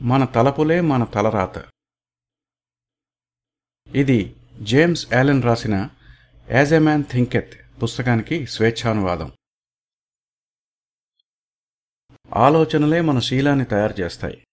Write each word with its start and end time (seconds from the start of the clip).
మన 0.00 0.24
తలపులే 0.24 0.80
మన 0.80 1.04
తలరాత. 1.04 1.70
ఇది 3.94 4.36
జేమ్స్ 4.62 5.12
యాలెన్ 5.12 5.42
రాసిన 5.42 5.90
యాజ్ 6.50 6.72
ఎ 6.72 6.78
మ్యాన్ 6.78 7.04
థింకెత్ 7.04 7.82
పుస్తకానికి 7.82 8.46
స్వేచ్ఛానువాదం. 8.46 9.32
ఆలోచనలే 12.36 13.00
మన 13.00 13.18
శీలాన్ని 13.18 13.64
తయారు 13.64 14.00
చేస్తాయి. 14.00 14.46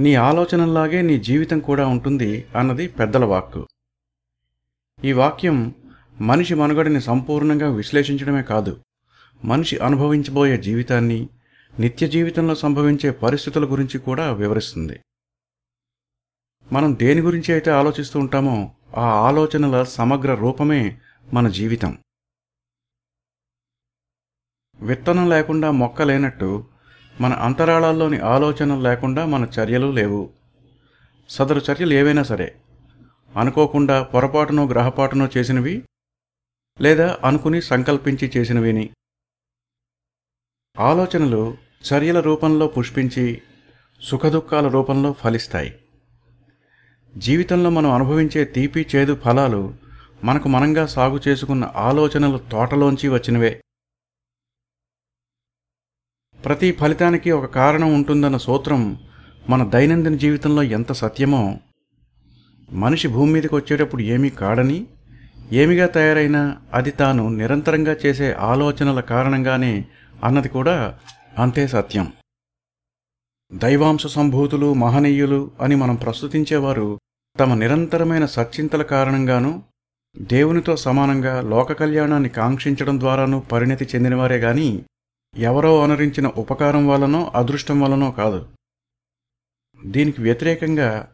నీ 0.00 0.14
ఆలోచనల్లాగే 0.14 1.02
నీ 1.02 1.18
జీవితం 1.18 1.60
కూడా 1.60 1.86
ఉంటుంది 1.86 2.48
అన్నది 2.56 2.88
పెద్దల 2.88 3.24
వాక్కు. 3.24 3.68
ఈ 5.04 5.12
వాక్యం 5.12 5.74
మనిషి 6.20 6.54
మనుగడని 6.54 7.00
సంపూర్ణంగా 7.00 7.70
విశ్లేషించడమే 7.70 8.42
కాదు 8.42 8.84
మనిషి 9.44 9.78
అనుభవించబోయే 9.78 10.56
జీవితాన్ని 10.56 11.28
నిత్య 11.80 12.08
జీవితంలో 12.08 12.54
సంభవించే 12.54 13.10
పరిస్థితుల 13.10 13.72
గురించి 13.72 13.98
కూడా 13.98 14.32
వివరిస్తుంది. 14.32 15.00
మనం 16.72 16.96
దేని 16.98 17.20
గురించి 17.20 17.52
అయితే 17.52 17.70
ఆలోచిస్తూ 17.70 18.18
ఉంటామో 18.18 18.74
ఆ 18.96 19.00
ఆలోచనల 19.00 19.82
సమగ్ర 19.82 20.34
రూపమే 20.34 21.00
మన 21.32 21.48
జీవితం. 21.48 21.98
విత్తనం 24.80 25.28
లేకుండా 25.28 25.70
మొక్క 25.70 26.02
లేనట్టు 26.02 26.66
మన 27.20 27.32
అంతరాళాల్లోని 27.32 28.18
ఆలోచనలు 28.20 28.80
లేకుండా 28.80 29.26
మన 29.26 29.42
చర్యలు 29.44 29.92
లేవు. 29.92 30.32
సదరు 31.28 31.60
చర్యలు 31.72 31.94
ఏవైనా 31.94 32.22
సరే 32.22 32.60
అనుకోకుండా 33.36 34.02
పొరపాటునో 34.02 34.66
గ్రహపాటునో 34.66 35.28
చేసినవి 35.36 35.82
లేదా 36.80 37.18
అనుకుని 37.24 37.62
సంకల్పించి 37.62 38.32
చేసినవిని. 38.36 38.90
ఆలోచనలు 40.78 41.63
చర్యల 41.86 42.20
రూపంలో 42.20 42.66
పుష్పించి 42.66 43.42
సుఖదుఖాల 44.02 44.68
రూపంలో 44.68 45.12
ఫలిస్తాయి. 45.12 45.72
జీవితంలో 47.16 47.70
మనం 47.70 47.90
అనుభవించే 47.92 48.44
తీపి 48.44 48.86
చేదు 48.96 49.14
ఫలాలు 49.14 49.74
మనకు 50.24 50.48
మనంగా 50.48 50.86
సాగు 50.86 51.20
చేసుకున్న 51.28 51.64
ఆలోచనలు 51.76 52.38
తోటలోంచి 52.52 53.08
వచ్చినవే. 53.08 53.60
ప్రతి 56.44 56.72
ఫలితానికి 56.72 57.30
ఒక 57.30 57.44
కారణం 57.44 57.94
ఉంటుందన్న 57.94 58.36
సూత్రం 58.36 59.00
మన 59.48 59.64
దైనందిన 59.64 60.16
జీవితంలో 60.16 60.62
ఎంత 60.62 60.92
సత్యమో 60.92 61.58
మనిషి 62.72 63.08
భూమి 63.08 63.32
మీదకి 63.32 63.54
వచ్చేటప్పుడు 63.54 64.02
ఏమీ 64.02 64.30
కాడని 64.30 64.86
ఏమిగా 65.52 65.86
తయారైనా 65.86 66.42
అది 66.72 66.90
తాను 66.90 67.28
నిరంతరంగా 67.28 67.96
చేసే 68.06 68.32
ఆలోచనల 68.32 69.00
కారణంగానే 69.00 69.84
అన్నది 70.24 70.48
కూడా 70.48 70.98
అంతే 71.38 71.66
సత్యం. 71.66 72.12
దైవాంశ 73.54 74.06
సంభూతులు 74.06 74.74
మహనీయులు 74.74 75.50
అని 75.60 75.74
మనం 75.74 75.94
ప్రస్తుతించేవారు 75.94 76.98
తమ 77.40 77.54
నిరంతరమైన 77.54 78.26
సచ్చింతల 78.26 78.82
కారణంగానూ 78.82 79.62
దేవునితో 80.18 80.76
సమానంగా 80.76 81.40
లోక 81.40 81.72
కళ్యాణాన్ని 81.72 82.28
కాంక్షించడం 82.28 83.00
ద్వారానూ 83.00 83.40
పరిణతి 83.40 83.84
చెందినవారే 83.84 84.36
గాని 84.36 84.82
ఎవరో 85.36 85.82
అనరించిన 85.82 86.26
ఉపకారం 86.26 86.88
వల్లనో 86.88 87.32
అదృష్టం 87.34 87.80
వల్లనో 87.80 88.10
కాదు. 88.10 88.48
దీనికి 89.84 90.22
వ్యతిరేకంగా 90.22 91.08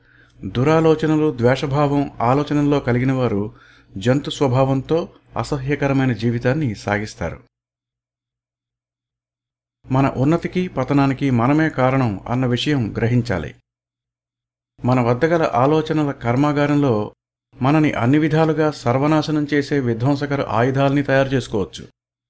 దురాలోచనలు 0.45 1.37
ద్వేషభావం 1.37 2.13
ఆలోచనల్లో 2.21 2.81
కలిగినవారు 2.81 3.53
జంతు 3.97 4.31
స్వభావంతో 4.31 5.09
అసహ్యకరమైన 5.39 6.13
జీవితాన్ని 6.13 6.75
సాగిస్తారు. 6.75 7.50
మన 9.93 10.13
ఉన్నతికి 10.17 10.69
పతనానికి 10.69 11.31
మనమే 11.31 11.69
కారణం 11.69 12.21
అన్న 12.29 12.47
విషయం 12.47 12.95
గ్రహించాలి. 12.97 13.55
మన 14.85 15.01
వద్ద 15.01 15.25
గల 15.25 15.51
ఆలోచనల 15.55 16.11
కర్మాగారంలో 16.11 17.15
మనని 17.63 17.93
అన్ని 17.93 18.19
విధాలుగా 18.19 18.71
సర్వనాశనం 18.71 19.47
చేసే 19.55 19.81
విధ్వంసకర 19.81 20.47
ఆయుధాల్ని 20.49 21.03
తయారు 21.03 21.29
చేసుకోవచ్చు. 21.29 21.87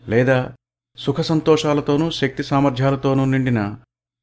లేదా 0.08 0.52
సుఖ 0.96 1.20
సంతోషాలతోనూ 1.20 2.10
శక్తి 2.10 2.42
సామర్థ్యాలతోనూ 2.42 3.24
నిండిన 3.24 3.76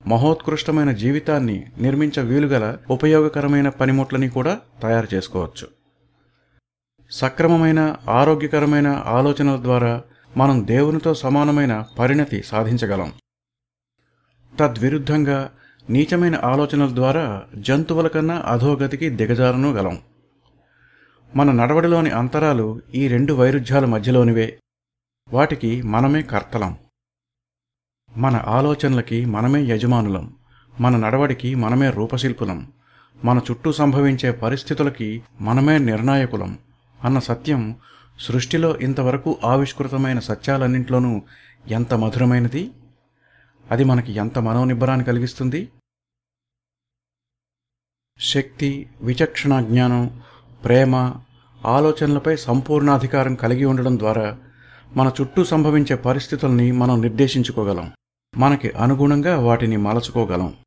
మహోత్కృష్టమైన 0.07 0.91
జీవితాన్ని 0.91 1.65
నిర్మించ 1.77 2.19
వీలుగల 2.19 2.77
ఉపయోగకరమైన 2.89 3.69
పనిముట్లని 3.69 4.29
కూడా 4.29 4.59
తయారు 4.81 5.07
చేసుకోవచ్చు. 5.13 5.67
సక్రమమైన 7.11 7.95
ఆరోగ్యకరమైన 8.09 9.03
ఆలోచనల 9.05 9.61
ద్వారా 9.61 10.03
మనం 10.37 10.67
దేవునితో 10.67 11.13
సమానమైన 11.13 11.85
పరిణతి 11.99 12.43
సాధించగలం. 12.43 13.13
తద్విరుద్ధంగా 14.59 15.51
నీచమైన 15.89 16.39
ఆలోచనల 16.43 16.95
ద్వారా 16.95 17.43
జంతువుల 17.55 18.07
కన్నా 18.07 18.43
అధోగతికి 18.45 19.09
దిగజారను 19.09 19.71
గలం. 19.71 19.99
మన 21.35 21.51
నడవడిలోని 21.51 22.09
అంతరాలు 22.09 22.81
ఈ 22.95 23.07
రెండు 23.07 23.33
వైరుధ్యాల 23.33 23.85
మధ్యలోనివే. 23.85 24.59
వాటికి 25.33 25.81
మనమే 25.81 26.21
కర్తలం. 26.21 26.77
మన 28.17 28.43
ఆలోచనలకి 28.47 29.25
మనమే 29.25 29.61
యజమానులం. 29.63 30.33
మన 30.79 30.97
నడవడికి 30.97 31.55
మనమే 31.55 31.89
రూపశిల్పులం. 31.89 32.71
మన 33.25 33.41
చుట్టూ 33.51 33.71
సంభవించే 33.71 34.31
పరిస్థితులకి 34.31 35.23
మనమే 35.41 35.77
నిర్ణాయకులం 35.77 36.59
అన్న 37.03 37.19
సత్యం 37.19 37.75
సృష్టిలో 38.19 38.77
ఇంతవరకు 38.77 39.37
ఆవిష్కృతమైన 39.45 40.19
సత్యాలన్నింటిలోనూ 40.19 41.21
ఎంత 41.67 41.93
మధురమైనది? 41.93 42.71
అది 43.71 43.83
మనకి 43.83 44.11
ఎంత 44.11 44.39
మనోనిబ్బరాన్ని 44.39 45.05
కలిగిస్తుంది? 45.05 45.71
శక్తి 48.19 48.89
విచక్షణ 49.01 49.61
జ్ఞానం 49.61 50.23
ప్రేమ 50.63 50.95
ఆలోచనలపై 51.65 52.35
సంపూర్ణాధికారం 52.35 53.35
కలిగి 53.35 53.65
ఉండడం 53.65 53.99
ద్వారా 53.99 54.39
మన 54.95 55.11
చుట్టూ 55.21 55.43
సంభవించే 55.43 55.95
పరిస్థితుల్ని 55.95 56.71
మనం 56.71 57.01
నిర్దేశించుకోగలం. 57.01 57.93
మనకి 58.37 58.71
అనుగుణంగా 58.71 59.39
వాటిని 59.39 59.77
మలచుకోగలం. 59.77 60.57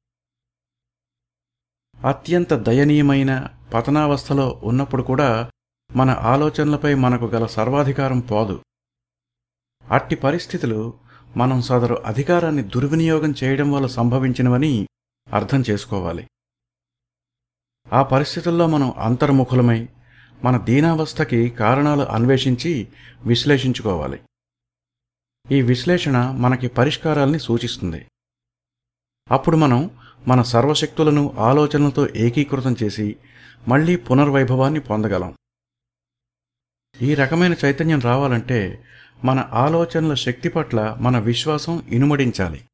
అత్యంత 2.09 2.55
దయనీయమైన 2.55 3.49
పతనావస్థలో 3.75 4.61
ఉన్నప్పుడు 4.65 5.03
కూడా 5.03 5.51
మన 5.97 6.11
ఆలోచనలపై 6.11 6.95
మనకు 6.95 7.25
గల 7.25 7.47
సర్వాధికారం 7.47 8.21
పోదు. 8.21 8.63
అట్టి 9.91 10.17
పరిస్థితులు 10.17 10.99
మనం 11.37 11.63
సదరు 11.63 11.95
అధికారాన్ని 11.95 12.63
దుర్వినియోగం 12.63 13.35
చేయడం 13.45 13.73
వల్ల 13.73 13.87
సంభవించినవని 13.87 14.87
అర్థం 15.33 15.65
చేసుకోవాలి. 15.71 16.29
ఆ 17.93 18.03
పరిస్థితుల్లో 18.03 18.67
మనం 18.67 18.93
అంతర్ముఖులమై 18.99 19.89
మన 20.45 20.57
దీనావస్థకి 20.59 21.51
కారణాలు 21.51 22.03
అన్వేషించి 22.03 22.89
విశ్లేషించుకోవాలి. 23.23 24.21
ఈ 25.51 25.63
విశ్లేషణ 25.63 26.31
మనకి 26.31 26.69
పరిష్కారాల్ని 26.69 27.41
సూచిస్తుంది. 27.41 28.07
అప్పుడు 29.31 29.57
మనం 29.57 29.91
మన 30.29 30.43
సర్వశక్తులను 30.43 31.35
ఆలోచనలతో 31.39 32.09
ఏకీకృతం 32.17 32.77
చేసి 32.83 33.17
మళ్ళీ 33.69 33.97
పునర్వైభవాన్ని 33.97 34.81
పొందగలం. 34.81 35.37
ఈ 37.03 37.15
రకమైన 37.15 37.55
చైతన్యం 37.65 38.01
రావాలంటే 38.01 38.85
మన 39.25 39.49
ఆలోచనల 39.53 40.15
శక్తి 40.15 40.49
పట్ల 40.49 40.97
మన 41.01 41.19
విశ్వాసం 41.19 41.83
ఇనుమడించాలి. 41.89 42.65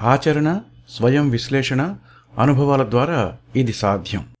ఆచరణ 0.00 0.60
స్వయం 0.88 1.30
విశ్లేషణ 1.30 1.98
అనుభవాల 2.38 2.90
ద్వారా 2.90 3.38
ఇది 3.56 3.72
సాధ్యం. 3.72 4.34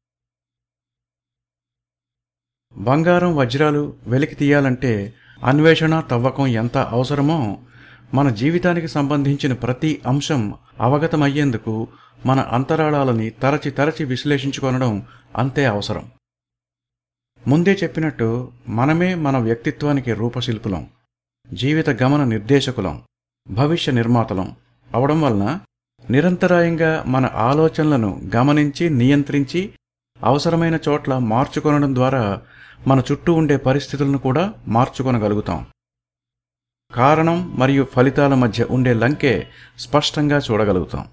బంగారం 2.76 3.36
వజ్రాలు 3.36 3.96
వెలికి 4.06 4.34
తీయాలంటే 4.34 5.14
అన్వేషణ 5.44 6.00
తవ్వకం 6.00 6.46
ఎంత 6.46 6.76
అవసరమో 6.76 7.58
మన 8.14 8.30
జీవితానికి 8.30 8.88
సంబంధించిన 8.88 9.52
ప్రతి 9.52 10.02
అంశం 10.06 10.54
అవగతమయ్యేందుకు 10.80 11.88
మన 12.26 12.40
అంతరాళాలని 12.40 13.30
తరచి 13.30 13.70
తరచి 13.70 14.04
విశ్లేషించుకొనడం 14.04 15.06
అంతే 15.36 15.64
అవసరం. 15.64 16.10
ముందే 17.48 17.78
చెప్పినట్టు 17.82 18.52
మనమే 18.68 19.14
మన 19.14 19.38
వ్యక్తిత్వానికి 19.38 20.12
రూపశిల్పులం. 20.12 20.95
జీవిత 21.52 21.90
గమన 21.90 22.24
నిర్దేశకులం 22.24 23.02
భవిష్య 23.50 23.92
నిర్మాతలం 23.92 24.56
అవడం 24.94 25.20
వలన 25.20 25.60
నిరంతరాయంగా 26.10 27.04
మన 27.06 27.30
ఆలోచనలను 27.34 28.30
గమనించి 28.36 28.90
నియంత్రించి 28.90 29.72
అవసరమైన 30.24 30.78
చోట్ల 30.88 31.18
మార్చుకొనడం 31.18 31.94
ద్వారా 31.94 32.42
మన 32.86 33.02
చుట్టూ 33.12 33.34
ఉండే 33.34 33.56
పరిస్థితులను 33.56 34.18
కూడా 34.18 34.54
మార్చుకొనగలుగుతాం. 34.68 35.66
కారణం 36.94 37.58
మరియు 37.58 37.84
ఫలితాల 37.84 38.34
మధ్య 38.34 38.64
ఉండే 38.64 38.94
లంకే 38.94 39.48
స్పష్టంగా 39.78 40.38
చూడగలుగుతాం. 40.38 41.08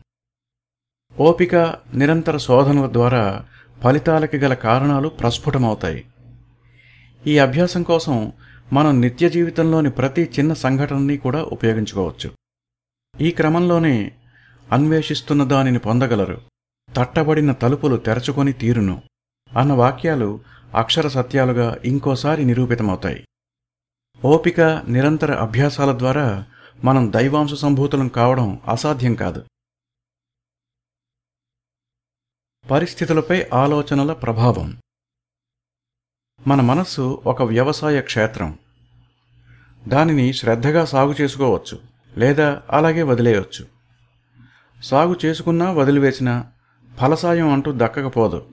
ఓపిక 1.19 1.55
నిరంతర 1.93 2.37
శోధనల 2.37 2.93
ద్వారా 2.93 3.45
ఫలితాలకి 3.83 4.37
గల 4.37 4.53
కారణాలు 4.53 5.09
ప్రస్ఫుటమవుతాయి. 5.09 6.05
ఈ 7.27 7.37
అభ్యాసం 7.37 7.83
కోసం 7.83 8.31
మనం 8.71 9.01
నిత్య 9.01 9.29
జీవితంలోని 9.29 9.91
ప్రతి 9.91 10.31
చిన్న 10.39 10.53
సంఘటనని 10.53 11.17
కూడా 11.17 11.43
ఉపయోగించుకోవచ్చు. 11.43 12.35
ఈ 13.21 13.31
క్రమంలోనే 13.31 14.17
అన్వేషిస్తున్న 14.71 15.43
దానిని 15.43 15.79
పొందగలరు. 15.79 16.41
తట్టబడిన 16.95 17.51
తలుపులు 17.51 17.97
తెరచుకొని 17.97 18.53
తీరును 18.53 19.01
అన్న 19.57 19.73
వాక్యాలు 19.73 20.41
అక్షర 20.75 21.07
సత్యాలుగా 21.07 21.77
ఇంకోసారి 21.85 22.45
నిరూపితమవుతాయి. 22.45 23.25
ఓపిక 24.25 24.61
నిరంతర 24.61 25.33
అభ్యాసాల 25.33 25.97
ద్వారా 25.97 26.45
మనం 26.83 27.13
దైవాంశ 27.15 27.53
సంభూతులం 27.53 28.07
కావడం 28.07 28.61
అసాధ్యం 28.67 29.15
కాదు. 29.15 29.45
పరిస్థితులపై 32.71 33.45
ఆలోచనల 33.53 34.13
ప్రభావం. 34.13 34.82
మన 36.47 36.61
మనస్సు 36.61 37.21
ఒక 37.25 37.43
వ్యవసాయ 37.43 38.01
క్షేత్రం. 38.01 38.57
దానిని 39.87 40.33
శ్రద్ధగా 40.33 40.85
సాగు 40.85 41.15
చేసుకోవచ్చు 41.21 41.77
లేదా 42.17 42.61
అలాగే 42.69 43.03
వదిలేయవచ్చు 43.03 43.65
సాగు 44.83 45.15
చేసుకున్నా 45.25 45.71
వదిలివేసినా 45.71 46.33
ఫలసాయం 46.97 47.49
అంటూ 47.53 47.73
దక్కకపోదు. 47.77 48.45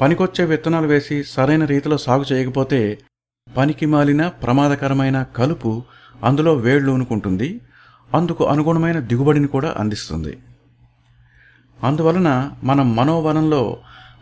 పనికొచ్చే 0.00 0.44
విత్తనాలు 0.44 0.86
వేసి 0.86 1.24
సరైన 1.24 1.64
రీతిలో 1.64 1.98
సాగు 1.98 2.24
చేయకపోతే 2.32 2.98
పనికి 3.56 3.86
మాలిన 3.86 4.28
ప్రమాదకరమైన 4.28 5.22
కలుపు 5.22 5.82
అందులో 6.24 6.54
వేళ్ళూనుకుంటుంది 6.54 7.60
అందుకు 8.14 8.44
అనుగుణమైన 8.44 9.00
దిగుబడిని 9.00 9.46
కూడా 9.46 9.74
అందిస్తుంది. 9.78 10.38
అందువలన 11.84 12.50
మనం 12.64 12.96
మనోవనంలో 12.96 13.62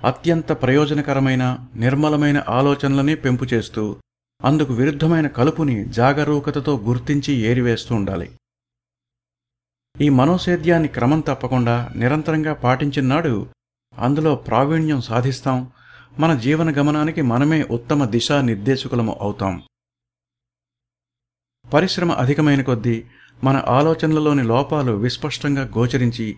అత్యంత 0.05 0.53
ప్రయోజనకరమైన 0.53 1.59
నిర్మలమైన 1.75 2.45
ఆలోచనలని 2.49 3.15
పెంపు 3.17 3.45
చేస్తూ 3.45 3.97
అందుకు 4.45 4.75
విరుద్ధమైన 4.75 5.27
కలుపుని 5.27 5.85
జాగరూకతతో 5.85 6.77
గుర్తించి 6.77 7.33
ఏరివేస్తూ 7.33 7.95
ఉండాలి. 7.95 8.31
ఈ 10.01 10.09
మనోసేద్యాన్ని 10.09 10.89
క్రమం 10.89 11.21
తప్పకుండా 11.21 11.93
నిరంతరంగా 11.97 12.53
పాటించినాడు 12.53 13.47
అందులో 13.99 14.35
ప్రావీణ్యం 14.35 15.01
సాధిస్తాం 15.01 15.73
మన 16.19 16.35
జీవన 16.35 16.79
గమనానికి 16.79 17.23
మనమే 17.23 17.63
ఉత్తమ 17.63 18.05
దిశానిర్దేశకులము 18.05 19.19
అవుతాం. 19.21 19.63
పరిశ్రమ 21.75 22.13
అధికమైన 22.13 22.63
కొద్దీ 22.63 23.05
మన 23.45 23.65
ఆలోచనలలోని 23.69 24.43
లోపాలు 24.43 24.93
విస్పష్టంగా 24.93 25.65
గోచరించి 25.65 26.37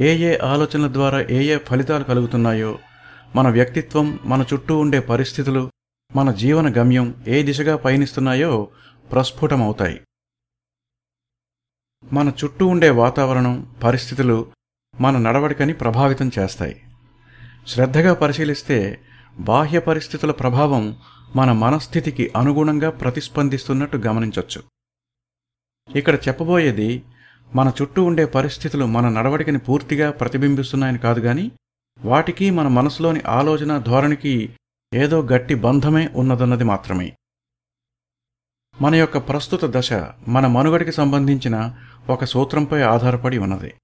ఏ 0.00 0.16
ఏ 0.18 0.38
ఆలోచనల 0.38 0.92
ద్వారా 0.92 1.20
ఏ 1.20 1.44
ఏ 1.44 1.58
ఫలితాలు 1.58 2.04
కలుగుతున్నాయో 2.04 2.78
మన 3.34 3.48
వ్యక్తిత్వం 3.48 4.18
మన 4.24 4.44
చుట్టూ 4.54 4.78
ఉండే 4.78 5.00
పరిస్థితులు 5.00 5.70
మన 6.16 6.32
జీవన 6.32 6.72
గమ్యం 6.78 7.24
ఏ 7.28 7.42
దిశగా 7.42 7.76
పయనిస్తున్నాయో 7.76 8.68
ప్రస్ఫుటమవుతాయి. 9.12 10.00
మన 12.12 12.32
చుట్టూ 12.44 12.66
ఉండే 12.66 12.90
వాతావరణం 12.90 13.74
పరిస్థితులు 13.84 14.52
మన 15.00 15.18
నడవడికని 15.18 15.72
ప్రభావితం 15.72 16.30
చేస్తాయి. 16.38 16.82
శ్రద్ధగా 17.66 18.14
పరిశీలిస్తే 18.14 19.02
బాహ్య 19.38 19.78
పరిస్థితుల 19.78 20.30
ప్రభావం 20.30 20.96
మన 21.36 21.52
మనస్థితికి 21.52 22.32
అనుగుణంగా 22.36 22.90
ప్రతిస్పందిస్తున్నట్టు 22.90 23.96
గమనించవచ్చు 23.96 24.62
ఇక్కడ 25.96 26.14
చెప్పబోయేది 26.14 27.04
మన 27.54 27.72
చుట్టూ 27.82 28.04
ఉండే 28.04 28.24
పరిస్థితులు 28.24 28.84
మన 28.84 29.08
నడవడికని 29.08 29.58
పూర్తిగా 29.58 30.10
ప్రతిబింబిస్తున్నాయని 30.10 30.98
కాదు 30.98 31.20
కానీ 31.20 31.52
వాటికి 32.04 32.50
మన 32.50 32.68
మనసులోని 32.68 33.20
ఆలోచన 33.20 33.78
ధోరణికి 33.78 34.56
ఏదో 34.94 35.20
గట్టి 35.20 35.54
బంధమే 35.54 36.08
ఉన్నదన్నది 36.14 36.64
మాత్రమే. 36.64 37.16
మన 38.80 38.94
యొక్క 38.94 39.18
ప్రస్తుత 39.18 39.60
దశ 39.64 39.92
మన 40.28 40.46
మనుగడికి 40.46 40.92
సంబంధించిన 40.92 41.76
ఒక 42.08 42.24
సూత్రంపై 42.24 42.82
ఆధారపడి 42.82 43.38
ఉన్నది. 43.38 43.74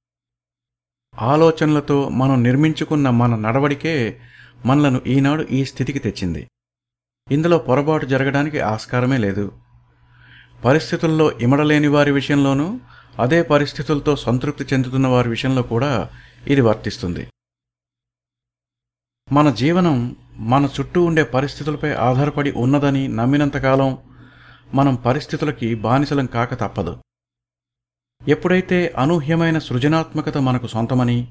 ఆలోచనలతో 1.18 2.08
మనం 2.08 2.42
నిర్మించుకున్న 2.42 3.10
మన 3.10 3.34
నడవడికే 3.34 4.20
మనలను 4.66 5.00
ఈనాడు 5.06 5.46
ఈ 5.50 5.64
స్థితికి 5.64 5.98
తెచ్చింది. 5.98 6.48
ఇందులో 7.30 7.58
పొరపాటు 7.58 8.06
జరగడానికి 8.06 8.60
ఆస్కారమే 8.60 9.16
లేదు. 9.16 9.52
పరిస్థితుల్లో 10.64 11.32
ఇమడలేని 11.32 11.88
వారి 11.88 12.10
విషయంలోనూ 12.10 12.80
అదే 13.18 13.42
పరిస్థితులతో 13.42 14.16
సంతృప్తి 14.16 14.64
చెందుతున్న 14.72 15.06
వారి 15.06 15.28
విషయంలో 15.28 15.62
కూడా 15.62 16.10
ఇది 16.46 16.60
వర్తిస్తుంది. 16.60 17.26
మన 19.32 19.50
జీవనం 19.50 20.16
మన 20.36 20.68
చుట్టూ 20.80 21.04
ఉండే 21.04 21.22
పరిస్థితులపై 21.24 21.90
ఆధారపడి 21.90 22.50
ఉన్నదని 22.50 23.08
నమ్మినంతకాలం 23.08 23.98
మనం 24.74 24.94
పరిస్థితులకి 24.94 25.74
బానిసలం 25.74 26.26
కాక 26.26 26.54
తప్పదు. 26.54 26.96
ఎప్పుడైతే 28.28 28.94
అనూహ్యమైన 28.98 29.58
సృజనాత్మకత 29.58 30.38
మనకు 30.38 30.66
సొంతమని 30.66 31.28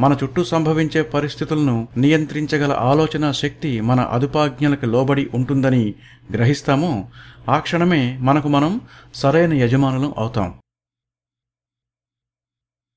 మన 0.00 0.16
చుట్టూ 0.24 0.44
సంభవించే 0.44 1.02
పరిస్థితులను 1.02 1.88
నియంత్రించగల 1.96 2.72
ఆలోచన 2.72 3.32
శక్తి 3.32 3.80
మన 3.80 4.00
అదుపాజ్ఞలకు 4.00 4.86
లోబడి 4.86 5.30
ఉంటుందని 5.34 5.94
గ్రహిస్తామో 6.32 7.04
ఆ 7.48 7.58
క్షణమే 7.58 8.18
మనకు 8.18 8.48
మనం 8.48 8.80
సరైన 9.14 9.52
యజమానులం 9.52 10.14
అవుతాం. 10.18 10.61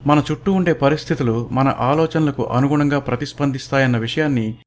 మన 0.07 0.23
చుట్టూ 0.31 0.51
ఉండే 0.51 0.73
పరిస్థితులు 0.73 1.49
మన 1.51 1.75
ఆలోచనలకు 1.79 2.43
అనుగుణంగా 2.43 2.99
ప్రతిస్పందిస్తాయన్న 2.99 3.97
విషయాన్ని 3.97 4.57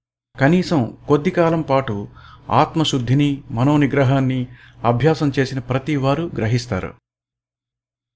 కనీసం 0.40 0.96
కొద్ది 1.08 1.30
కాలం 1.30 1.62
పాటు 1.62 2.08
ఆత్మశుద్ధిని 2.50 3.42
మనోనిగ్రహాన్ని 3.50 4.46
అభ్యాసం 4.84 5.32
చేసిన 5.38 5.58
ప్రతి 5.58 5.96
వారు 5.96 6.30
గ్రహిస్తారు. 6.36 6.94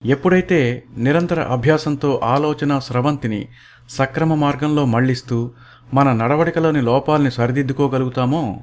ఎప్పుడైతే 0.04 0.82
నిరంతర 0.96 1.42
అభ్యాసంతో 1.42 2.20
ఆలోచన 2.24 2.78
స్రవంతిని 2.78 3.48
సక్రమ 3.90 4.34
మార్గంలో 4.34 4.84
మళ్ళిస్తూ 4.84 5.50
మన 5.94 6.12
నడవడికలోని 6.12 6.82
లోపాల్ని 6.82 7.30
సరిదిద్దుకోగలుగుతామో 7.30 8.62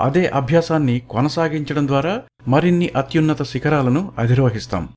అదే 0.00 0.26
అభ్యాసాన్ని 0.26 1.00
కొనసాగించడం 1.00 1.86
ద్వారా 1.86 2.22
మరిన్ని 2.48 2.90
అత్యున్నత 2.96 3.42
శిఖరాలను 3.42 4.12
అధిరోహిస్తాం. 4.18 4.88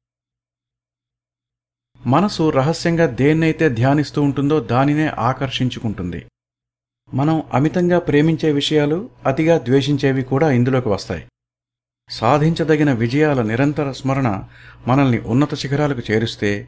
మనసు 2.08 2.50
రహస్యంగా 2.50 3.06
దేన్నైతే 3.06 3.70
ధ్యానిస్తూ 3.70 4.22
ఉంటుందో 4.22 4.60
దానినే 4.60 5.08
ఆకర్షించుకుంటుంది. 5.08 6.26
మనం 7.14 7.44
అమితంగా 7.54 8.00
ప్రేమించే 8.00 8.52
విషయాలు 8.52 9.10
అతిగా 9.26 9.58
ద్వేషించేవి 9.58 10.24
కూడా 10.24 10.52
ఇందులోకి 10.52 10.90
వస్తాయి. 10.90 11.28
సాధించదగిన 12.10 12.94
విజయాల 12.94 13.42
నిరంతర 13.42 13.92
స్మరణ 13.92 14.44
మనల్ని 14.88 15.20
ఉన్నత 15.20 15.56
శిఖరాలకు 15.56 16.12
చేరుస్తే 16.12 16.68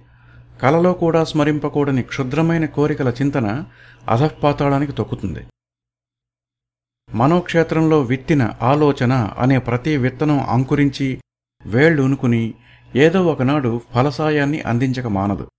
కలలో 0.62 0.94
కూడా 0.94 1.24
స్మరింపకూడని 1.24 2.04
క్షుద్రమైన 2.04 2.66
కోరికల 2.66 3.10
చింతన 3.10 3.63
అధఃపాతాళానికి 4.10 4.92
తొక్కుతుంది. 4.92 5.48
మనోక్షేత్రంలో 7.13 8.02
విత్తిన 8.02 8.50
ఆలోచన 8.62 9.13
అనే 9.13 9.58
ప్రతి 9.58 9.98
విత్తనం 9.98 10.40
అంకురించి 10.40 11.22
వేళ్ళూనుకుని 11.66 12.54
ఏదో 12.96 13.26
ఒకనాడు 13.26 13.82
ఫలసాయాన్ని 13.94 14.62
అందించక 14.62 15.08
మానదు. 15.08 15.50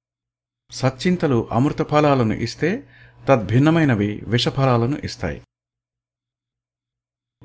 సచ్చింతలు 0.71 1.49
అమృత 1.53 1.91
ఫలాలను 1.91 2.33
ఇస్తే 2.35 2.85
తద్భిన్నమైనవి 3.29 4.23
విషఫలాలను 4.26 4.99
ఇస్తాయి. 5.05 5.43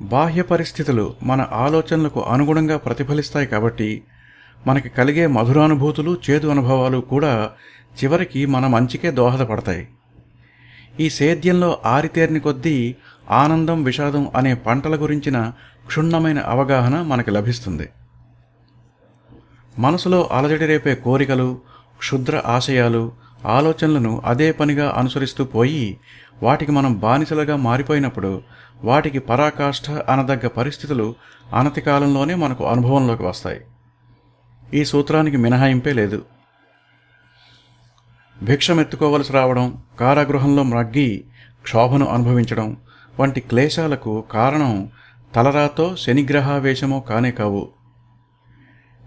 బాహ్య 0.02 0.42
పరిస్థితులు 0.42 1.16
మన 1.24 1.48
ఆలోచనలకు 1.52 2.22
అనుగుణంగా 2.22 2.78
ప్రతిఫలిస్తాయి 2.78 3.48
కాబట్టి 3.48 4.04
మనకి 4.68 4.90
కలిగే 4.90 5.28
మధురానుభూతులు 5.28 6.18
చేదు 6.30 6.48
అనుభవాలు 6.48 6.98
కూడా 6.98 7.52
చివరికి 8.04 8.46
మన 8.46 8.68
మంచికే 8.68 9.12
దోహదపడతాయి. 9.12 9.88
ఈ 11.00 11.10
సేద్యంలో 11.10 11.82
ఆరితేరిని 11.86 12.40
కొద్దీ 12.40 12.96
ఆనందం 13.30 13.84
విషాదం 13.84 14.32
అనే 14.36 14.54
పంటల 14.54 14.96
గురించిన 14.96 15.54
క్షుణ్ణమైన 15.86 16.40
అవగాహన 16.40 17.02
మనకి 17.02 17.32
లభిస్తుంది. 17.32 17.90
మనసులో 19.80 20.30
అలజడి 20.32 20.66
రేపే 20.66 20.96
కోరికలు 20.96 21.62
క్షుద్ర 21.98 22.42
ఆశయాలు 22.46 23.12
ఆలోచనలను 23.46 24.22
అదే 24.26 24.52
పనిగా 24.52 24.94
అనుసరిస్తూ 24.98 25.44
పోయి 25.44 25.98
వాటికి 26.44 26.72
మనం 26.72 26.94
బానిసలుగా 27.00 27.56
మారిపోయినప్పుడు 27.56 28.42
వాటికి 28.84 29.20
పరాకాష్ఠ 29.20 29.92
అనదగ్గ 29.92 30.48
పరిస్థితులు 30.48 31.16
అనతి 31.54 31.82
కాలంలోనే 31.82 32.36
మనకు 32.36 32.68
అనుభవంలోకి 32.68 33.24
వస్తాయి. 33.24 33.62
ఈ 34.74 34.86
సూత్రానికి 34.86 35.38
మినహాయింపే 35.38 35.94
లేదు. 35.94 36.26
భిక్షమెత్తుకోవలసి 38.44 39.34
రావడం 39.34 39.84
కారాగృహంలో 40.00 40.64
మ్రగ్గి 40.64 41.24
క్షోభను 41.64 42.06
అనుభవించడం 42.06 42.78
వంటి 43.20 43.40
క్లేశాలకు 43.40 44.24
కారణం 44.32 44.90
తలరాతో 45.36 45.96
శనిగ్రహావేశమో 45.96 47.00
కానే 47.00 47.32
కావు. 47.32 47.79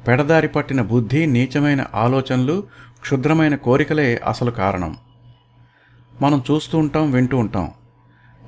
పెడదారి 0.06 0.48
పట్టిన 0.48 0.82
బుద్ధి 0.82 1.26
నీచమైన 1.26 1.86
ఆలోచనలు 1.94 2.66
క్షుద్రమైన 3.00 3.54
కోరికలే 3.54 4.16
అసలు 4.16 4.50
కారణం. 4.50 4.96
మనం 6.20 6.42
చూస్తూ 6.50 6.78
ఉంటాం 6.78 7.10
వింటూ 7.10 7.38
ఉంటాం. 7.38 7.70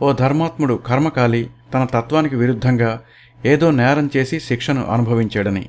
ఓ 0.03 0.13
ధర్మాత్ముడు 0.13 0.75
కర్మకాలి 0.75 1.51
తన 1.75 1.85
తత్వానికి 1.85 2.37
విరుద్ధంగా 2.37 3.03
ఏదో 3.47 3.71
నేరం 3.71 4.11
చేసి 4.17 4.41
శిక్షను 4.41 4.87
అనుభవించాడని. 4.87 5.69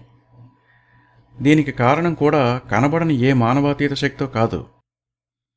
దీనికి 1.42 1.72
కారణం 1.72 2.13
కూడా 2.13 2.62
కనబడని 2.72 3.15
ఏ 3.15 3.34
మానవాతీత 3.34 3.94
శక్తో 3.94 4.27
కాదు. 4.27 4.65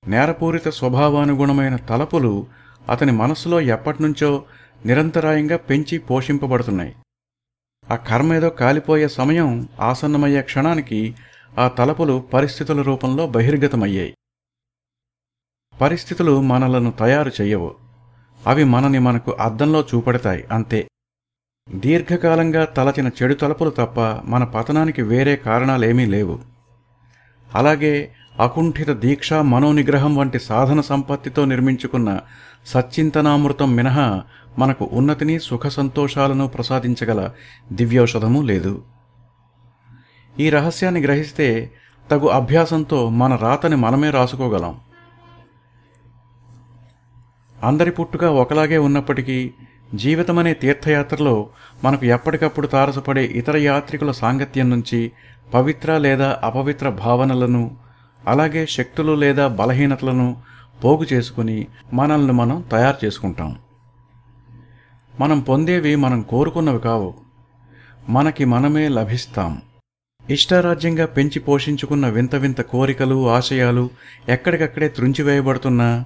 నేరపూరిత 0.09 0.69
స్వభావానుగుణమైన 0.69 1.77
తలపులు 1.77 2.47
అతని 2.89 3.13
మనస్సులో 3.13 3.61
ఎప్పటినుంచో 3.61 4.43
నిరంతరాయంగా 4.87 5.57
పెంచి 5.57 5.99
పోషింపబడుతున్నాయి. 5.99 6.95
ఆ 7.91 7.97
కర్మ 7.97 8.35
ఏదో 8.35 8.51
కాలిపోయే 8.51 9.09
సమయం 9.09 9.69
ఆసన్నమయ్యే 9.81 10.43
క్షణానికి 10.43 11.15
ఆ 11.59 11.69
తలపులు 11.69 12.29
పరిస్థితుల 12.35 12.83
రూపంలో 12.83 13.27
బహిర్గతమయ్యాయి. 13.27 14.15
పరిస్థితులు 15.81 16.41
మనలను 16.41 16.91
తయారు 16.91 17.31
చెయ్యవు. 17.41 17.75
అవి 18.47 18.65
మనని 18.65 18.99
మనకు 18.99 19.31
అద్దంలో 19.31 19.85
చూపెడతాయి 19.95 20.45
అంతే. 20.51 20.89
దీర్ఘకాలంగా 21.71 22.65
తలచిన 22.65 23.11
చెడు 23.23 23.35
తలపులు 23.35 23.71
తప్ప 23.71 24.01
మన 24.25 24.45
పతనానికి 24.45 25.03
వేరే 25.03 25.37
కారణాలేమీ 25.37 26.07
లేవు. 26.07 26.41
అలాగే 27.55 28.13
అకుంఠిత 28.41 28.91
దీక్ష 28.91 29.33
మనోనిగ్రహం 29.33 30.17
వంటి 30.17 30.39
సాధన 30.39 30.81
సంపత్తితో 30.81 31.45
నిర్మించుకున్న 31.45 32.19
సచ్చింతనామృతం 32.67 33.77
మినహా 33.77 34.23
మనకు 34.59 34.89
ఉన్నతిని 34.93 35.39
సుఖ 35.39 35.67
సంతోషాలను 35.67 36.47
ప్రసాదించగల 36.47 37.31
దివ్యౌషధము 37.73 38.43
లేదు. 38.43 38.83
ఈ 40.41 40.51
రహస్యాన్ని 40.51 41.01
గ్రహిస్తే 41.01 41.71
తగు 42.11 42.27
అభ్యాసంతో 42.27 43.09
మన 43.09 43.35
రాతని 43.35 43.77
మనమే 43.77 44.11
రాసుకోగలం. 44.11 44.79
అందరి 47.63 47.91
పుట్టుక 47.91 48.25
ఒకలాగే 48.25 48.79
ఉన్నప్పటికీ 48.79 49.51
జీవితమనే 49.95 50.55
తీర్థయాత్రలో 50.55 51.51
మనకు 51.85 52.07
ఎప్పటికప్పుడు 52.07 52.67
తారసపడే 52.67 53.25
ఇతర 53.25 53.57
యాత్రికుల 53.57 54.11
సాంగత్యం 54.11 54.71
నుంచి 54.71 55.13
పవిత్ర 55.55 55.99
లేదా 55.99 56.41
అపవిత్ర 56.45 56.89
భావనలను 56.89 57.88
అలాగే 58.29 58.67
శక్తులు 58.67 59.13
లేదా 59.13 59.49
బలహీనతలను 59.49 60.43
పోగు 60.85 61.07
చేసుకుని 61.13 61.67
మనల్ని 61.93 62.33
మనం 62.33 62.65
తయారు 62.71 63.07
చేసుకుంటాం. 63.07 63.59
మనం 65.21 65.41
పొందేవి 65.41 65.97
మనం 65.97 66.23
కోరుకున్నవి 66.23 66.81
కావు. 66.81 67.15
మనకి 68.09 68.45
మనమే 68.45 68.89
లభిస్తాం. 68.89 69.63
ఇష్టారాజ్యంగా 70.31 71.07
పెంచి 71.07 71.41
పోషించుకున్న 71.41 72.09
వింత 72.09 72.35
వింత 72.35 72.61
కోరికలు 72.61 73.31
ఆశయాలు 73.31 73.91
ఎక్కడికక్కడే 74.29 74.89
త్రుంచివేయబడుతున్నా 74.89 76.05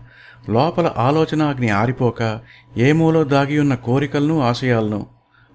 లోపల 0.49 0.93
ఆలోచన 0.99 1.43
అగ్ని 1.43 1.71
ఆరిపోక 1.71 2.41
ఏమూలో 2.77 3.25
దాగి 3.25 3.59
ఉన్న 3.59 3.75
కోరికలను 3.75 4.41
ఆశయాలను 4.41 5.07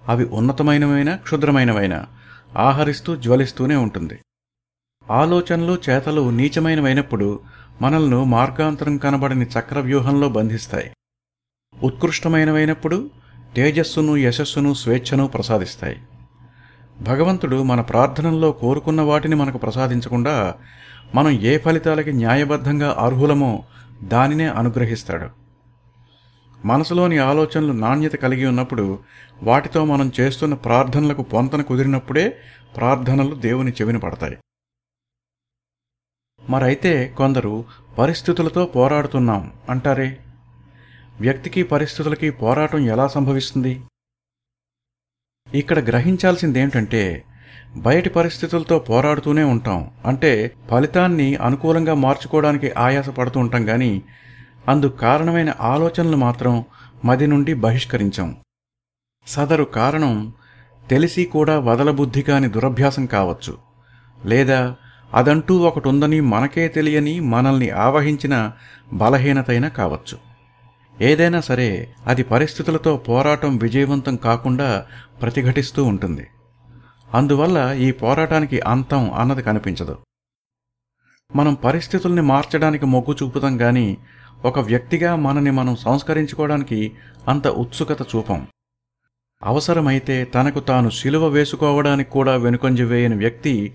అవి 0.08 0.24
ఉన్నతమైనవైనా 0.24 1.16
క్షుద్రమైనవైనా 1.16 2.06
ఆహరిస్తూ 2.58 3.16
జ్వలిస్తూనే 3.16 3.76
ఉంటుంది. 3.76 4.18
ఆలోచనలు 5.10 5.78
చేతలు 5.90 6.30
నీచమైనవైనప్పుడు 6.30 7.40
మనల్ని 7.82 8.24
మార్గాంతరం 8.24 8.96
కనబడని 8.96 9.46
చక్రవ్యూహంలో 9.58 10.28
బంధిస్తాయి. 10.28 10.90
ఉత్కృష్టమైనవైనప్పుడు 11.82 13.10
తేజస్సును 13.56 14.16
యశస్సును 14.16 14.74
స్వేచ్ఛను 14.74 15.26
ప్రసాదిస్తాయి. 15.26 15.96
భగవంతుడు 17.00 17.62
మన 17.62 17.80
ప్రార్థనల్లో 17.80 18.52
కోరుకున్న 18.52 19.00
వాటిని 19.00 19.34
మనకు 19.34 19.58
ప్రసాదించకుండా 19.58 20.54
మనం 21.14 21.30
ఏ 21.30 21.58
ఫలితాలకి 21.58 22.12
న్యాయబద్ధంగా 22.12 22.96
అర్హులమో 22.98 23.64
దానినే 24.02 24.46
అనుగ్రహిస్తాడు. 24.46 25.28
మనసులోని 26.64 27.18
ఆలోచనలు 27.18 27.72
నాణ్యత 27.72 28.12
కలిగి 28.12 28.46
ఉన్నప్పుడు 28.46 28.98
వాటితో 29.42 29.84
మనం 29.84 30.12
చేస్తున్న 30.20 30.54
ప్రార్థనలకు 30.54 31.22
పొంతన 31.22 31.62
కుదిరినప్పుడే 31.62 32.36
ప్రార్థనలు 32.76 33.34
దేవుని 33.34 33.70
చెవిన 33.70 33.96
పడతాయి. 33.96 34.36
మరైతే 36.48 37.14
కొందరు 37.16 37.64
పరిస్థితులతో 37.98 38.64
పోరాడుతున్నాం 38.66 39.52
అంటారే? 39.70 40.18
వ్యక్తికి 41.20 41.62
పరిస్థితులకి 41.62 42.30
పోరాటం 42.30 42.78
ఎలా 42.78 43.06
సంభవిస్తుంది? 43.06 43.82
ఇక్కడ 45.54 45.78
గ్రహించాల్సిందేమిటంటే 45.86 47.24
బయటి 47.76 48.08
పరిస్థితులతో 48.08 48.78
పోరాడుతూనే 48.78 49.42
ఉంటాం. 49.42 49.90
అంటే 50.06 50.54
ఫలితాన్ని 50.70 51.36
అనుకూలంగా 51.36 51.94
మార్చుకోవడానికి 51.94 52.72
ఆయాస 52.72 53.08
పడుతూ 53.08 53.40
ఉంటాం 53.40 53.66
కానీ 53.66 54.02
అందుకు 54.68 54.96
కారణమైన 54.96 55.54
ఆలోచనలు 55.60 56.16
మాత్రం 56.16 56.64
మది 57.04 57.26
నుండి 57.26 57.54
బహిష్కరించాం. 57.54 58.36
సదరు 59.26 59.64
కారణం 59.64 60.32
తెలిసి 60.90 61.24
కూడా 61.24 61.58
వదలబుద్ధి 61.58 62.22
కాని 62.22 62.48
దురభ్యాసం 62.48 63.06
కావచ్చు. 63.06 63.58
లేదా 64.24 64.76
అదంటూ 65.14 65.58
ఒకటి 65.58 65.88
ఉందని 65.88 66.20
మనకే 66.20 66.68
తెలియని 66.68 67.20
మనల్ని 67.20 67.70
ఆవహించిన 67.70 68.52
బలహీనతైనా 68.92 69.68
కావచ్చు. 69.68 70.18
ఏదైనా 71.02 71.40
సరే 71.40 71.94
అది 72.06 72.22
పరిస్థితులతో 72.22 72.96
పోరాటం 72.96 73.56
విజయవంతం 73.56 74.16
కాకుండా 74.16 74.86
ప్రతిఘటిస్తూ 75.22 75.84
ఉంటుంది. 75.84 76.26
అందువల్ల 77.14 77.72
ఈ 77.72 77.92
పోరాటానికి 77.92 78.60
అంతం 78.60 79.12
అన్నది 79.12 79.42
కనిపించదు. 79.42 79.98
మనం 81.36 81.54
పరిస్థితుల్ని 81.54 82.22
మార్చడానికి 82.22 82.86
మొగ్గు 82.86 83.16
చూపుతాం 83.22 83.60
గాని 83.60 83.96
ఒక 84.44 84.58
వ్యక్తిగా 84.58 85.16
మనని 85.16 85.50
మనం 85.50 85.76
సంస్కరించుకోవడానికి 85.76 86.92
అంత 87.28 87.48
ఉత్సుకత 87.48 88.02
చూపం. 88.02 88.46
అవసరమైతే 89.44 90.24
తనకు 90.24 90.60
తాను 90.60 90.90
శిలువ 90.90 91.26
వేసుకోవడానికి 91.26 92.10
కూడా 92.10 92.36
వెనుకొంజి 92.36 92.84
వేయని 92.84 93.16
వ్యక్తి 93.16 93.74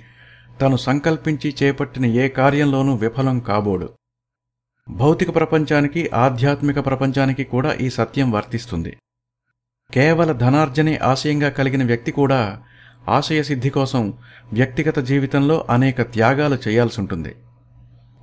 తను 0.61 0.77
సంకల్పించి 0.77 1.55
చేపట్టిన 1.63 2.05
ఏ 2.05 2.27
కార్యంలోనూ 2.27 2.95
విఫలం 2.95 3.39
కాబోడు. 3.39 3.89
భౌతిక 4.89 5.35
ప్రపంచానికి 5.35 6.09
ఆధ్యాత్మిక 6.13 6.85
ప్రపంచానికి 6.85 7.43
కూడా 7.43 7.73
ఈ 7.73 7.89
సత్యం 7.89 8.31
వర్తిస్తుంది. 8.31 8.97
కేవల 9.93 10.31
ధనార్జనే 10.31 10.95
ఆశయంగా 10.95 11.49
కలిగిన 11.49 11.83
వ్యక్తి 11.83 12.11
కూడా 12.11 12.63
ఆశయ 13.09 13.43
సిద్ధి 13.43 13.69
కోసం 13.69 14.13
వ్యక్తిగత 14.53 14.99
జీవితంలో 14.99 15.65
అనేక 15.69 16.01
త్యాగాలు 16.01 16.57
చేయాల్సి 16.67 17.01
ఉంటుంది. 17.01 17.35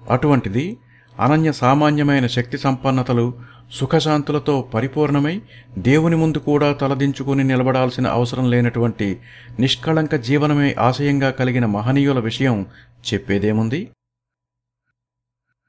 అటువంటిది 0.08 0.76
అనన్య 1.20 1.52
సామాన్యమైన 1.52 2.26
శక్తి 2.26 2.58
సంపన్నతలు 2.58 3.26
సుఖశాంతులతో 3.72 4.62
పరిపూర్ణమై 4.74 5.42
దేవుని 5.78 6.16
ముందు 6.16 6.38
కూడా 6.38 6.72
తలదించుకుని 6.72 7.44
నిలబడాల్సిన 7.44 8.06
అవసరం 8.06 8.50
లేనటువంటి 8.50 9.20
నిష్కళంక 9.60 10.14
జీవనమే 10.14 10.74
ఆశయంగా 10.78 11.30
కలిగిన 11.30 11.66
మహనీయుల 11.66 12.18
విషయం 12.18 12.66
చెప్పేదేముంది? 13.12 13.90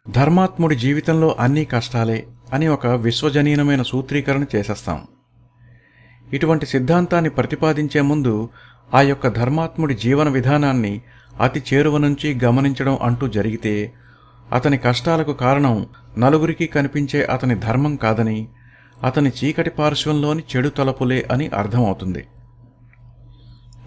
ధర్మాత్ముడి 0.09 0.75
జీవితంలో 0.75 1.35
అన్నీ 1.39 1.65
కష్టాలే 1.65 2.27
అని 2.53 2.67
ఒక 2.67 2.87
విశ్వజనీనమైన 2.87 3.81
సూత్రీకరణ 3.81 4.45
చేసేస్తాం. 4.55 5.07
ఇటువంటి 6.33 6.65
సిద్ధాంతాన్ని 6.65 7.29
ప్రతిపాదించే 7.29 8.01
ముందు 8.01 8.49
ఆ 8.93 9.01
యొక్క 9.01 9.27
ధర్మాత్ముడి 9.27 9.93
జీవన 9.93 10.29
విధానాన్ని 10.29 11.01
అతి 11.41 11.63
చేరువ 11.73 11.97
నుంచి 11.97 12.39
గమనించడం 12.43 12.97
అంటూ 13.01 13.27
జరిగితే 13.27 13.93
అతని 14.53 14.77
కష్టాలకు 14.77 15.33
కారణం 15.33 15.75
నలుగురికి 16.17 16.65
కనిపించే 16.67 17.25
అతని 17.25 17.55
ధర్మం 17.55 17.95
కాదని 17.95 18.47
అతని 19.03 19.31
చీకటి 19.39 19.69
పార్శ్వంలోని 19.69 20.43
చెడు 20.51 20.69
తలపులే 20.69 21.25
అని 21.31 21.47
అర్థమవుతుంది. 21.53 22.23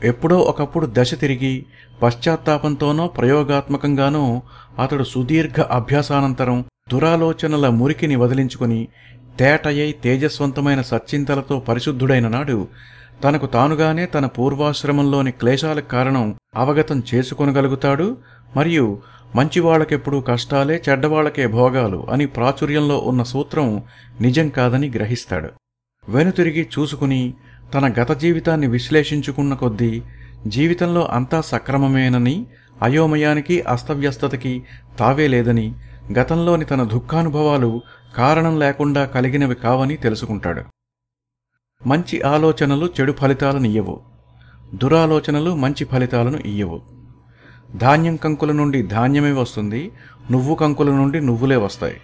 ఎప్పుడో 0.05 0.39
ఒకప్పుడు 0.41 0.87
దశ 0.99 1.15
తిరిగి 1.15 1.53
పశ్చాత్తాపంతోనో 2.03 3.07
ప్రయోగాత్మకంగానో 3.07 4.25
అతడు 4.79 5.05
సుదీర్ఘ 5.05 5.61
అభ్యాసానంతరం 5.71 6.59
దురాలోచనల 6.93 7.69
మురికిని 7.69 8.17
వదిలించుకుని 8.17 8.89
తేటయ్యై 9.39 9.93
తేజస్వంతమైన 10.05 10.81
సచ్చింతలతో 10.83 11.59
పరిశుద్ధుడైన 11.59 12.29
నాడు 12.29 12.59
తనకు 13.23 13.47
తానుగానే 13.47 14.07
తన 14.07 14.27
పూర్వాశ్రమంలోని 14.27 15.31
క్లేశాలకు 15.31 15.87
కారణం 15.87 16.27
అవగతం 16.57 17.03
చేసుకొనగలుగుతాడు 17.15 18.17
మరియు 18.57 18.85
మంచివాళ్ళకెప్పుడు 19.35 20.25
కష్టాలే 20.29 20.83
చెడ్డవాళ్ళకే 20.89 21.47
భోగాలు 21.47 22.07
అని 22.11 22.27
ప్రాచుర్యంలో 22.27 22.99
ఉన్న 22.99 23.23
సూత్రం 23.23 23.83
నిజం 24.21 24.49
కాదని 24.49 24.91
గ్రహిస్తాడు. 24.91 25.51
వెనుతిరిగి 26.09 26.69
చూసుకుని 26.79 27.35
తన 27.75 27.93
గత 27.93 28.13
జీవితాన్ని 28.13 28.67
విశ్లేషించుకున్న 28.67 29.55
కొద్దీ 29.55 30.03
జీవితంలో 30.47 31.07
అంతా 31.07 31.41
సక్రమమేనని 31.41 32.47
అయోమయానికి 32.83 33.63
అస్తవ్యస్తతకి 33.63 34.63
తావే 34.99 35.29
లేదని 35.29 35.75
గతంలోని 36.19 36.65
తన 36.65 36.83
దుఃఖానుభవాలు 36.83 37.83
కారణం 38.17 38.59
లేకుండా 38.59 39.05
కలిగినవి 39.05 39.55
కావని 39.55 39.97
తెలుసుకుంటాడు. 39.97 40.63
మంచి 41.87 42.23
ఆలోచనలు 42.23 42.91
చెడు 43.01 43.13
ఫలితాలను 43.13 43.67
ఇయ్యవు. 43.67 44.01
దురాలోచనలు 44.75 45.57
మంచి 45.57 45.85
ఫలితాలను 45.85 46.39
ఇయ్యవు. 46.39 46.94
ధాన్యం 47.77 48.17
కంకుల 48.17 48.53
నుండి 48.53 48.83
ధాన్యమే 48.83 49.33
వస్తుంది 49.33 49.93
నువ్వు 50.31 50.55
కంకుల 50.55 50.91
నుండి 50.91 51.21
నువ్వులే 51.21 51.57
వస్తాయి. 51.57 51.97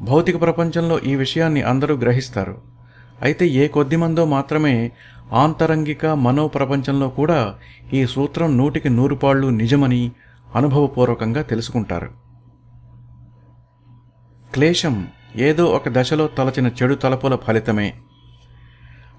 భౌతిక 0.00 0.40
ప్రపంచంలో 0.40 0.98
ఈ 0.98 1.14
విషయాన్ని 1.14 1.62
అందరూ 1.62 1.94
గ్రహిస్తారు. 1.94 2.58
అయితే 3.22 3.46
ఏ 3.46 3.68
కొద్దిమందో 3.68 4.24
మాత్రమే 4.24 4.92
ఆంతరంగిక 5.32 6.06
మనో 6.06 6.48
ప్రపంచంలో 6.48 7.08
కూడా 7.08 7.54
ఈ 7.92 8.06
సూత్రం 8.06 8.56
నూటికి 8.56 8.88
నూరుపాళ్ళు 8.88 9.46
నిజమని 9.46 10.12
అనుభవపూర్వకంగా 10.54 11.42
తెలుసుకుంటారు. 11.42 12.10
క్లేశం 14.54 15.08
ఏదో 15.36 15.64
ఒక 15.64 15.82
దశలో 15.88 16.26
తలచిన 16.26 16.66
చెడు 16.66 16.94
తలపుల 16.94 17.36
ఫలితమే. 17.36 17.94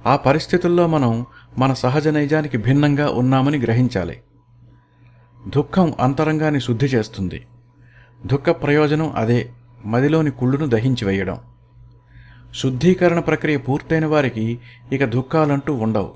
ఆ 0.06 0.16
పరిస్థితుల్లో 0.16 0.88
మనం 0.88 1.26
మన 1.58 1.74
సహజ 1.74 2.08
నైజానికి 2.08 2.58
భిన్నంగా 2.58 3.10
ఉన్నామని 3.10 3.58
గ్రహించాలి. 3.58 4.18
దుఃఖం 5.48 5.94
అంతరంగాన్ని 6.00 6.62
శుద్ధి 6.62 6.86
చేస్తుంది. 6.86 7.46
దుఃఖ 8.26 8.50
ప్రయోజనం 8.50 9.14
అదే 9.16 9.50
మదిలోని 9.86 10.32
కుళ్ళును 10.32 10.66
దహించి 10.66 11.06
వేయడం. 11.06 11.38
శుద్ధీకరణ 12.56 13.20
ప్రక్రియ 13.20 13.58
పూర్తయిన 13.58 14.06
వారికి 14.06 14.60
ఇక 14.92 15.06
దుఃఖాలంటూ 15.06 15.74
ఉండవు. 15.74 16.16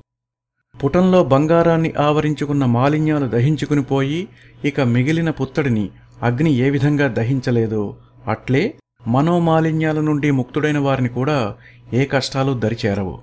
పుటంలో 0.84 1.24
బంగారాన్ని 1.24 1.92
ఆవరించుకున్న 1.98 2.64
మాలిన్యాలు 2.64 3.26
దహించుకుని 3.26 3.82
పోయి 3.82 4.28
ఇక 4.64 4.80
మిగిలిన 4.80 5.30
పుత్తడిని 5.30 5.90
అగ్ని 6.22 6.50
ఏ 6.50 6.70
విధంగా 6.70 7.08
దహించలేదో 7.08 7.96
అట్లే 8.28 8.74
మనోమాలిన్యాల 9.06 10.00
నుండి 10.00 10.30
ముక్తుడైన 10.30 10.78
వారిని 10.78 11.08
కూడా 11.08 11.54
ఏ 11.92 12.04
కష్టాలు 12.04 12.52
దరిచేరవు. 12.52 13.18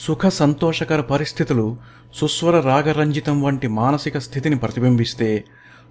సుఖ 0.00 0.26
సంతోషకర 0.26 1.00
పరిస్థితులు 1.00 1.76
సుస్వర 2.14 2.60
రాగరంజితం 2.60 3.42
వంటి 3.42 3.68
మానసిక 3.68 4.18
స్థితిని 4.18 4.58
ప్రతిబింబిస్తే 4.58 5.44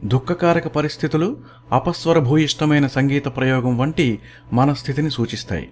దుఃఖకారక 0.04 0.68
పరిస్థితులు 0.68 1.38
అపస్వర 1.72 2.20
భూయిష్టమైన 2.20 2.88
సంగీత 2.88 3.26
ప్రయోగం 3.26 3.78
వంటి 3.78 4.20
మన 4.54 4.74
స్థితిని 4.74 5.12
సూచిస్తాయి. 5.12 5.68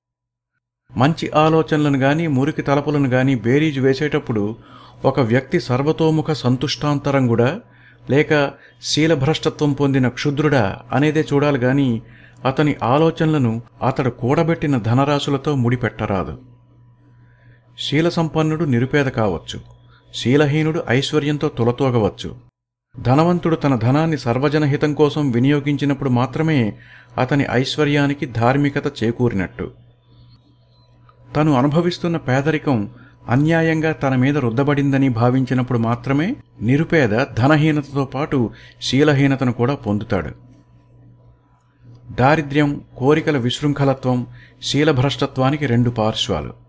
మంచి 0.97 1.29
ఆలోచనలను 1.35 1.99
గాని 1.99 2.27
మురికి 2.27 2.61
తలపులను 2.61 3.09
గాని 3.09 3.35
బేరీజు 3.35 3.81
వేసేటప్పుడు 3.81 4.55
ఒక 5.05 5.19
వ్యక్తి 5.19 5.59
సర్వతోముఖ 5.59 6.31
సంతుష్టాంతరంగుడా 6.31 7.59
లేక 8.09 8.51
శీలభ్రష్టత్వం 8.81 9.73
పొందిన 9.73 10.07
క్షుద్రుడా 10.07 10.81
అనేదే 10.93 11.25
చూడాలి 11.33 11.59
గాని 11.59 12.01
అతని 12.45 12.75
ఆలోచనలను 12.83 13.61
అతడు 13.87 14.09
కూడబెట్టిన 14.09 14.77
ధనరాశులతో 14.77 15.55
ముడిపెట్టరాదు. 15.55 16.56
శీల 17.79 18.09
సంపన్నుడు 18.09 18.65
నిరుపేద 18.65 19.05
కావచ్చు. 19.05 19.59
శీలహీనుడు 20.13 20.83
ఐశ్వర్యంతో 20.89 21.47
తులతూగవచ్చు. 21.47 22.35
ధనవంతుడు 23.01 23.55
తన 23.55 23.75
ధనాన్ని 23.75 24.17
సర్వజనహితం 24.17 24.93
కోసం 24.93 25.31
వినియోగించినప్పుడు 25.31 26.09
మాత్రమే 26.09 26.73
అతని 27.17 27.45
ఐశ్వర్యానికి 27.51 28.25
ధార్మికత 28.25 29.03
చేకూరినట్టు. 29.03 29.71
తను 31.35 31.53
అనుభవిస్తున్న 31.53 32.17
పేదరికం 32.17 32.89
అన్యాయంగా 33.29 33.91
తన 33.91 34.15
మీద 34.15 34.37
రుద్దబడిందని 34.37 35.09
భావించినప్పుడు 35.09 35.79
మాత్రమే 35.79 36.35
నిరుపేద 36.61 37.25
ధనహీనతతో 37.37 38.05
పాటు 38.05 38.53
శీలహీనతను 38.81 39.53
కూడా 39.53 39.75
పొందుతాడు. 39.75 40.31
దారిద్ర్యం 42.11 42.81
కోరికల 42.97 43.37
విశృంఖలత్వం 43.37 44.27
శీలభ్రష్టత్వానికి 44.63 45.65
రెండు 45.65 45.89
పార్శ్వాలు. 45.89 46.66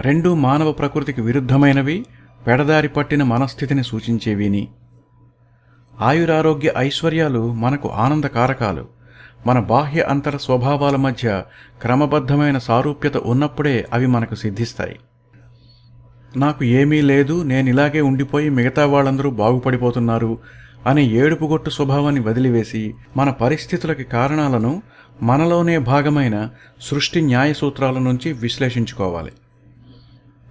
రెండు 0.00 0.34
మానవ 0.34 0.72
ప్రకృతికి 0.72 1.20
విరుద్ధమైనవి 1.20 2.06
పెడదారి 2.46 2.88
పట్టిన 2.88 3.22
మనస్థితిని 3.22 3.84
సూచించేవిని. 3.84 4.68
ఆయురారోగ్య 6.00 6.72
ఐశ్వర్యాలు 6.76 7.52
మనకు 7.52 7.88
ఆనందకారకాలు. 7.88 8.88
మన 9.46 9.58
బాహ్య 9.58 10.02
అంతర 10.02 10.36
స్వభావాల 10.36 10.96
మధ్య 10.96 11.42
క్రమబద్ధమైన 11.82 12.58
సారూప్యత 12.58 13.16
ఉన్నప్పుడే 13.16 13.86
అవి 13.92 14.06
మనకు 14.06 14.34
సిద్ధిస్తాయి. 14.34 14.98
నాకు 16.36 16.64
ఏమీ 16.64 17.00
లేదు 17.00 17.42
నేను 17.42 17.68
ఇలాగే 17.68 18.00
ఉండిపోయి 18.00 18.50
మిగతా 18.50 18.86
వాళ్ళందరూ 18.86 19.30
బాగుపడిపోతున్నారు 19.30 20.38
అనే 20.86 21.04
ఏడుపుగొట్టు 21.04 21.70
స్వభావాన్ని 21.70 22.20
వదిలివేసి 22.20 22.94
మన 23.16 23.30
పరిస్థితులకి 23.30 24.04
కారణాలను 24.04 24.82
మనలోనే 25.22 25.78
భాగమైన 25.78 26.48
సృష్టి 26.80 27.20
న్యాయ 27.20 27.52
సూత్రాల 27.52 27.98
నుంచి 27.98 28.32
విశ్లేషించుకోవాలి. 28.32 29.32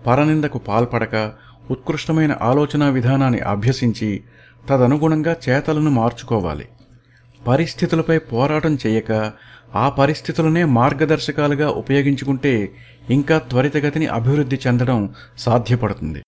పరనిందకు 0.08 0.58
పాల్పడక 0.58 1.34
ఉత్కృష్టమైన 1.72 2.38
ఆలోచనా 2.42 2.90
విధానాన్ని 2.90 3.40
అభ్యసించి 3.40 4.24
తదనుగుణంగా 4.70 5.36
చేతలను 5.50 5.90
మార్చుకోవాలి. 5.90 6.68
పరిస్థితులపై 7.48 8.18
పోరాటం 8.18 8.78
చేయక 8.88 9.34
ఆ 9.76 9.90
పరిస్థితులనే 9.90 10.64
మార్గదర్శకాలుగా 10.64 11.70
ఉపయోగించుకుంటే 11.70 12.76
ఇంకా 13.10 13.38
త్వరితగతిని 13.40 14.08
అభివృద్ధి 14.08 14.60
చెందడం 14.68 15.16
సాధ్యపడుతుంది. 15.38 16.24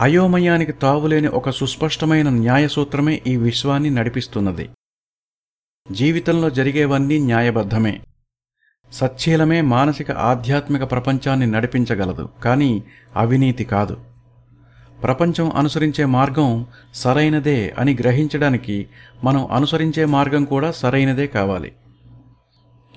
అయోమయానికి 0.00 0.72
తావులేని 0.72 1.28
ఒక 1.28 1.50
సుస్పష్టమైన 1.50 2.28
న్యాయసూత్రమే 2.28 3.22
ఈ 3.26 3.36
విశ్వాన్ని 3.36 3.90
నడిపిస్తున్నది. 3.90 4.68
జీవితంలో 5.92 6.50
జరిగేవన్నీ 6.50 7.18
న్యాయబద్ధమే. 7.18 8.00
సచ్చీలమే 8.92 9.60
మానసిక 9.60 10.10
ఆధ్యాత్మిక 10.10 10.90
ప్రపంచాన్ని 10.90 11.46
నడిపించగలదు 11.46 12.28
కానీ 12.44 12.82
అవినీతి 13.16 13.64
కాదు. 13.64 13.96
ప్రపంచం 15.02 15.50
అనుసరించే 15.50 16.04
మార్గం 16.04 16.66
సరైనదే 16.94 17.74
అని 17.78 17.96
గ్రహించడానికి 18.00 18.86
మనం 19.24 19.48
అనుసరించే 19.52 20.04
మార్గం 20.04 20.44
కూడా 20.44 20.70
సరైనదే 20.70 21.26
కావాలి. 21.26 21.72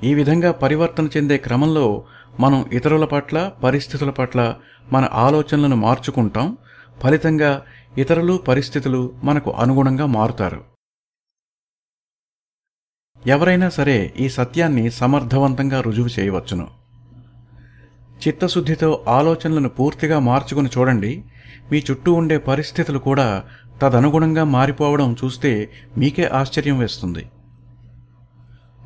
ఈ 0.04 0.14
విధంగా 0.14 0.52
పరివర్తన 0.52 1.08
చెందే 1.18 1.38
క్రమంలో 1.38 2.04
మనం 2.40 2.66
ఇతరుల 2.74 3.06
పట్ల 3.06 3.52
పరిస్థితుల 3.64 4.10
పట్ల 4.10 4.56
మన 4.92 5.08
ఆలోచనలను 5.14 5.76
మార్చుకుంటాం. 5.76 6.58
ఫలితంగా 7.04 7.62
ఇతరులు 7.98 8.38
పరిస్థితులు 8.48 9.12
మనకు 9.24 9.52
అనుగుణంగా 9.52 10.06
మారుతారు. 10.06 10.73
ఎవరైనా 13.28 13.70
సరే 13.70 14.14
ఈ 14.20 14.30
సత్యాన్ని 14.30 14.92
సమర్థవంతంగా 14.92 15.82
రుజువు 15.82 16.10
చేయవచ్చును. 16.20 16.68
చిత్తశుద్ధితో 18.28 19.04
ఆలోచనలను 19.08 19.70
పూర్తిగా 19.70 20.20
మార్చుకుని 20.20 20.70
చూడండి. 20.78 21.24
మీ 21.72 21.84
చుట్టూ 21.92 22.14
ఉండే 22.14 22.38
పరిస్థితులు 22.38 23.00
కూడా 23.00 23.44
తదనుగుణంగా 23.82 24.44
మారిపోవడం 24.44 25.16
చూస్తే 25.24 25.70
మీకే 25.98 26.26
ఆశ్చర్యం 26.26 26.80
వేస్తుంది. 26.80 27.26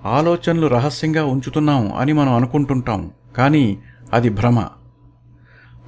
ఆలోచనలు 0.06 0.67
రహస్యంగా 0.67 1.26
ఉంచుతున్నాం 1.26 1.93
అని 1.93 2.13
మనం 2.13 2.34
అనుకుంటుంటాం 2.34 3.12
కానీ 3.38 3.78
అది 4.13 4.30
భ్రమ. 4.30 4.67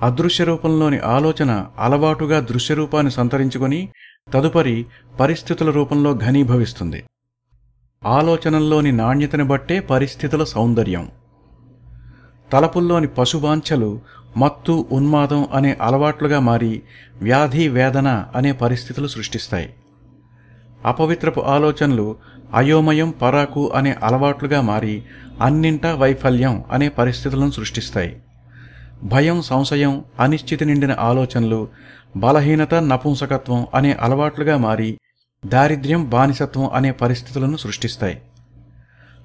అదృశ్య 0.02 0.46
రూపంలోని 0.46 1.00
ఆలోచన 1.00 1.66
అలవాటుగా 1.80 2.40
దృశ్య 2.40 2.76
రూపాన్ని 2.76 3.12
సంతరించుకొని 3.12 3.90
తదుపరి 4.34 4.86
పరిస్థితుల 5.20 5.70
రూపంలో 5.70 6.14
ఘనీభవిస్తుంది. 6.14 7.04
ఆలోచనల్లోని 8.06 8.92
నాణ్యతను 8.92 9.46
బట్టే 9.46 9.80
పరిస్థితుల 9.80 10.44
సౌందర్యం. 10.44 11.10
తలపుల్లోని 12.54 13.08
పశువాంఛలు 13.08 14.02
మత్తు 14.38 14.86
ఉన్మాదం 14.92 15.48
అనే 15.54 15.78
అలవాట్లుగా 15.82 16.40
మారి 16.40 16.82
వ్యాధి 17.22 17.68
వేదన 17.68 18.26
అనే 18.36 18.52
పరిస్థితులు 18.52 19.08
సృష్టిస్తాయి. 19.08 19.74
అపవిత్రపు 20.86 21.40
ఆలోచనలు 21.40 22.16
అయోమయం 22.54 23.10
పరాకు 23.22 23.70
అనే 23.70 23.96
అలవాట్లుగా 24.04 24.62
మారి 24.62 25.04
అన్నింటా 25.42 25.96
వైఫల్యం 25.96 26.64
అనే 26.72 26.90
పరిస్థితులను 26.90 27.52
సృష్టిస్తాయి. 27.52 28.22
భయం 29.04 29.42
సంశయం 29.42 30.04
అనిశ్చితి 30.20 30.66
నిండిన 30.66 30.96
ఆలోచనలు 31.00 31.68
బలహీనత 32.18 32.76
నపుంసకత్వం 32.76 33.68
అనే 33.74 33.98
అలవాట్లుగా 34.02 34.58
మారి 34.58 35.00
దారిద్ర్యం 35.46 36.10
బానిసత్వం 36.10 36.70
అనే 36.74 36.92
పరిస్థితులను 36.92 37.58
సృష్టిస్తాయి. 37.58 38.22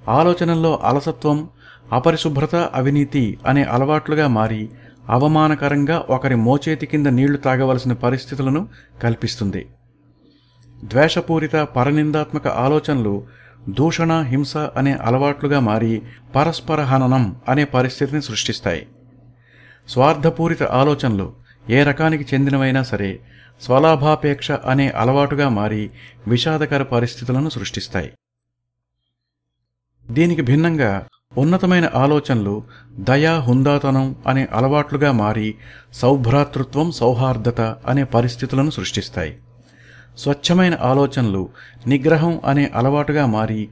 ఆలోచనల్లో 0.09 0.77
అలసత్వం 0.77 1.49
అపరిశుభ్రత 1.93 2.55
అవినీతి 2.55 3.39
అనే 3.47 3.63
అలవాట్లుగా 3.63 4.27
మారి 4.27 4.71
అవమానకరంగా 5.09 6.05
ఒకరి 6.11 6.35
మోచేతి 6.35 6.87
కింద 6.87 7.07
నీళ్ళు 7.07 7.39
తాగవలసిన 7.39 7.93
పరిస్థితులను 7.93 8.69
కల్పిస్తుంది. 9.03 9.67
ద్వేషపూరిత 10.85 11.57
పరనిందాత్మక 11.57 12.47
ఆలోచనలు 12.49 13.27
దూషణ 13.69 14.21
హింస 14.21 14.57
అనే 14.57 14.93
అలవాట్లుగా 14.93 15.61
మారి 15.61 16.03
పరస్పర 16.37 16.83
హననం 16.83 17.37
అనే 17.49 17.65
పరిస్థితిని 17.65 18.23
సృష్టిస్తాయి. 18.23 18.87
స్వార్థపూరిత 19.89 20.63
ఆలోచనలు 20.63 21.33
ఏ 21.71 21.83
రకానికి 21.83 22.35
చెందినవైనా 22.35 22.83
సరే 22.83 23.21
స్వలాభాపేక్ష 23.61 24.53
అనే 24.53 24.89
అలవాటుగా 24.89 25.49
మారి 25.49 25.91
విషాదకర 26.29 26.83
పరిస్థితులను 26.83 27.49
సృష్టిస్తాయి. 27.49 28.13
దీనికి 30.11 30.43
భిన్నంగా 30.43 31.07
ఉన్నతమైన 31.37 31.91
ఆలోచనలు 31.95 32.65
దయా 32.99 33.41
హుందాతనం 33.41 34.17
అనే 34.27 34.49
అలవాట్లుగా 34.53 35.13
మారి 35.13 35.55
సౌభ్రాతృత్వం 35.93 36.93
సౌహార్దత 36.93 37.61
అనే 37.61 38.05
పరిస్థితులను 38.05 38.71
సృష్టిస్తాయి. 38.71 39.39
స్వచ్ఛమైన 40.19 40.79
ఆలోచనలు 40.81 41.49
నిగ్రహం 41.87 42.41
అనే 42.45 42.71
అలవాటుగా 42.75 43.27
మారి 43.27 43.69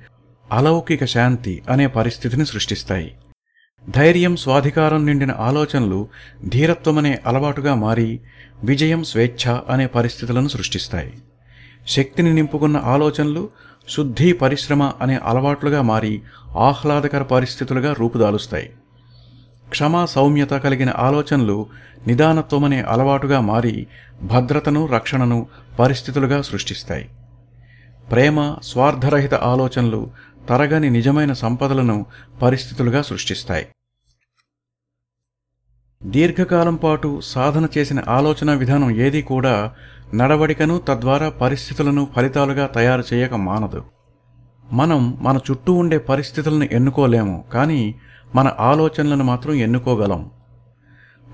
అలౌకిక 0.53 1.05
శాంతి 1.05 1.63
అనే 1.71 1.87
పరిస్థితిని 1.87 2.47
సృష్టిస్తాయి. 2.47 3.15
ధైర్యం 3.91 4.37
స్వాధికారం 4.37 5.07
నిండిన 5.07 5.33
ఆలోచనలు 5.39 6.09
ధీరత్వమనే 6.49 7.19
అలవాటుగా 7.27 7.75
మారి 7.75 8.21
విజయం 8.65 9.05
స్వేచ్ఛ 9.05 9.59
అనే 9.69 9.87
పరిస్థితులను 9.87 10.49
సృష్టిస్తాయి. 10.49 11.13
శక్తిని 11.89 12.35
నింపుకున్న 12.35 12.77
ఆలోచనలు 12.85 13.49
శుద్ధి 13.89 14.33
పరిశ్రమ 14.33 14.93
అనే 15.01 15.19
అలవాట్లుగా 15.25 15.83
మారి 15.83 16.23
ఆహ్లాదకర 16.59 17.23
పరిస్థితులుగా 17.23 17.93
రూపుదాలుస్తాయి. 17.93 18.71
క్షమా 19.69 20.07
సౌమ్యత 20.07 20.51
కలిగిన 20.51 20.93
ఆలోచనలు 20.97 21.67
నిదానత్వమనే 22.07 22.81
అలవాటుగా 22.83 23.41
మారి 23.41 23.87
భద్రతను 24.23 24.87
రక్షణను 24.87 25.47
పరిస్థితులుగా 25.79 26.43
సృష్టిస్తాయి. 26.43 27.09
ప్రేమ 28.11 28.57
స్వార్థరహిత 28.63 29.35
ఆలోచనలు 29.35 30.11
తరగని 30.49 30.91
నిజమైన 30.91 31.33
సంపదలను 31.33 32.07
పరిస్థితులుగా 32.43 33.03
సృష్టిస్తాయి. 33.03 33.67
దీర్ఘకాలం 36.03 36.77
పాటు 36.77 37.21
సాధన 37.21 37.69
చేసిన 37.79 38.03
ఆలోచన 38.09 38.55
విధానం 38.55 38.91
ఏదీ 38.91 39.23
కూడా 39.23 39.75
నడవడికను 40.15 40.79
తద్వారా 40.79 41.29
పరిస్థితులను 41.29 42.09
ఫలితాలుగా 42.17 42.67
తయారు 42.67 43.05
చేయక 43.13 43.35
మానదు. 43.35 43.85
మనం 44.73 45.19
మన 45.21 45.39
చుట్టూ 45.51 45.73
ఉండే 45.73 45.99
పరిస్థితులను 45.99 46.65
ఎన్నుకోలేము 46.65 47.45
కానీ 47.53 47.95
మన 48.35 48.53
ఆలోచనలను 48.61 49.25
మాత్రం 49.25 49.55
ఎన్నుకోగలం. 49.55 50.31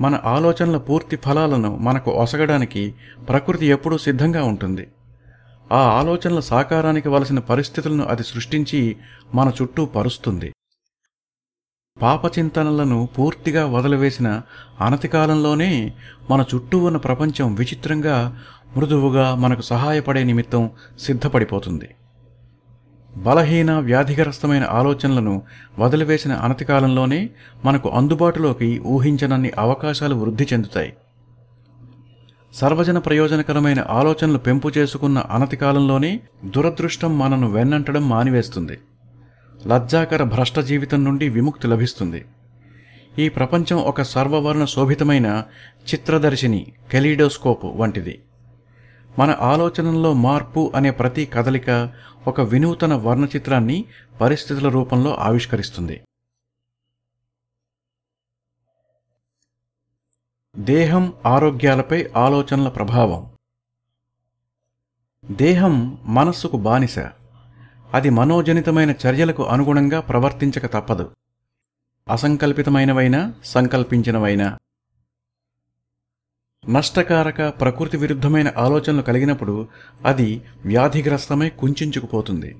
మన 0.00 0.20
ఆలోచనల 0.24 0.76
పూర్తి 0.76 1.16
ఫలాలను 1.16 1.76
మనకు 1.76 2.10
ఒసగడానికి 2.10 2.94
ప్రకృతి 3.28 3.66
ఎప్పుడూ 3.66 3.98
సిద్ధంగా 3.98 4.44
ఉంటుంది. 4.44 4.86
ఆ 5.72 5.78
ఆలోచనల 5.78 6.40
సాకారానికి 6.40 7.08
వలసిన 7.08 7.38
పరిస్థితులను 7.38 8.04
అది 8.04 8.22
సృష్టించి 8.22 8.96
మన 9.34 9.52
చుట్టూ 9.62 9.84
పరుస్తుంది. 9.84 10.52
పాపచింతనలను 12.02 13.08
పూర్తిగా 13.18 13.66
వదిలివేసిన 13.66 14.42
అనతికాలంలోనే 14.80 15.92
మన 16.30 16.44
చుట్టూ 16.54 16.78
ఉన్న 16.78 16.96
ప్రపంచం 16.96 17.54
విచిత్రంగా 17.54 18.38
మృదువుగా 18.76 19.34
మనకు 19.34 19.62
సహాయపడే 19.62 20.24
నిమిత్తం 20.24 20.70
సిద్ధపడిపోతుంది. 20.98 21.90
బలహీన 23.16 23.78
వ్యాధిగ్రస్తమైన 23.78 24.64
ఆలోచనలను 24.64 25.42
వదిలివేసిన 25.78 26.32
అనతికాలంలోనే 26.32 27.30
మనకు 27.64 27.88
అందుబాటులోకి 27.88 28.78
ఊహించనన్ని 28.78 29.52
అవకాశాలు 29.58 30.14
వృద్ధి 30.14 30.48
చెందుతాయి. 30.52 30.92
సర్వజన 32.54 32.98
ప్రయోజనకరమైన 32.98 33.84
ఆలోచనలు 33.88 34.38
పెంపు 34.38 34.68
చేసుకున్న 34.78 35.18
అనతి 35.18 35.56
కాలంలోనే 35.56 36.20
దురదృష్టం 36.44 37.18
మనను 37.18 37.50
వెన్నంటడం 37.50 38.08
మానివేస్తుంది. 38.08 38.78
లజ్జాకర 39.66 40.22
భ్రష్ట 40.22 40.58
జీవితం 40.58 41.04
నుండి 41.04 41.28
విముక్తి 41.28 41.68
లభిస్తుంది. 41.68 42.24
ఈ 43.18 43.28
ప్రపంచం 43.28 43.76
ఒక 43.76 44.02
సర్వవర్ణ 44.02 44.64
శోభితమైన 44.64 45.44
చిత్రదర్శిని 45.94 46.66
కెలీడోస్కోప్ 46.92 47.64
వంటిది. 47.64 48.20
మన 49.18 49.36
ఆలోచనల్లో 49.40 50.12
మార్పు 50.12 50.72
అనే 50.74 50.90
ప్రతి 50.90 51.26
కదలిక 51.26 51.90
ఒక 52.26 52.40
వినూతన 52.40 52.94
వర్ణచిత్రాన్ని 52.94 53.84
పరిస్థితుల 54.20 54.68
రూపంలో 54.68 55.14
ఆవిష్కరిస్తుంది. 55.14 56.00
దేహం 60.58 61.12
ఆరోగ్యాలపై 61.26 62.08
ఆలోచనల 62.16 62.68
ప్రభావం. 62.68 63.30
దేహం 65.30 65.98
మనస్సుకు 66.04 66.56
బానిస. 66.56 66.98
అది 67.94 68.10
మనోజనితమైన 68.10 68.90
చర్యలకు 68.90 69.42
అనుగుణంగా 69.42 70.00
ప్రవర్తించక 70.00 70.66
తప్పదు. 70.66 71.10
అసంకల్పితమైనవైనా 72.10 73.34
సంకల్పించినవైనా. 73.44 74.58
నష్టకారక 76.68 77.48
ప్రకృతి 77.48 77.96
విరుద్ధమైన 77.96 78.52
ఆలోచనలు 78.56 79.02
కలిగినప్పుడు 79.02 79.68
అది 80.04 80.42
వ్యాధిగ్రస్తమై 80.64 81.50
కుంచుకుపోతుంది. 81.50 82.58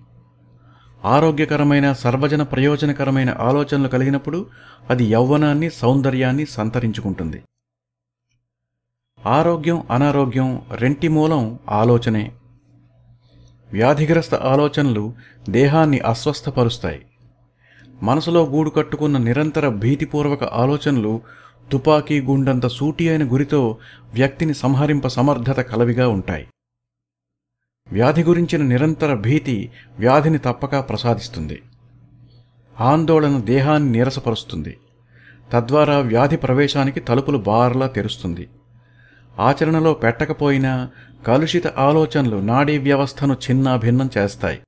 ఆరోగ్యకరమైన 1.05 1.93
సర్వజన 1.93 2.43
ప్రయోజనకరమైన 2.43 3.37
ఆలోచనలు 3.39 3.89
కలిగినప్పుడు 3.89 4.47
అది 4.91 5.05
యౌవనాన్ని 5.05 5.71
సౌందర్యాన్ని 5.71 6.47
సంతరించుకుంటుంది. 6.47 7.43
ఆరోగ్యం 9.27 9.83
అనారోగ్యం 9.91 10.63
రెంటి 10.71 11.09
మూలం 11.09 11.59
ఆలోచనే. 11.69 12.33
వ్యాధిగ్రస్త 13.73 14.35
ఆలోచనలు 14.35 15.15
దేహాన్ని 15.51 15.99
అస్వస్థపరుస్తాయి. 15.99 17.07
మనసులో 18.03 18.47
గూడు 18.47 18.71
కట్టుకున్న 18.71 19.19
నిరంతర 19.19 19.69
భీతిపూర్వక 19.69 20.45
ఆలోచనలు 20.45 21.21
తుపాకీ 21.73 22.21
గుండంత 22.21 22.67
సూటి 22.67 23.09
అయిన 23.09 23.33
గురితో 23.33 23.79
వ్యక్తిని 24.15 24.55
సంహరింప 24.55 25.07
సమర్థత 25.07 25.61
కలవిగా 25.61 26.09
ఉంటాయి. 26.09 26.47
వ్యాధి 27.93 28.23
గురించిన 28.23 28.63
నిరంతర 28.63 29.15
భీతి 29.15 29.71
వ్యాధిని 29.99 30.39
తప్పక 30.39 30.89
ప్రసాదిస్తుంది. 30.89 31.63
ఆందోళన 32.81 33.41
దేహాన్ని 33.41 33.93
నీరసపరుస్తుంది. 33.93 34.79
తద్వారా 35.53 35.99
వ్యాధి 35.99 36.37
ప్రవేశానికి 36.37 37.01
తలుపులు 37.01 37.39
బార్లా 37.39 37.87
తెరుస్తుంది. 37.87 38.49
ఆచరణలో 39.39 39.95
పెట్టకపోయినా 39.95 40.91
కలుషిత 41.27 41.67
ఆలోచనలు 41.67 42.37
నాడీ 42.37 42.79
వ్యవస్థను 42.79 43.35
చిన్నాభిన్నం 43.35 44.11
చేస్తాయి. 44.19 44.63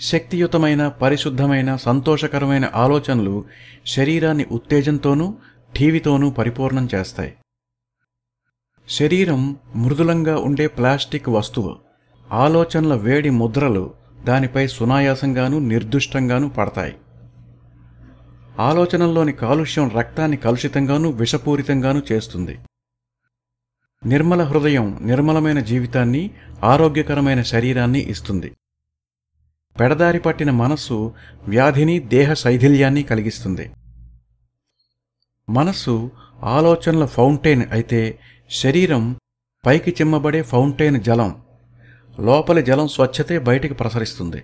శక్తియుతమైన 0.00 0.88
పరిశుద్ధమైన 0.88 1.76
సంతోషకరమైన 1.76 2.70
ఆలోచనలు 2.74 3.44
శరీరాన్ని 3.86 4.46
ఉత్తేజంతోనూ 4.52 5.34
ఠీవితోనూ 5.78 6.30
పరిపూర్ణం 6.30 6.88
చేస్తాయి. 6.94 7.34
శరీరం 8.88 9.56
మృదులంగా 9.76 10.36
ఉండే 10.36 10.66
ప్లాస్టిక్ 10.66 11.28
వస్తువు 11.28 11.76
ఆలోచనల 12.32 12.94
వేడి 12.94 13.30
ముద్రలు 13.30 13.94
దానిపై 14.24 14.66
సునాయాసంగానూ 14.66 15.58
నిర్దుష్టంగానూ 15.58 16.48
పడతాయి. 16.48 16.96
ఆలోచనల్లోని 18.58 19.32
కాలుష్యం 19.32 19.90
రక్తాన్ని 19.90 20.36
కలుషితంగానూ 20.36 21.10
విషపూరితంగానూ 21.10 22.02
చేస్తుంది. 22.12 22.58
నిర్మల 24.06 24.42
హృదయం 24.42 24.98
నిర్మలమైన 25.02 25.60
జీవితాన్ని 25.60 26.30
ఆరోగ్యకరమైన 26.64 27.42
శరీరాన్ని 27.42 28.00
ఇస్తుంది. 28.00 28.56
పెడదారి 29.80 30.20
పట్టిన 30.20 30.50
మనస్సు 30.50 31.14
వ్యాధిని 31.48 31.98
దేహ 31.98 32.32
శైథిల్యాన్ని 32.32 33.02
కలిగిస్తుంది. 33.02 33.70
మనస్సు 35.48 36.10
ఆలోచనల 36.42 37.06
ఫౌంటైన్ 37.06 37.62
అయితే 37.70 38.18
శరీరం 38.50 39.16
పైకి 39.66 39.90
చిమ్మబడే 39.90 40.42
ఫౌంటైన్ 40.42 41.00
జలం 41.00 41.42
లోపలి 42.20 42.62
జలం 42.62 42.88
స్వచ్ఛతే 42.88 43.38
బయటికి 43.38 43.74
ప్రసరిస్తుంది. 43.74 44.42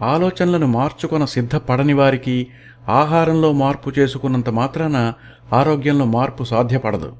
ఆలోచనలను 0.00 0.66
మార్చుకొన 0.66 1.24
సిద్ధపడని 1.24 1.92
వారికి 1.92 2.48
ఆహారంలో 2.88 3.52
మార్పు 3.52 3.92
చేసుకున్నంత 3.98 4.48
మాత్రాన 4.50 5.12
ఆరోగ్యంలో 5.52 6.04
మార్పు 6.04 6.44
సాధ్యపడదు. 6.44 7.16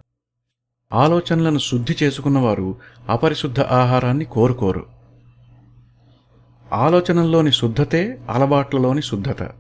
ఆలోచనలను 0.95 1.59
శుద్ధి 1.59 1.97
చేసుకున్నవారు 2.03 2.77
అపరిశుద్ధ 3.09 3.61
ఆహారాన్ని 3.61 4.25
కోరుకోరు. 4.25 4.87
ఆలోచనల్లోని 6.73 7.53
శుద్ధతే 7.53 8.21
అలవాట్లలోని 8.31 9.03
శుద్ధత. 9.03 9.51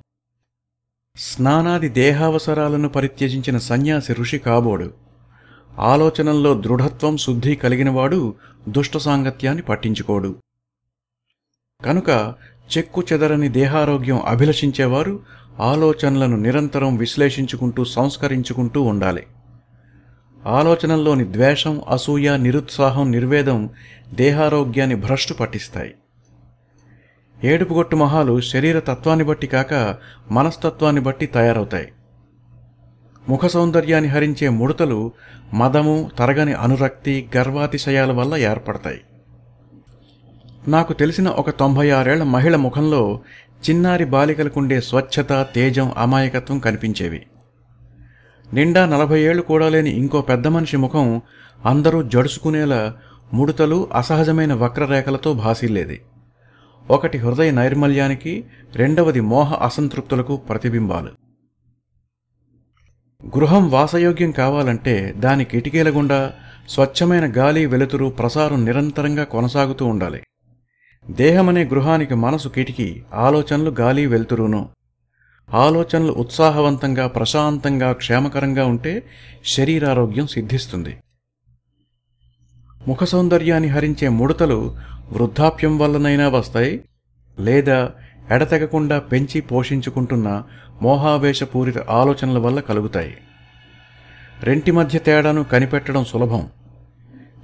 స్నానాది 1.16 1.88
దేహావసరాలను 1.88 2.88
పరిత్యజించిన 2.88 3.59
సన్యాసి 3.59 4.12
ఋషి 4.12 4.38
కాబోడు. 4.38 4.94
ఆలోచనల్లో 5.79 6.61
దృఢత్వం 6.61 7.16
శుద్ధి 7.16 7.57
కలిగినవాడు 7.57 8.35
దుష్ట 8.68 8.97
సాంగత్యాన్ని 8.97 9.62
పట్టించుకోడు. 9.62 10.37
కనుక 11.85 12.35
చెక్కు 12.79 13.03
చెదరని 13.12 13.49
దేహారోగ్యం 13.49 14.20
అభిలషించేవారు 14.20 15.23
ఆలోచనలను 15.61 16.37
నిరంతరం 16.37 16.97
విశ్లేషించుకుంటూ 16.97 17.85
సంస్కరించుకుంటూ 17.85 18.83
ఉండాలి. 18.83 19.27
ఆలోచనల్లోని 20.46 21.33
ద్వేషం 21.33 21.80
అసూయ 21.88 22.37
నిరుత్సాహం 22.37 23.11
నిర్వేదం 23.11 23.70
దేహారోగ్యాన్ని 24.14 24.96
భ్రష్టు 24.96 25.35
పట్టిస్తాయి. 25.35 25.94
ఏడుపుగొట్టు 27.44 27.96
మొహాలు 27.96 28.40
శరీర 28.40 28.78
తత్వాన్ని 28.78 29.24
బట్టి 29.24 29.46
కాక 29.46 29.96
మనస్తత్వాన్ని 30.30 31.02
బట్టి 31.02 31.26
తయారవుతాయి. 31.26 31.92
ముఖ 33.28 33.46
సౌందర్యాన్ని 33.46 34.11
హరించే 34.11 34.48
ముడతలు 34.48 35.12
మదము 35.54 36.11
తరగని 36.18 36.52
అనురక్తి 36.52 37.28
గర్వాతిశయాల 37.37 38.12
వల్ల 38.12 38.37
ఏర్పడతాయి. 38.37 39.00
నాకు 40.68 40.92
తెలిసిన 40.92 41.28
ఒక 41.28 41.50
తొంభై 41.50 41.90
ఆరేళ్ళ 41.90 42.22
మహిళ 42.22 42.57
ముఖంలో 42.57 43.20
చిన్నారి 43.70 44.04
బాలికలకుండే 44.04 44.80
స్వచ్ఛత 44.80 45.46
తేజం 45.54 45.92
అమాయకత్వం 45.96 46.59
కనిపించేవి. 46.59 47.26
నిండా 48.55 48.87
నలభై 48.87 49.21
ఏళ్ళు 49.21 49.43
కూడా 49.43 49.69
లేని 49.69 49.90
ఇంకో 49.90 50.21
పెద్ద 50.21 50.47
మనిషి 50.47 50.77
ముఖం 50.77 51.23
అందరూ 51.64 52.03
జడుసుకునేలా 52.03 52.95
ముడతలు 53.33 53.88
అసహజమైన 53.93 54.55
వక్రరేఖలతో 54.55 55.35
భాసిల్లేది. 55.35 56.01
ఒకటి 56.90 57.19
హృదయ 57.19 57.51
నైర్మల్యానికి 57.51 58.45
రెండవది 58.75 59.21
మోహ 59.21 59.55
అసంతృప్తులకు 59.55 60.37
ప్రతిబింబాలు. 60.37 61.11
గృహం 63.38 63.71
వాసయోగ్యం 63.71 64.31
కావాలంటే 64.31 65.14
దాని 65.17 65.45
కిటికీల 65.45 65.90
గుండా 65.90 66.33
స్వచ్ఛమైన 66.69 67.33
గాలి 67.37 67.67
వెలుతురు 67.67 68.07
ప్రసారం 68.07 68.64
నిరంతరంగా 68.64 69.25
కొనసాగుతూ 69.25 69.87
ఉండాలి. 69.87 70.23
దేహమనే 71.11 71.64
గృహానికి 71.64 72.14
మనసు 72.14 72.49
కిటికీ 72.49 73.03
ఆలోచనలు 73.14 73.71
గాలి 73.71 74.07
వెలుతురును 74.07 74.69
ఆలోచనలు 75.52 76.12
ఉత్సాహవంతంగా 76.12 77.07
ప్రశాంతంగా 77.07 77.92
క్షేమకరంగా 77.92 78.66
ఉంటే 78.66 79.02
శరీరారోగ్యం 79.44 80.26
సిద్ధిస్తుంది. 80.26 80.96
ముఖ 82.88 83.04
సౌందర్యాన్ని 83.04 83.68
హరించే 83.68 84.09
ముడతలు 84.09 84.76
వృద్ధాప్యం 85.12 85.78
వల్లనైనా 85.78 86.28
వస్తాయి. 86.28 86.85
లేదా 87.40 87.90
ఎడతెగకుండా 88.30 88.98
పెంచి 88.98 89.40
పోషించుకుంటున్న 89.40 90.42
మోహావేశపూరిత 90.83 91.78
ఆలోచనల 91.78 92.38
వల్ల 92.38 92.61
కలుగుతాయి. 92.61 93.16
రెంటి 94.40 94.70
మధ్య 94.70 94.98
తేడాను 94.98 95.44
కనిపెట్టడం 95.44 96.04
సులభం. 96.04 96.48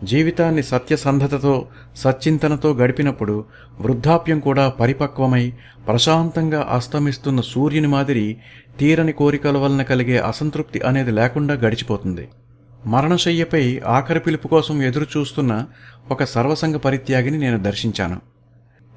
జీవితాన్ని 0.05 0.63
సత్యసంధతతో 0.63 1.67
సచ్చింతనతో 1.97 2.73
గడిపినప్పుడు 2.73 3.45
వృద్ధాప్యం 3.81 4.41
కూడా 4.41 4.69
పరిపక్వమై 4.69 5.53
ప్రశాంతంగా 5.87 6.67
అస్తమిస్తున్న 6.71 7.41
సూర్యుని 7.41 7.89
మాదిరి 7.89 8.37
తీరని 8.79 9.13
కోరికల 9.13 9.59
వలన 9.59 9.83
కలిగే 9.83 10.19
అసంతృప్తి 10.19 10.81
అనేది 10.81 11.11
లేకుండా 11.11 11.55
గడిచిపోతుంది. 11.55 12.29
మరణశయ్యపై 12.87 13.81
ఆఖరి 13.87 14.21
పిలుపు 14.21 14.49
కోసం 14.49 14.83
ఎదురు 14.83 15.07
చూస్తున్న 15.17 15.67
ఒక 16.11 16.25
సర్వసంగ 16.25 16.77
పరిత్యాగిని 16.77 17.39
నేను 17.39 17.59
దర్శించాను. 17.59 18.21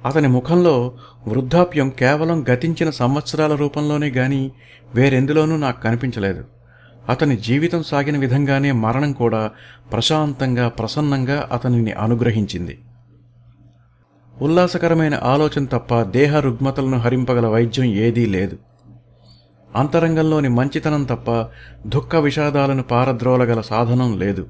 అతని 0.06 0.28
ముఖంలో 0.28 0.98
వృద్ధాప్యం 1.26 1.90
కేవలం 1.90 2.44
గతించిన 2.50 2.90
సంవత్సరాల 2.90 3.54
రూపంలోనే 3.54 4.08
గాని 4.08 4.52
వేరెందులోనూ 4.94 5.56
నాకు 5.56 5.82
కనిపించలేదు. 5.82 6.44
అతని 7.08 7.36
జీవితం 7.36 7.82
సాగిన 7.82 8.18
విధంగానే 8.18 8.72
మరణం 8.72 9.12
కూడా 9.12 9.50
ప్రశాంతంగా 9.92 10.68
ప్రసన్నంగా 10.68 11.48
అతనిని 11.52 11.92
అనుగ్రహించింది. 11.92 12.78
ఉల్లాసకరమైన 14.42 15.20
ఆలోచన 15.22 15.64
తప్ప 15.64 16.02
దేహ 16.02 16.38
రుగ్మతలను 16.38 16.98
హరింపగల 16.98 17.46
వైద్యం 17.46 17.84
ఏదీ 17.84 18.26
లేదు. 18.26 18.58
అంతరంగంలోని 19.76 20.48
మంచితనం 20.48 21.04
తప్ప 21.04 21.48
దుఃఖ 21.86 22.16
విషాదాలను 22.16 22.82
పారద్రోలగల 22.82 23.60
సాధనం 23.60 24.18
లేదు. 24.18 24.46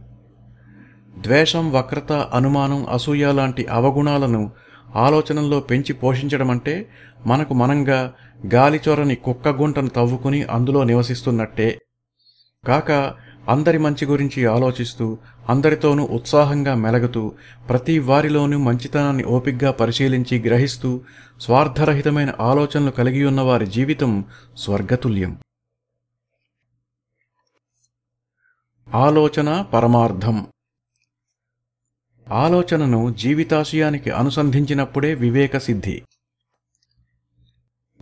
ద్వేషం 1.18 1.72
వక్రత 1.72 2.12
అనుమానం 2.12 2.86
అసూయ 2.90 3.32
లాంటి 3.32 3.66
అవగుణాలను 3.66 4.50
ఆలోచనల్లో 4.96 5.60
పెంచి 5.60 5.92
పోషించడం 5.92 6.50
అంటే 6.50 6.88
మనకు 7.26 7.54
మనంగా 7.54 8.12
గాలిచొరని 8.54 9.14
కుక్కగుంటను 9.14 9.88
తవ్వుకుని 9.88 10.42
అందులో 10.42 10.84
నివసిస్తున్నట్టే 10.84 11.78
కాక 12.66 12.90
అందరి 13.48 13.78
మంచి 13.78 14.04
గురించి 14.04 14.46
ఆలోచిస్తూ 14.46 15.18
అందరితోనూ 15.48 16.04
ఉత్సాహంగా 16.04 16.74
మెలగుతూ 16.74 17.32
ప్రతి 17.68 17.98
వారిలోనూ 17.98 18.58
మంచితనాన్ని 18.58 19.24
ఓపిగ్గా 19.24 19.70
పరిశీలించి 19.70 20.40
గ్రహిస్తూ 20.40 21.00
స్వార్థరహితమైన 21.40 22.34
ఆలోచనలు 22.40 22.90
కలిగి 22.90 23.24
ఉన్న 23.24 23.40
వారి 23.40 23.66
జీవితం 23.66 24.24
స్వర్గతుల్యం. 24.56 25.38
ఆలోచన 28.94 29.62
పరమార్థం. 29.62 30.46
ఆలోచనను 32.32 33.14
జీవితాశయానికి 33.14 34.10
అనుసంధించినప్పుడే 34.10 35.14
వివేక 35.14 35.58
సిద్ధి 35.58 36.02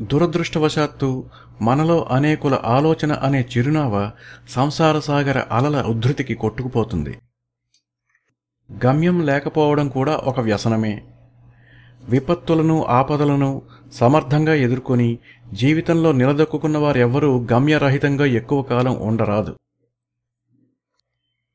దురదృష్టవశాత్తు 0.03 1.25
మనలో 1.61 2.09
అనేకుల 2.11 2.59
ఆలోచన 2.65 3.13
అనే 3.13 3.49
చిరునావ 3.57 4.11
సంసార 4.49 4.99
సాగర 4.99 5.39
అలల 5.51 5.83
ఉద్ధృతికి 5.83 6.35
కొట్టుకుపోతుంది. 6.35 7.19
గమ్యం 8.87 9.27
లేకపోవడం 9.27 9.89
కూడా 9.89 10.17
ఒక 10.17 10.41
వ్యసనమే. 10.41 11.05
విపత్తులను 12.09 12.85
ఆపదలను 12.85 13.63
సమర్థంగా 13.93 14.55
ఎదుర్కొని 14.55 15.19
జీవితంలో 15.53 16.13
నిలదొక్కున్న 16.13 16.79
వారెవ్వరూ 16.79 17.47
గమ్యరహితంగా 17.53 18.25
ఎక్కువ 18.25 18.63
కాలం 18.63 19.01
ఉండరాదు. 19.01 19.57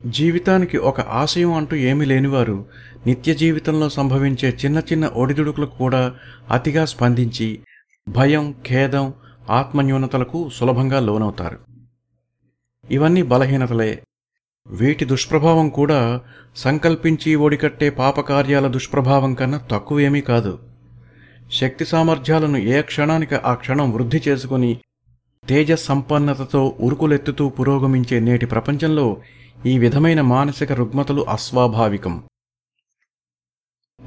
జీవితానికి 0.07 0.77
ఒక 0.77 1.01
ఆశయం 1.01 1.53
అంటూ 1.53 1.75
ఏమీ 1.75 2.05
లేనివారు 2.05 2.65
నిత్య 3.07 3.33
జీవితంలో 3.33 3.89
సంభవించే 3.89 4.49
చిన్న 4.49 4.79
చిన్న 4.79 5.05
ఒడిదుడుకులకు 5.05 5.77
కూడా 5.77 6.15
అతిగా 6.51 6.86
స్పందించి 6.86 7.60
భయం 8.08 8.56
ఖేదం 8.67 9.13
ఆత్మన్యూనతలకు 9.50 10.50
సులభంగా 10.50 11.00
లోనవుతారు. 11.00 11.60
ఇవన్నీ 12.89 13.22
బలహీనతలే. 13.22 14.04
వీటి 14.67 15.06
దుష్ప్రభావం 15.06 15.70
కూడా 15.70 16.22
సంకల్పించి 16.56 17.36
ఒడికట్టే 17.36 17.89
పాపకార్యాల 17.89 18.67
దుష్ప్రభావం 18.67 19.34
కన్నా 19.34 19.58
తక్కువేమీ 19.58 20.22
కాదు. 20.22 20.60
శక్తి 21.52 21.86
సామర్థ్యాలను 21.86 22.58
ఏ 22.58 22.82
క్షణానికి 22.82 23.36
ఆ 23.36 23.54
క్షణం 23.54 23.91
వృద్ధి 23.91 24.24
చేసుకుని 24.28 24.80
తేజ 25.50 25.74
సంపన్నతతో 25.74 26.78
ఉరుకులెత్తుతూ 26.80 27.50
పురోగమించే 27.50 28.20
నేటి 28.20 28.46
ప్రపంచంలో 28.46 29.17
ఈ 29.65 29.78
విధమైన 29.78 30.22
మానసిక 30.22 30.72
రుగ్మతలు 30.72 31.22
అస్వాభావికం. 31.22 32.24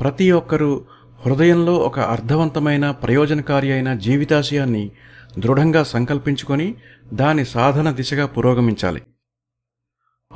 ప్రతి 0.00 0.30
ఒక్కరూ 0.30 0.84
హృదయంలో 1.26 1.74
ఒక 1.74 2.00
అర్థవంతమైన 2.00 2.90
ప్రయోజనకారి 2.90 3.72
అయిన 3.72 3.94
జీవితాశయాన్ని 3.94 4.90
దృఢంగా 5.38 5.82
సంకల్పించుకొని 5.82 6.74
దాని 7.12 7.44
సాధన 7.44 7.90
దిశగా 7.90 8.26
పురోగమించాలి. 8.26 9.02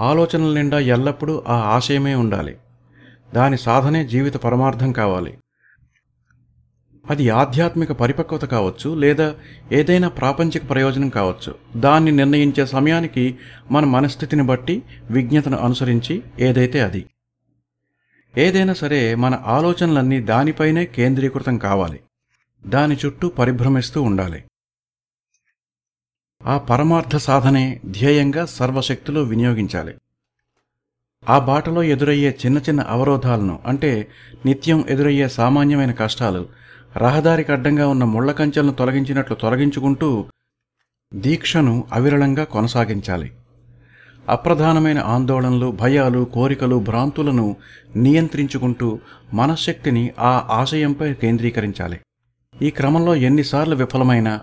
ఆలోచనల 0.00 0.54
నిండా 0.54 0.78
ఎల్లప్పుడూ 0.78 1.42
ఆ 1.48 1.54
ఆశయమే 1.54 2.14
ఉండాలి. 2.14 2.56
దాని 3.34 3.58
సాధనే 3.58 4.06
జీవిత 4.06 4.36
పరమార్థం 4.36 4.92
కావాలి. 4.92 5.38
అది 7.10 7.30
ఆధ్యాత్మిక 7.30 7.92
పరిపక్వత 7.92 8.44
కావచ్చు 8.44 8.94
లేదా 8.94 9.34
ఏదైనా 9.72 10.08
ప్రాపంచిక 10.08 10.70
ప్రయోజనం 10.70 11.08
కావచ్చు. 11.08 11.54
దాన్ని 11.76 12.12
నిర్ణయించే 12.12 12.66
సమయానికి 12.66 13.38
మన 13.70 13.84
మనస్థితిని 13.84 14.42
బట్టి 14.42 14.82
విజ్ఞతను 15.10 15.56
అనుసరించి 15.56 16.22
ఏదైతే 16.38 16.80
అది 16.80 17.04
ఏదైనా 18.38 18.74
సరే 18.74 19.14
మన 19.14 19.42
ఆలోచనలన్నీ 19.46 20.20
దానిపైనే 20.20 20.86
కేంద్రీకృతం 20.86 21.58
కావాలి. 21.58 22.00
దాని 22.66 22.96
చుట్టూ 23.06 23.28
పరిభ్రమిస్తూ 23.28 24.02
ఉండాలి. 24.02 24.44
ఆ 26.46 26.58
పరమార్థ 26.58 27.16
సాధనే 27.16 27.80
ధ్యేయంగా 27.86 28.46
సర్వశక్తులు 28.46 29.20
వినియోగించాలి. 29.20 29.94
ఆ 31.28 31.38
బాటలో 31.38 31.82
ఎదురయ్యే 31.82 32.38
చిన్న 32.46 32.58
చిన్న 32.58 32.80
అవరోధాలను 32.80 33.58
అంటే 33.66 34.08
నిత్యం 34.46 34.84
ఎదురయ్యే 34.88 35.28
సామాన్యమైన 35.28 35.92
కష్టాలు 35.92 36.48
రహదారికి 36.96 37.52
అడ్డంగా 37.52 37.88
ఉన్న 37.88 38.04
ముళ్ళ 38.04 38.32
కంచెలను 38.32 38.72
తొలగించినట్లు 38.72 39.34
తొలగించుకుంటూ 39.36 40.26
దీక్షను 41.14 41.88
అవిరళంగా 41.92 42.44
కొనసాగించాలి. 42.44 43.32
అప్రధానమైన 44.28 44.98
ఆందోళనలు 44.98 45.70
భయాలు 45.70 46.24
కోరికలు 46.24 46.76
భ్రాంతులను 46.76 47.56
నియంత్రించుకుంటూ 47.96 48.98
మనశ్శక్తిని 49.34 50.10
ఆ 50.18 50.48
ఆశయంపై 50.50 51.14
కేంద్రీకరించాలి. 51.14 52.00
ఈ 52.62 52.70
క్రమంలో 52.70 53.14
ఎన్నిసార్లు 53.14 53.74
విఫలమైనా 53.74 54.40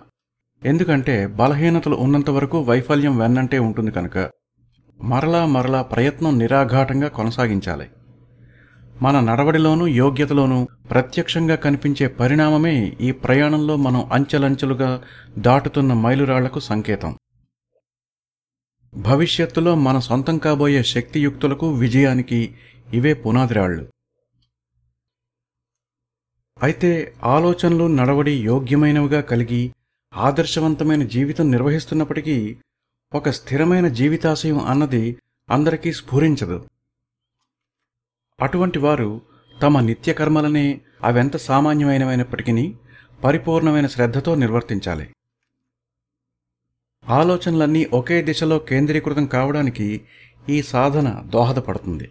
ఎందుకంటే 0.66 1.28
బలహీనతలు 1.28 1.96
ఉన్నంత 1.96 2.30
వరకు 2.30 2.62
వైఫల్యం 2.62 3.18
వెన్నంటే 3.18 3.60
ఉంటుంది 3.60 3.92
కనుక 3.92 4.18
మరలా 5.04 5.46
మరలా 5.46 5.82
ప్రయత్నం 5.82 6.40
నిరాఘాటంగా 6.40 7.08
కొనసాగించాలి. 7.08 7.88
మన 9.02 9.20
నడవడిలోనూ 9.20 9.88
యోగ్యతలోనూ 9.88 10.68
ప్రత్యక్షంగా 10.92 11.56
కనిపించే 11.56 12.08
పరిణామమే 12.08 12.94
ఈ 13.02 13.12
ప్రయాణంలో 13.12 13.76
మనం 13.76 14.10
అంచెలంచెలుగా 14.12 15.02
దాటుతున్న 15.38 15.94
మైలురాళ్ళకు 15.94 16.60
సంకేతం. 16.60 17.18
భవిష్యత్తులో 18.96 19.76
మన 19.76 20.00
సొంతం 20.00 20.38
కాబోయే 20.38 20.84
శక్తియుక్తులకు 20.84 21.74
విజయానికి 21.74 22.56
ఇవే 22.94 23.14
పునాదిరాళ్ళు. 23.14 23.88
అయితే 26.62 27.14
ఆలోచనలు 27.24 27.88
నడవడి 27.88 28.32
యోగ్యమైనవిగా 28.32 29.22
కలిగి 29.22 29.74
ఆదర్శవంతమైన 30.14 31.04
జీవితం 31.04 31.52
నిర్వహిస్తున్నప్పటికీ 31.52 32.58
ఒక 33.14 33.30
స్థిరమైన 33.30 33.88
జీవితాశయం 33.88 34.60
అన్నది 34.60 35.18
అందరికీ 35.50 35.94
స్ఫురించదు. 35.94 36.68
అటువంటి 38.42 38.80
వారు 38.80 39.22
తమ 39.62 39.80
నిత్యకర్మలనే 39.80 40.82
అవెంత 41.04 41.38
సామాన్యమైనవైనప్పటికీ 41.38 42.76
పరిపూర్ణమైన 43.24 43.88
శ్రద్ధతో 43.88 44.36
నిర్వర్తించాలి. 44.36 45.10
ఆలోచనలన్నీ 47.10 47.88
ఒకే 47.94 48.22
దిశలో 48.22 48.60
కేంద్రీకృతం 48.60 49.26
కావడానికి 49.26 50.02
ఈ 50.50 50.62
సాధన 50.62 51.22
దోహదపడుతుంది. 51.26 52.10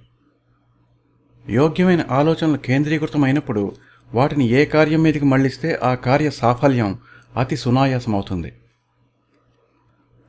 యోగ్యమైన 1.50 2.04
ఆలోచనలు 2.10 2.56
కేంద్రీకృతమైనప్పుడు 2.56 3.72
వాటిని 4.12 4.48
ఏ 4.48 4.64
కార్యం 4.64 5.02
మీదకి 5.02 5.24
మళ్ళిస్తే 5.24 5.80
ఆ 5.82 5.94
కార్య 5.94 6.30
సాఫల్యం 6.30 6.98
అతి 7.36 7.56
సునాయాసమవుతుంది. 7.56 8.52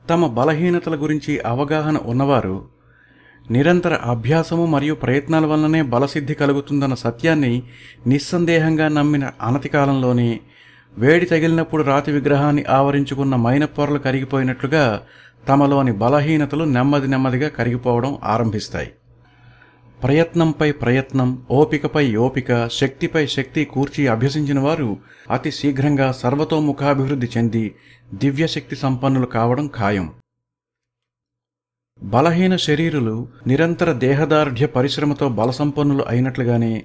తమ 0.08 0.26
బలహీనతల 0.26 0.94
గురించి 1.02 1.40
అవగాహన 1.40 1.96
ఉన్నవారు 1.96 2.68
నిరంతర 3.50 3.94
అభ్యాసము 3.94 4.66
మరియు 4.66 4.94
ప్రయత్నాల 4.94 5.46
వల్లనే 5.46 5.82
బలసిద్ధి 5.82 6.34
కలుగుతుందన్న 6.34 6.94
సత్యాన్ని 6.94 7.62
నిస్సందేహంగా 8.06 8.88
నమ్మిన 8.88 9.30
అనతి 9.42 9.68
కాలంలోనే 9.68 10.40
వేడి 10.98 11.26
తగిలినప్పుడు 11.26 11.82
రాతి 11.82 12.12
విగ్రహాన్ని 12.12 12.64
ఆవరించుకున్న 12.64 13.36
మైనపొరలు 13.36 13.98
కరిగిపోయినట్లుగా 13.98 15.02
తమలోని 15.48 15.92
బలహీనతలు 15.92 16.64
నెమ్మది 16.64 17.08
నెమ్మదిగా 17.08 17.48
కరిగిపోవడం 17.48 18.18
ఆరంభిస్తాయి. 18.24 18.92
ప్రయత్నంపై 20.02 20.72
ప్రయత్నం 20.72 21.46
ఓపికపై 21.50 22.16
ఓపిక 22.16 22.68
శక్తిపై 22.68 23.26
శక్తి 23.26 23.64
కూర్చి 23.64 24.08
అభ్యసించిన 24.08 24.60
వారు 24.60 24.96
అతి 25.30 25.50
శీఘ్రంగా 25.50 26.12
సర్వతోముఖాభివృద్ధి 26.12 27.28
చెంది 27.36 27.74
దివ్యశక్తి 28.14 28.76
సంపన్నులు 28.76 29.26
కావడం 29.26 29.70
ఖాయం. 29.76 30.12
బలహీన 32.02 32.56
శరీరులు 32.56 33.28
నిరంతర 33.46 33.92
దేహదార్ఢ్య 33.92 34.66
పరిశ్రమతో 34.66 35.28
బలసంపన్నులు 35.28 36.04
అయినట్లుగానే 36.08 36.84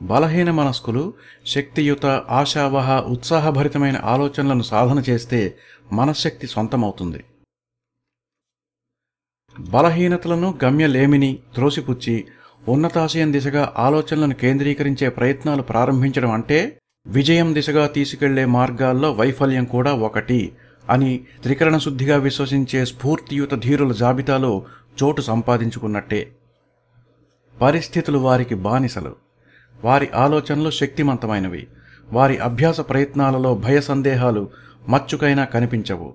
బలహీన 0.00 0.50
మనస్కులు 0.50 1.12
శక్తియుత 1.46 2.06
ఆశావహ 2.06 3.00
ఉత్సాహభరితమైన 3.00 4.00
ఆలోచనలను 4.04 4.62
సాధన 4.62 5.02
చేస్తే 5.10 5.58
మనశ్శక్తి 5.92 6.46
సొంతమవుతుంది. 6.46 7.24
బలహీనతలను 9.60 10.58
గమ్యలేమిని 10.64 11.38
త్రోసిపుచ్చి 11.54 12.26
ఉన్నతాశయం 12.68 13.32
దిశగా 13.32 13.72
ఆలోచనలను 13.76 14.34
కేంద్రీకరించే 14.34 15.08
ప్రయత్నాలు 15.08 15.62
ప్రారంభించడం 15.62 16.30
అంటే 16.30 16.78
విజయం 17.06 17.54
దిశగా 17.54 17.86
తీసుకెళ్ళే 17.86 18.44
మార్గాల్లో 18.44 19.12
వైఫల్యం 19.12 19.64
కూడా 19.64 19.92
ఒకటి 19.94 20.52
అని 20.90 21.20
త్రికరణ 21.42 21.78
శుద్ధిగా 21.78 22.16
విశ్వసించే 22.16 22.84
స్ఫూర్తియుత 22.84 23.54
ధీరుల 23.54 23.92
జాబితాలో 23.92 24.64
చోటు 25.02 25.20
సంపాదించుకున్నట్టే. 25.22 26.32
పరిస్థితులు 27.62 28.18
వారికి 28.18 28.54
బానిసలు. 28.54 29.29
వారి 29.84 30.10
ఆలోచనలు 30.14 30.70
శక్తిమంతమైనవి. 30.70 31.66
వారి 32.12 32.38
అభ్యాస 32.38 32.80
ప్రయత్నాలలో 32.80 33.54
భయ 33.54 33.80
సందేహాలు 33.80 34.50
మచ్చుకైనా 34.88 35.44
కనిపించవు. 35.44 36.14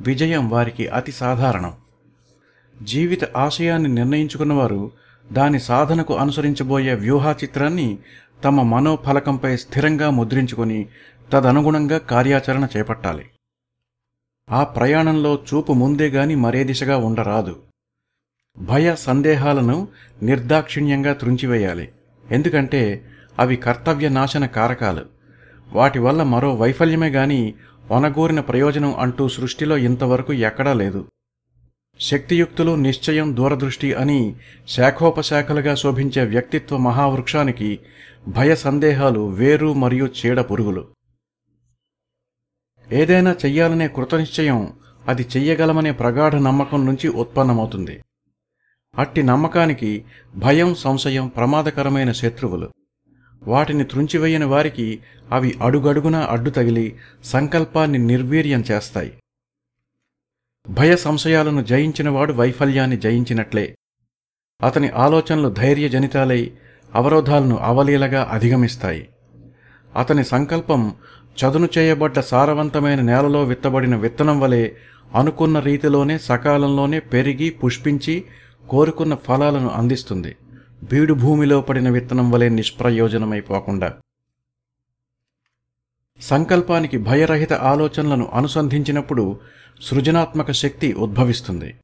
విజయం 0.00 0.48
వారికి 0.48 0.88
అతి 0.88 1.12
సాధారణం. 1.12 1.72
జీవిత 2.82 3.36
ఆశయాన్ని 3.36 3.88
నిర్ణయించుకున్నవారు 3.88 4.90
దాని 5.32 5.60
సాధనకు 5.60 6.16
అనుసరించబోయే 6.16 6.94
వ్యూహాచిత్రాన్ని 6.94 7.98
తమ 8.44 8.62
మనోఫలకంపై 8.62 9.56
స్థిరంగా 9.56 10.10
ముద్రించుకొని 10.10 10.86
తదనుగుణంగా 11.32 11.98
కార్యాచరణ 11.98 12.68
చేపట్టాలి. 12.76 13.26
ఆ 14.50 14.64
ప్రయాణంలో 14.64 15.34
చూపు 15.34 15.72
ముందే 15.72 16.08
గాని 16.08 16.34
మరే 16.34 16.64
దిశగా 16.64 16.96
ఉండరాదు. 16.96 17.62
భయ 18.58 18.94
సందేహాలను 18.94 19.88
నిర్దాక్షిణ్యంగా 20.22 21.12
త్రుంచివేయాలి. 21.12 21.92
ఎందుకంటే 22.32 23.04
అవి 23.38 23.56
కర్తవ్య 23.56 24.08
నాశన 24.08 24.46
కారకాలు. 24.46 25.04
వాటి 25.72 25.98
వల్ల 25.98 26.22
మరో 26.22 26.54
వైఫల్యమే 26.54 27.08
గాని 27.08 27.54
ఒనగూరిన 27.90 28.40
ప్రయోజనం 28.40 28.94
అంటూ 28.94 29.28
సృష్టిలో 29.28 29.76
ఇంతవరకు 29.76 30.32
ఎక్కడా 30.32 30.72
లేదు. 30.72 31.08
శక్తియుక్తులు 32.00 32.74
నిశ్చయం 32.74 33.36
దూరదృష్టి 33.36 33.94
అని 33.94 34.36
శాఖోపశాఖలుగా 34.68 35.74
శోభించే 35.74 36.24
వ్యక్తిత్వ 36.24 36.76
మహావృక్షానికి 36.76 37.78
భయ 38.28 38.54
సందేహాలు 38.54 39.28
వేరు 39.28 39.72
మరియు 39.72 40.06
చీడ 40.06 40.40
పురుగులు. 40.40 40.88
ఏదైనా 42.92 43.36
చెయ్యాలనే 43.44 43.88
కృతనిశ్చయం 43.88 44.72
అది 45.08 45.26
చెయ్యగలమనే 45.36 45.92
ప్రగాఢ 45.92 46.34
నమ్మకం 46.34 46.86
నుంచి 46.86 47.08
ఉత్పన్నమవుతుంది. 47.08 48.02
అట్టి 48.98 49.22
నమ్మకానికి 49.22 50.04
భయం 50.36 50.74
సంశయం 50.74 51.26
ప్రమాదకరమైన 51.26 52.12
శత్రువులు. 52.12 52.70
వాటిని 53.42 53.84
త్రుంచివేయని 53.84 54.44
వారికి 54.44 54.98
అవి 55.32 55.58
అడుగడుగునా 55.62 56.26
అడ్డు 56.30 56.50
తగిలి 56.50 56.96
సంకల్పాన్ని 57.24 57.98
నిర్వీర్యం 57.98 58.64
చేస్తాయి. 58.70 59.12
భయ 60.68 60.96
సంశయాలను 60.96 61.62
జయించినవాడు 61.62 62.32
వైఫల్యాన్ని 62.32 62.96
జయించినట్లే. 62.96 63.76
అతని 64.62 64.88
ఆలోచనలు 64.88 65.48
ధైర్యజనితాలై 65.48 66.52
అవరోధాలను 66.94 67.56
అవలీలగా 67.56 68.28
అధిగమిస్తాయి. 68.32 69.08
అతని 69.96 70.24
సంకల్పం 70.24 70.94
చదును 71.36 71.68
చేయబడ్డ 71.78 72.20
సారవంతమైన 72.20 73.00
నేలలో 73.00 73.44
విత్తబడిన 73.44 73.96
విత్తనం 73.96 74.40
వలె 74.40 74.70
అనుకున్న 75.14 75.58
రీతిలోనే 75.58 76.18
సకాలంలోనే 76.18 77.00
పెరిగి 77.00 77.50
పుష్పించి 77.50 78.24
కోరుకున్న 78.70 79.14
ఫలాలను 79.14 79.68
అందిస్తుంది. 79.68 80.36
బీడు 80.82 81.14
భూమిలో 81.14 81.60
పడిన 81.60 81.90
విత్తనం 81.90 82.30
వలె 82.30 82.48
నిష్ప్రయోజనమైపోకుండా. 82.48 83.94
సంకల్పానికి 86.20 86.98
భయరహిత 86.98 87.52
ఆలోచనలను 87.52 88.30
అనుసంధించినప్పుడు 88.32 89.40
సృజనాత్మక 89.80 90.50
శక్తి 90.50 90.92
ఉద్భవిస్తుంది. 90.92 91.74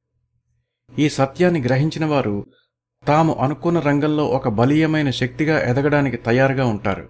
ఈ 0.99 1.09
సత్యాన్ని 1.09 1.61
గ్రహించిన 1.61 2.05
వారు 2.05 2.45
తాము 3.07 3.33
అనుకున్న 3.33 3.79
రంగంలో 3.79 4.25
ఒక 4.25 4.47
బలీయమైన 4.47 5.09
శక్తిగా 5.09 5.59
ఎదగడానికి 5.59 6.17
తయారుగా 6.17 6.65
ఉంటారు. 6.65 7.09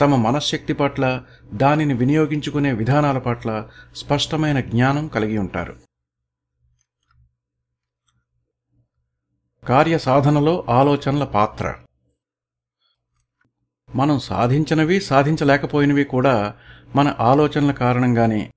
తమ 0.00 0.16
మనశ్శక్తి 0.16 0.72
పట్ల 0.72 1.22
దానిని 1.54 1.94
వినియోగించుకునే 1.94 2.72
విధానాల 2.72 3.18
పట్ల 3.18 3.68
స్పష్టమైన 3.96 4.60
జ్ఞానం 4.60 5.08
కలిగి 5.08 5.38
ఉంటారు. 5.38 5.76
కార్య 9.68 9.98
సాధనలో 9.98 10.64
ఆలోచనల 10.68 11.24
పాత్ర. 11.24 11.74
మనం 13.96 14.20
సాధించినవి 14.20 15.00
సాధించలేకపోయినవి 15.00 16.04
కూడా 16.04 16.54
మన 16.96 17.14
ఆలోచనల 17.20 17.72
కారణంగానే. 17.72 18.50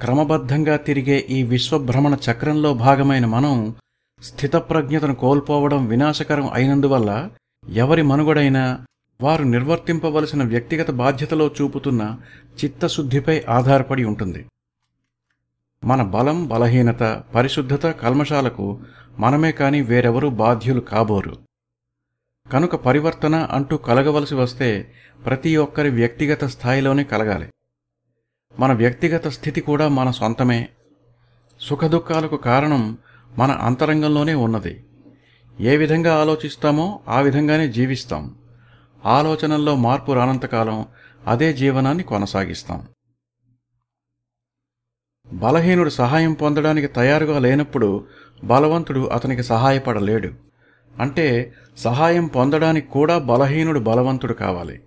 క్రమబద్ధంగా 0.00 0.76
తిరిగే 0.76 1.18
ఈ 1.30 1.42
విశ్వభ్రమణ 1.42 2.16
చక్రంలో 2.30 2.74
భాగమైన 2.74 3.26
మనం 3.26 3.74
స్థితప్రజ్ఞతను 4.22 5.14
కోల్పోవడం 5.14 5.86
వినాశకరం 5.86 6.50
అయినందువల్ల 6.52 7.30
ఎవరి 7.68 8.02
మనుగడైనా 8.02 8.86
వారు 9.20 9.42
నిర్వర్తింపవలసిన 9.42 10.44
వ్యక్తిగత 10.44 10.90
బాధ్యతలో 10.90 11.50
చూపుతున్న 11.62 12.18
చిత్తశుద్ధిపై 12.64 13.44
ఆధారపడి 13.48 14.04
ఉంటుంది. 14.04 14.46
మన 15.84 16.02
బలం 16.02 16.48
బలహీనత 16.48 17.22
పరిశుద్ధత 17.34 17.90
కల్మషాలకు 17.90 18.80
మనమే 19.18 19.52
కాని 19.52 19.80
వేరెవరూ 19.80 20.30
బాధ్యులు 20.30 20.80
కాబోరు. 20.80 21.38
కనుక 22.52 22.74
పరివర్తన 22.74 23.36
అంటూ 23.36 23.76
కలగవలసి 23.76 24.34
వస్తే 24.34 24.92
ప్రతి 25.24 25.56
ఒక్కరి 25.56 25.90
వ్యక్తిగత 25.90 26.44
స్థాయిలోనే 26.44 27.04
కలగాలి. 27.04 27.50
మన 28.58 28.72
వ్యక్తిగత 28.72 29.28
స్థితి 29.28 29.60
కూడా 29.60 29.88
మన 29.88 30.10
సొంతమే. 30.10 30.68
సుఖదుఖాలకు 31.60 32.36
కారణం 32.36 32.98
మన 33.38 33.50
అంతరంగంలోనే 33.50 34.34
ఉన్నది. 34.34 34.84
ఏ 35.60 35.76
విధంగా 35.76 36.20
ఆలోచిస్తామో 36.20 37.00
ఆ 37.08 37.20
విధంగానే 37.20 37.68
జీవిస్తాం. 37.68 38.38
ఆలోచనల్లో 39.04 39.76
మార్పు 39.76 40.12
రానంతకాలం 40.12 40.86
అదే 41.26 41.52
జీవనాన్ని 41.52 42.04
కొనసాగిస్తాం. 42.04 42.88
బలహీనుడు 45.32 45.90
సహాయం 45.90 46.32
పొందడానికి 46.32 46.86
తయారుగా 46.86 47.38
లేనప్పుడు 47.38 48.06
బలవంతుడు 48.44 49.00
అతనికి 49.00 49.42
సహాయపడలేడు. 49.42 50.30
అంటే 51.00 51.52
సహాయం 51.76 52.26
పొందడానికి 52.26 52.88
కూడా 52.88 53.18
బలహీనుడు 53.18 53.80
బలవంతుడు 53.80 54.32
కావాలి. 54.32 54.80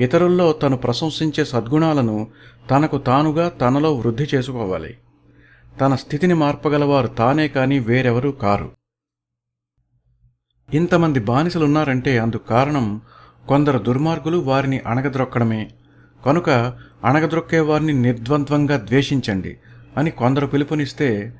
ఇతరుల్లో 0.00 0.52
తను 0.52 0.76
ప్రశంసించే 0.76 1.44
సద్గుణాలను 1.44 2.26
తనకు 2.70 2.98
తానుగా 2.98 3.48
తనలో 3.48 3.94
వృద్ధి 3.94 4.28
చేసుకోవాలి. 4.34 4.98
తన 5.80 5.94
స్థితిని 5.94 6.34
మార్పగలవారు 6.34 7.06
తానే 7.06 7.48
కాని 7.48 7.78
వేరెవరూ 7.78 8.32
కారు. 8.32 8.70
ఇంతమంది 10.74 11.20
బానిసలున్నారంటే 11.20 12.18
అందుకు 12.18 12.46
కారణం 12.46 13.00
కొందరు 13.48 13.78
దుర్మార్గులు 13.78 14.38
వారిని 14.38 14.78
అణగద్రొక్కడమే. 14.78 15.70
కనుక 16.26 16.50
అణగద్రొక్కే 17.04 17.60
వారిని 17.60 17.92
నిర్ద్వంద్వంగా 17.92 18.76
ద్వేషించండి 18.76 19.56
అని 19.96 20.10
కొందరు 20.10 20.46
పిలుపునిస్తే 20.46 21.34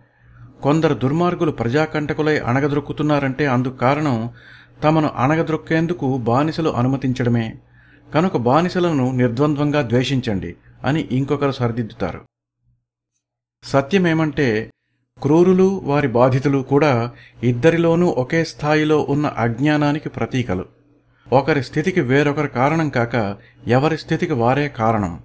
కొందరు 0.63 0.95
దుర్మార్గులు 0.95 1.51
ప్రజాకంటకులై 1.51 2.39
అణగద్రొక్కుతున్నారంటే 2.39 3.47
అందుకు 3.47 3.77
కారణం 3.77 4.31
తమను 4.85 5.09
అణగద్రొక్కేందుకు 5.17 6.17
బానిసలు 6.17 6.71
అనుమతించడమే. 6.71 7.55
కనుక 8.15 8.37
బానిసలను 8.37 9.11
నిర్ద్వంద్వంగా 9.11 9.83
ద్వేషించండి 9.83 10.57
అని 10.85 11.09
ఇంకొకరు 11.13 11.51
సరిదిద్దుతారు. 11.51 12.21
సత్యమేమంటే 13.65 14.71
క్రూరులు 15.23 15.81
వారి 15.85 16.09
బాధితులు 16.09 16.59
కూడా 16.59 17.11
ఇద్దరిలోనూ 17.43 18.07
ఒకే 18.07 18.45
స్థాయిలో 18.45 19.07
ఉన్న 19.09 19.27
అజ్ఞానానికి 19.27 20.09
ప్రతీకలు. 20.09 20.65
ఒకరి 21.33 21.65
స్థితికి 21.65 22.01
వేరొకరు 22.01 22.47
కారణం 22.47 22.89
కాక 22.89 23.37
ఎవరి 23.67 23.99
స్థితికి 23.99 24.33
వారే 24.33 24.69
కారణం. 24.69 25.21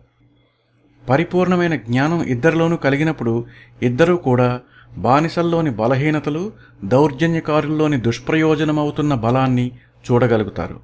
పరిపూర్ణమైన 1.09 1.75
జ్ఞానం 1.75 2.23
ఇద్దరిలోనూ 2.23 2.77
కలిగినప్పుడు 2.77 3.45
ఇద్దరూ 3.81 4.17
కూడా 4.17 4.61
బానిసల్లోని 4.95 5.69
బలహీనతలు 5.69 6.51
దౌర్జన్యకారుల్లోని 6.83 7.97
దుష్ప్రయోజనమవుతున్న 7.97 9.13
బలాన్ని 9.13 9.71
చూడగలుగుతారు. 10.11 10.79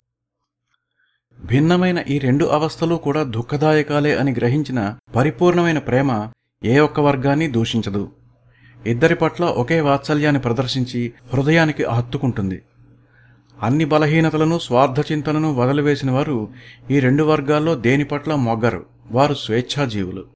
భిన్నమైన 1.45 2.03
ఈ 2.09 2.19
రెండు 2.19 2.45
అవస్థలు 2.45 2.95
కూడా 2.95 3.23
దుఃఖదాయకాలే 3.23 4.15
అని 4.15 4.31
గ్రహించిన 4.31 4.97
పరిపూర్ణమైన 5.15 5.79
ప్రేమ 5.79 6.31
ఏ 6.63 6.79
ఒక్క 6.79 6.99
వర్గాన్ని 6.99 7.47
దూషించదు. 7.47 8.11
ఇద్దరి 8.85 9.15
పట్ల 9.15 9.45
ఒకే 9.45 9.81
వాత్సల్యాన్ని 9.81 10.41
ప్రదర్శించి 10.41 11.13
హృదయానికి 11.33 11.83
హత్తుకుంటుంది. 11.83 12.61
అన్ని 13.61 13.85
బలహీనతలను 13.85 14.59
స్వార్థ 14.59 15.11
చింతనను 15.11 15.53
వదిలివేసిన 15.53 16.11
వారు 16.11 16.49
ఈ 16.91 16.99
రెండు 16.99 17.23
వర్గాల్లో 17.23 17.75
దేని 17.75 18.03
పట్ల 18.03 18.35
మొగ్గరు? 18.35 18.85
వారు 19.11 19.33
స్వేచ్ఛాజీవులు. 19.33 20.32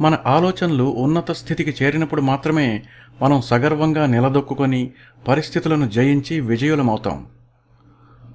మన 0.00 0.18
ఆలోచనలు 0.26 0.84
ఉన్నత 0.84 1.30
స్థితికి 1.30 1.84
చేరినప్పుడు 1.84 2.20
మాత్రమే 2.20 2.82
మనం 3.22 3.40
సగర్వంగా 3.40 4.06
నిలదొక్కుకొని 4.06 4.90
పరిస్థితులను 5.28 5.88
జయించి 5.88 6.40
విజయులమవుతాం. 6.40 7.26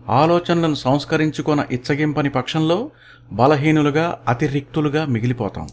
ఆలోచనలను 0.09 0.74
సంస్కరించుకొన 0.76 1.66
ఇచ్చగింపని 1.72 2.30
పక్షంలో 2.30 2.91
బలహీనులుగా 3.32 4.20
అతిరిక్తులుగా 4.28 5.05
మిగిలిపోతాం. 5.05 5.70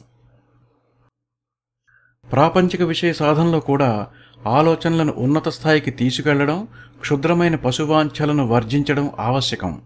ప్రాపంచిక 2.33 2.83
విషయ 2.83 3.13
సాధనలో 3.13 3.61
కూడా 3.61 4.07
ఆలోచనలను 4.47 5.15
ఉన్నత 5.17 5.49
స్థాయికి 5.49 5.91
తీసుకెళ్ళడం 5.91 6.69
క్షుద్రమైన 7.01 7.57
పశువాంఛలను 7.57 8.47
వర్జించడం 8.47 9.11
ఆవశ్యకం. 9.19 9.81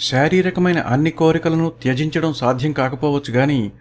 శారీరకమైన 0.00 0.80
అన్ని 0.80 1.10
కోరికలను 1.10 1.72
త్యజించడం 1.82 2.32
సాధ్యం 2.32 2.72
కాకపోవచ్చు 2.72 3.32
కానీ 3.32 3.72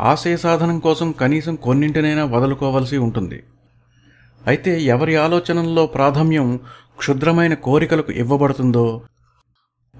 ఆశయ 0.00 0.36
సాధనం 0.36 0.78
కోసం 0.78 1.12
కనీసం 1.12 1.54
కొన్నింటినైనా 1.54 2.24
వదులుకోవలసి 2.24 2.96
ఉంటుంది. 2.96 3.42
అయితే 4.46 4.82
ఎవరి 4.82 5.16
ఆలోచనల్లో 5.16 5.86
ప్రాధాన్యం 5.86 6.60
క్షుద్రమైన 6.98 7.54
కోరికలకు 7.54 8.12
ఇవ్వబడుతుందో 8.12 9.02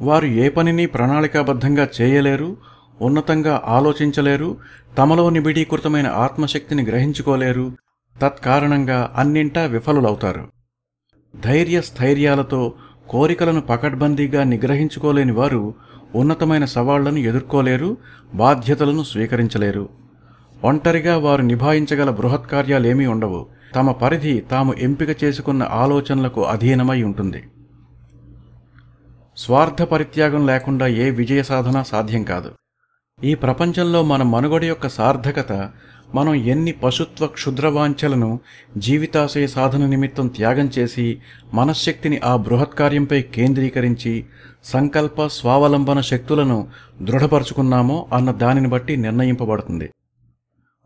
వారు 0.03 0.26
ఏ 0.26 0.49
పనిని 0.49 0.86
ప్రణాళికాబద్ధంగా 0.86 1.88
చేయలేరు 2.01 2.57
ఉన్నతంగా 3.01 3.62
ఆలోచించలేరు 3.64 4.57
తమలో 4.99 5.30
నిబిడీకృతమైన 5.30 6.07
ఆత్మశక్తిని 6.07 6.82
గ్రహించుకోలేరు 6.82 7.72
తత్కారణంగా 8.22 9.14
అన్నింటా 9.16 9.66
విఫలులవుతారు. 9.66 10.49
ధైర్య 11.41 11.80
స్థైర్యాలతో 11.80 12.72
కోరికలను 13.09 13.61
పకడ్బందీగా 13.61 14.45
నిగ్రహించుకోలేని 14.45 15.32
వారు 15.32 15.74
ఉన్నతమైన 16.15 16.65
సవాళ్ళను 16.65 17.19
ఎదుర్కోలేరు 17.19 17.97
బాధ్యతలను 18.35 19.03
స్వీకరించలేరు. 19.03 19.89
ఒంటరిగా 20.65 21.19
వారు 21.19 21.43
నిభాయించగల 21.43 22.11
బృహత్ 22.11 22.51
కార్యాలేమీ 22.51 23.07
ఉండవు. 23.07 23.47
తమ 23.75 23.93
పరిధి 23.93 24.41
తాము 24.51 24.75
ఎంపిక 24.75 25.25
చేసుకున్న 25.25 25.63
ఆలోచనలకు 25.63 26.45
అధీనమై 26.45 27.03
ఉంటుంది. 27.03 27.45
స్వార్థ 29.37 29.83
పరిత్యాగం 29.83 30.47
లేకుండా 30.47 30.87
ఏ 30.87 31.11
విజయ 31.11 31.43
సాధన 31.43 31.83
సాధ్యం 31.83 32.23
కాదు. 32.23 32.53
ఈ 33.25 33.35
ప్రపంచంలో 33.35 34.03
మన 34.03 34.23
మనుగడ 34.23 34.65
యొక్క 34.65 34.89
సార్థకత 34.89 35.71
మనం 36.15 36.35
ఎన్ని 36.35 36.73
పశుత్వ 36.73 37.27
క్షుద్రవాంఛలను 37.27 38.41
జీవితాశయ 38.77 39.47
సాధన 39.47 39.87
నిమిత్తం 39.87 40.29
త్యాగం 40.29 40.71
చేసి 40.79 41.21
మనశ్శక్తిని 41.55 42.19
ఆ 42.19 42.37
బృహత్కార్యంపై 42.37 43.23
కేంద్రీకరించి 43.23 44.27
సంకల్ప 44.65 45.27
స్వావలంబన 45.27 46.01
శక్తులను 46.01 46.69
దృఢపరుచుకున్నామో 47.03 48.07
అన్న 48.13 48.31
దానిని 48.31 48.69
బట్టి 48.69 48.97
నిర్ణయింపబడుతుంది. 48.97 49.91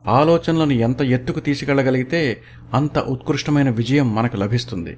ఆలోచనలను 0.07 0.72
ఎంత 0.72 1.03
ఎత్తుకు 1.03 1.41
తీసుకెళ్ళగలిగితే 1.41 2.43
అంత 2.75 2.99
ఉత్కృష్టమైన 2.99 3.70
విజయం 3.70 4.14
మనకు 4.14 4.37
లభిస్తుంది. 4.37 4.97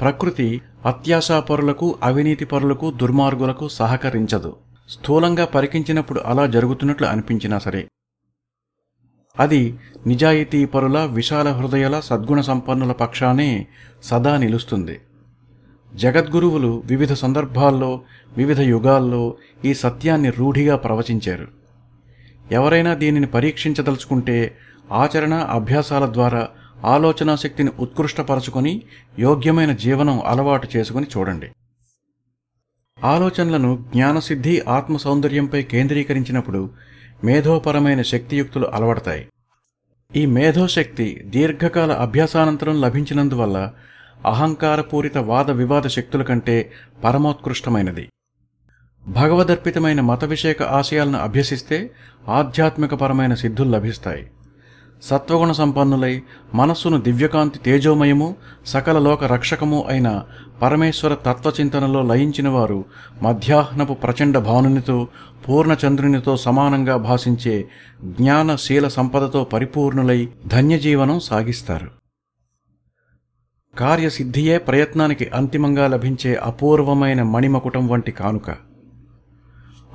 ప్రకృతి 0.00 0.60
అత్యాశాపరులకు 0.86 1.98
అవినీతిపరులకు 2.02 2.90
దుర్మార్గులకు 2.90 3.68
సహకరించదు. 3.68 4.56
స్థూలంగా 4.88 5.44
పరికించినప్పుడు 5.44 6.20
అలా 6.20 6.46
జరుగుతున్నట్లు 6.46 7.06
అనిపించినా 7.06 7.58
సరే. 7.58 7.88
అది 9.38 9.78
నిజాయితీ 10.06 10.64
పరుల 10.64 11.04
విశాల 11.04 11.48
హృదయల 11.48 12.00
సద్గుణ 12.00 12.40
సంపన్నుల 12.40 12.92
పక్షానే 12.92 13.66
సదా 14.02 14.36
నిలుస్తుంది. 14.36 15.00
జగద్గురువులు 15.94 16.82
వివిధ 16.86 17.12
సందర్భాల్లో 17.12 18.00
వివిధ 18.36 18.60
యుగాల్లో 18.60 19.36
ఈ 19.64 19.74
సత్యాన్ని 19.74 20.30
రూఢిగా 20.30 20.76
ప్రవచించారు. 20.76 21.48
ఎవరైనా 22.52 22.94
దీనిని 22.94 23.26
పరీక్షించదలుచుకుంటే 23.26 24.56
ఆచరణ 24.92 25.34
అభ్యాసాల 25.34 26.12
ద్వారా 26.12 26.48
ఆలోచనా 26.84 27.36
శక్తిని 27.36 27.70
ఉత్కృష్టపరచుకొని 27.78 28.82
యోగ్యమైన 29.18 29.72
జీవనం 29.72 30.20
అలవాటు 30.26 30.68
చేసుకుని 30.76 31.06
చూడండి. 31.18 31.48
ఆలోచనలను 33.04 33.84
జ్ఞానసిద్ధి 33.94 34.60
ఆత్మ 34.60 34.96
సౌందర్యంపై 34.96 35.62
కేంద్రీకరించినప్పుడు 35.62 36.70
మేధోపరమైన 37.24 38.02
శక్తియుక్తులు 38.02 38.66
అలవడతాయి. 38.66 39.28
ఈ 40.16 40.26
మేధోశక్తి 40.26 41.22
దీర్ఘకాల 41.24 41.92
అభ్యాసానంతరం 41.92 42.80
లభించినందువల్ల 42.80 43.72
అహంకారపూరిత 44.26 45.18
వాద 45.18 45.50
వివాద 45.50 45.82
శక్తుల 45.82 46.22
కంటే 46.22 46.72
పరమోత్కృష్టమైనది. 47.04 48.08
భగవదర్పితమైన 49.08 50.00
మత 50.00 50.24
విషయక 50.24 50.62
ఆశయాలను 50.62 51.18
అభ్యసిస్తే 51.18 51.90
ఆధ్యాత్మికపరమైన 52.28 53.34
సిద్ధులు 53.34 53.70
లభిస్తాయి. 53.70 54.30
సత్వగుణ 55.02 55.52
సంపన్నులై 55.52 56.22
మనస్సును 56.54 57.00
దివ్యకాంతి 57.00 57.58
తేజోమయము 57.58 58.34
సకల 58.66 58.98
లోక 58.98 59.24
రక్షకము 59.24 59.84
అయిన 59.88 60.22
పరమేశ్వర 60.62 61.14
తత్వచింతనలో 61.14 62.02
లయించిన 62.02 62.48
వారు 62.48 62.84
మధ్యాహ్నపు 63.22 63.92
ప్రచండ 63.92 64.38
భానునితో 64.38 65.08
పూర్ణచంద్రునితో 65.48 66.36
సమానంగా 66.36 66.96
భాషించే 66.96 67.68
జ్ఞానశీల 68.04 68.88
సంపదతో 68.88 69.44
పరిపూర్ణులై 69.44 70.28
ధన్యజీవనం 70.46 71.20
సాగిస్తారు. 71.20 71.90
కార్యసిద్ధియే 73.78 74.58
ప్రయత్నానికి 74.58 75.30
అంతిమంగా 75.34 75.86
లభించే 75.86 76.34
అపూర్వమైన 76.34 77.22
మణిమకుటం 77.22 77.88
వంటి 77.88 78.12
కానుక. 78.12 78.69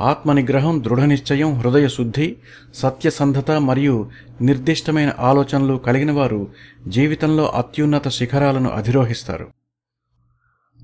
ఆత్మనిగ్రహం 0.02 0.84
దృఢనిశ్చయం 0.84 1.54
హృదయ 1.54 1.88
శుద్ధి 1.88 2.38
సత్యసంధత 2.74 3.52
మరియు 3.52 4.10
నిర్దిష్టమైన 4.42 5.14
ఆలోచనలు 5.20 5.76
కలిగిన 5.76 6.12
వారు 6.12 6.48
జీవితంలో 6.88 7.50
అత్యున్నత 7.50 8.08
శిఖరాలను 8.08 8.70
అధిరోహిస్తారు. 8.70 9.48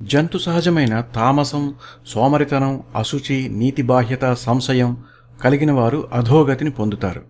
జంతు 0.02 0.38
సహజమైన 0.38 1.02
తామసం 1.02 1.76
సోమరితనం 2.08 2.84
అశుచి 2.96 3.50
నీతిబాహ్యత 3.50 4.34
సంశయం 4.34 5.04
కలిగిన 5.44 5.72
వారు 5.72 6.10
అధోగతిని 6.14 6.72
పొందుతారు. 6.72 7.22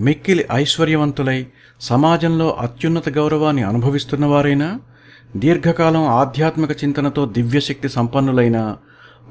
మిక్కిలి 0.00 0.46
ఐశ్వర్యవంతులై 0.52 1.46
సమాజంలో 1.80 2.56
అత్యున్నత 2.60 3.08
గౌరవాన్ని 3.08 3.62
అనుభవిస్తున్నవారైనా 3.62 4.80
దీర్ఘకాలం 5.36 6.04
ఆధ్యాత్మిక 6.06 6.70
చింతనతో 6.70 7.26
దివ్యశక్తి 7.26 7.88
సంపన్నులైన 7.88 8.76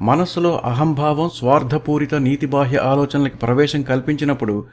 మనస్సులో 0.00 0.58
అహంభావం 0.64 1.30
స్వార్థపూరిత 1.34 2.14
నీతిబాహ్య 2.14 2.78
ఆలోచనలకు 2.78 3.36
ప్రవేశం 3.36 3.82
కల్పించినప్పుడు 3.82 4.66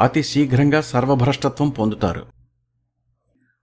అతి 0.00 0.22
శీఘ్రంగా 0.22 0.80
సర్వభ్రష్టత్వం 0.80 1.68
పొందుతారు. 1.68 2.22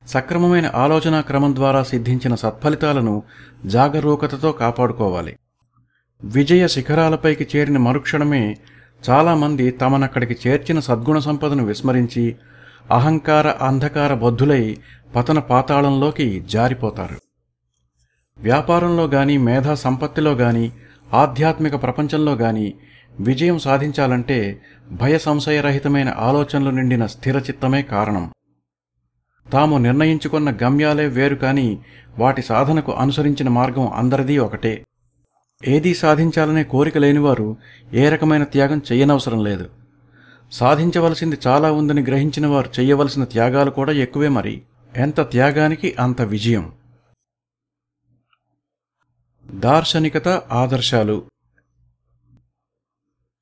సక్రమమైన 0.08 0.72
ఆలోచనా 0.76 1.22
క్రమం 1.22 1.56
ద్వారా 1.56 1.84
సిద్ధించిన 1.84 2.36
సత్ఫలితాలను 2.36 3.24
జాగరూకతతో 3.66 4.52
కాపాడుకోవాలి. 4.52 5.38
విజయ 6.24 6.68
శిఖరాలపైకి 6.68 7.48
చేరిన 7.56 7.78
మరుక్షణమే 7.78 8.58
చాలామంది 9.10 9.72
తమనక్కడికి 9.72 10.50
చేర్చిన 10.50 10.80
సద్గుణ 10.80 11.20
సంపదను 11.20 11.66
విస్మరించి 11.66 12.36
అహంకార 12.92 13.48
అంధకార 13.48 14.14
బద్ధులై 14.14 14.78
పతన 15.16 15.40
పాతాళంలోకి 15.40 16.40
జారిపోతారు. 16.40 17.16
వ్యాపారంలో 18.40 19.06
గాని 19.06 19.38
మేధా 19.38 19.76
సంపత్తిలో 19.76 20.32
గాని 20.32 20.72
ఆధ్యాత్మిక 21.14 21.82
ప్రపంచంలో 21.82 22.34
గాని 22.34 22.74
విజయం 23.20 23.60
సాధించాలంటే 23.60 24.62
భయ 24.92 25.18
సంశయరహితమైన 25.18 26.14
ఆలోచనలు 26.18 26.70
నిండిన 26.70 27.06
స్థిరచిత్తమే 27.06 27.82
కారణం. 27.82 28.32
తాము 29.54 29.78
నిర్ణయించుకున్న 29.78 30.54
గమ్యాలే 30.64 31.08
వేరు 31.08 31.36
కాని 31.36 31.80
వాటి 32.18 32.42
సాధనకు 32.42 32.92
అనుసరించిన 32.92 33.50
మార్గం 33.50 33.88
అందరిదీ 33.88 34.38
ఒకటే. 34.38 34.84
ఏదీ 35.68 35.94
సాధించాలనే 35.94 36.64
కోరిక 36.64 36.98
లేనివారు 36.98 37.58
ఏ 37.94 38.10
రకమైన 38.10 38.44
త్యాగం 38.44 38.82
చెయ్యనవసరం 38.92 39.44
లేదు. 39.44 39.70
సాధించవలసింది 40.52 41.38
చాలా 41.48 41.72
ఉందని 41.72 42.02
గ్రహించిన 42.02 42.48
వారు 42.48 42.70
చెయ్యవలసిన 42.80 43.24
త్యాగాలు 43.24 43.70
కూడా 43.70 43.92
ఎక్కువే 43.92 44.28
మరి. 44.28 44.62
ఎంత 44.98 45.22
త్యాగానికి 45.22 45.96
అంత 46.00 46.22
విజయం. 46.22 46.72
దార్శనికత 49.52 50.28
ఆదర్శాలు. 50.28 51.24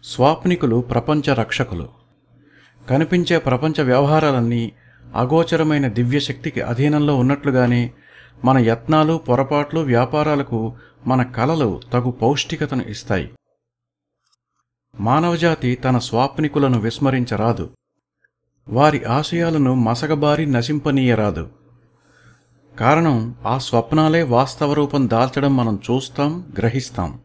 స్వాప్నికులు 0.03 0.82
ప్రపంచ 0.82 1.34
రక్షకులు. 1.34 1.89
కనిపించే 2.89 3.38
ప్రపంచ 3.38 3.82
వ్యవహారాలన్నీ 3.82 4.72
అగోచరమైన 5.16 5.88
దివ్యశక్తికి 5.88 6.62
అధీనంలో 6.62 7.16
ఉన్నట్లుగానే 7.16 7.93
మన 8.45 8.58
యత్నాలు 8.58 9.18
పొరపాట్లు 9.18 9.80
వ్యాపారాలకు 9.80 10.78
మన 11.08 11.24
కలలు 11.24 11.82
తగు 11.93 12.12
పౌష్టికతను 12.12 12.84
ఇస్తాయి. 12.84 13.32
మానవజాతి 14.99 15.76
తన 15.76 15.97
స్వాప్నికులను 15.97 16.80
విస్మరించరాదు. 16.80 17.70
వారి 18.68 19.03
ఆశయాలను 19.03 19.74
మసగబారి 19.74 20.45
నశింపనీయరాదు. 20.45 21.51
కారణం 22.80 23.36
ఆ 23.46 23.58
స్వప్నాలే 23.58 24.24
వాస్తవ 24.24 24.74
రూపం 24.74 25.10
దాల్చడం 25.10 25.58
మనం 25.58 25.80
చూస్తాం 25.92 26.54
గ్రహిస్తాం. 26.58 27.20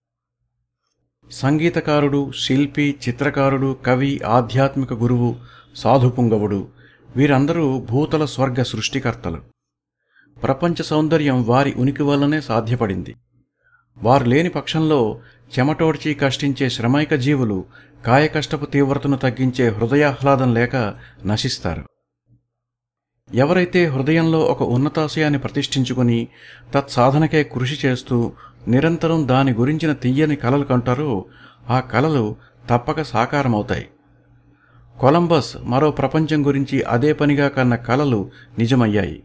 సంగీతకారుడు 1.30 2.32
శిల్పి 2.38 2.98
చిత్రకారుడు 3.08 3.76
కవి 3.86 4.20
ఆధ్యాత్మిక 4.26 4.92
గురువు 4.92 5.36
సాధుపుంగవుడు 5.76 6.68
వీరందరూ 7.16 7.80
భూతల 7.80 8.24
స్వర్గ 8.24 8.62
సృష్టికర్తలు. 8.62 9.42
ప్రపంచ 10.42 10.82
సౌందర్యం 10.82 11.44
వారి 11.44 11.74
ఉనికి 11.76 12.02
వల్లనే 12.02 12.40
సాధ్యపడింది. 12.40 13.14
వారు 13.98 14.24
లేని 14.24 14.48
పక్షంలో 14.48 15.20
చెమటోడ్చి 15.58 16.14
కష్టించే 16.14 16.68
శ్రమైక 16.68 17.14
జీవులు 17.14 17.64
కాయకష్టపు 18.06 18.64
తీవ్రతను 18.64 19.16
తగ్గించే 19.16 19.68
హృదయాహ్లాదం 19.68 20.54
లేక 20.54 20.94
నశిస్తారు. 21.26 21.91
ఎవరైతే 23.34 23.86
హృదయంలో 23.86 24.40
ఒక 24.40 24.62
ఉన్నతాశయాన్ని 24.62 25.38
ప్రతిష్ఠించుకుని 25.38 26.28
తత్సాధనకే 26.74 27.42
కృషి 27.42 27.86
చేస్తూ 27.86 28.32
నిరంతరం 28.68 29.28
దాని 29.28 29.52
గురించిన 29.52 29.92
తీయని 29.92 30.36
కలలు 30.36 30.64
కంటారో 30.64 31.24
ఆ 31.70 31.80
కలలు 31.80 32.36
తప్పక 32.70 33.02
సాకారమవుతాయి. 33.02 33.86
కొలంబస్ 35.00 35.56
మరో 35.64 35.90
ప్రపంచం 35.90 36.46
గురించి 36.46 36.82
అదే 36.82 37.12
పనిగా 37.12 37.48
కన్న 37.48 37.74
కలలు 37.74 38.30
నిజమయ్యాయి. 38.58 39.22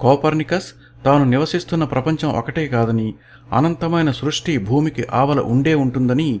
కోపర్నికస్ 0.00 0.72
తాను 1.04 1.24
నివసిస్తున్న 1.24 1.84
ప్రపంచం 1.84 2.28
ఒకటే 2.28 2.68
కాదని 2.68 3.14
అనంతమైన 3.52 4.10
సృష్టి 4.10 4.58
భూమికి 4.58 5.06
ఆవల 5.12 5.40
ఉండే 5.40 5.74
ఉంటుందని 5.74 6.40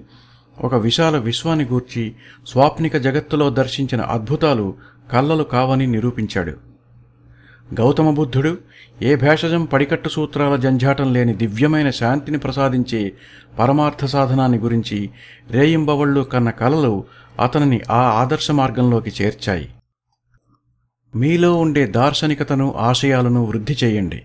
ఒక 0.60 0.74
విశాల 0.74 1.18
విశ్వాన్ని 1.18 1.64
గూర్చి 1.64 2.14
స్వాప్నిక 2.46 2.96
జగత్తులో 2.96 3.50
దర్శించిన 3.50 4.00
అద్భుతాలు 4.00 4.74
కళ్ళలు 5.12 5.42
కావని 5.42 5.86
నిరూపించాడు. 5.86 6.65
గౌతమ 7.74 8.10
బుద్ధుడు 8.10 8.58
ఏ 9.02 9.16
భేషజం 9.16 9.64
పడికట్టు 9.64 10.08
సూత్రాల 10.08 10.56
జంఝాటం 10.56 11.12
లేని 11.12 11.34
దివ్యమైన 11.34 11.90
శాంతిని 11.90 12.38
ప్రసాదించే 12.38 13.12
పరమార్థ 13.58 14.04
సాధనాన్ని 14.04 14.58
గురించి 14.58 15.10
రేయింబవళ్ళు 15.50 16.20
కన్న 16.20 16.50
కలలు 16.50 17.04
అతనిని 17.40 17.80
ఆ 17.90 18.00
ఆదర్శ 18.00 18.50
మార్గంలోకి 18.50 19.12
చేర్చాయి. 19.22 19.68
మీలో 21.14 21.54
ఉండే 21.54 21.86
దార్శనికతను 21.86 22.74
ఆశయాలను 22.76 23.44
వృద్ధి 23.44 23.76
చేయండి. 23.84 24.22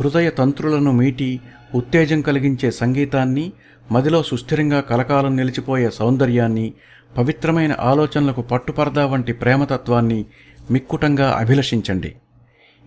హృదయ 0.00 0.30
తంత్రులను 0.30 0.92
మీటి 0.92 1.40
ఉత్తేజం 1.74 2.20
కలిగించే 2.20 2.70
సంగీతాన్ని 2.70 3.52
మదిలో 3.92 4.22
సుస్థిరంగా 4.22 4.80
కలకాలం 4.80 5.36
నిలిచిపోయే 5.36 5.90
సౌందర్యాన్ని 5.90 6.72
పవిత్రమైన 7.16 7.74
ఆలోచనలకు 7.80 8.42
పట్టుపరదా 8.42 9.06
వంటి 9.06 9.32
ప్రేమతత్వాన్ని 9.32 10.26
మిక్కుటంగా 10.70 11.32
అభిలషించండి. 11.32 12.14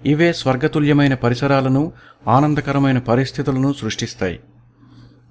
ఇవే 0.06 0.34
స్వర్గతుల్యమైన 0.34 1.14
పరిసరాలను 1.14 1.92
ఆనందకరమైన 2.28 3.00
పరిస్థితులను 3.00 3.74
సృష్టిస్తాయి. 3.74 4.40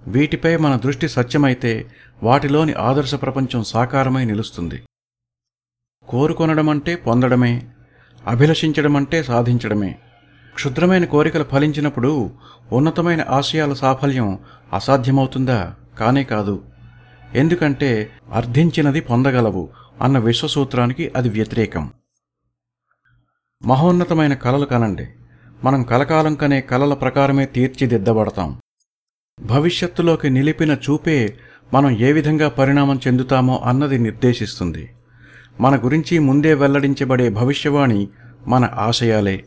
వీటిపై 0.07 0.57
మన 0.57 0.77
దృష్టి 0.77 1.09
సత్యమైతే 1.09 1.87
వాటిలోని 2.23 2.73
ఆదర్శ 2.73 3.15
ప్రపంచం 3.15 3.65
సాకారమై 3.65 4.25
నిలుస్తుంది. 4.25 4.83
కోరుకొనడమంటే 6.09 6.95
పొందడమే 6.95 7.67
అభిలషించడమంటే 8.27 9.23
సాధించడమే. 9.23 9.99
క్షుద్రమైన 10.55 11.05
కోరికలు 11.05 11.45
ఫలించినప్పుడు 11.45 12.31
ఉన్నతమైన 12.73 13.25
ఆశయాల 13.29 13.73
సాఫల్యం 13.73 14.39
అసాధ్యమవుతుందా? 14.73 15.75
కానే 15.99 16.25
కాదు. 16.25 16.63
ఎందుకంటే 17.35 18.11
అర్థించినది 18.33 19.01
పొందగలవు 19.01 19.69
అన్న 20.03 20.19
విశ్వసూత్రానికి 20.19 21.13
అది 21.17 21.29
వ్యతిరేకం. 21.29 21.93
మహోన్నతమైన 23.67 24.35
కలలు 24.35 24.67
కనండి. 24.67 25.07
మనం 25.65 25.83
కలకాలం 25.83 26.35
కనే 26.35 26.61
కలల 26.61 26.95
ప్రకారమే 26.95 27.47
తీర్చిదిద్దబడతాం. 27.47 28.61
భవిష్యత్తులోకి 29.41 30.31
నిలిపిన 30.31 30.73
చూపే 30.73 31.37
మనం 31.75 31.91
ఏ 31.91 32.13
విధంగా 32.13 32.49
పరిణామం 32.49 33.01
చెందుతామో 33.07 33.63
అన్నది 33.65 33.99
నిర్దేశిస్తుంది. 33.99 34.91
మన 35.61 35.77
గురించి 35.77 36.19
ముందే 36.19 36.55
వెల్లడించబడే 36.55 37.29
భవిష్యవాణి 37.29 38.09
మన 38.47 38.71
ఆశయాలే. 38.75 39.45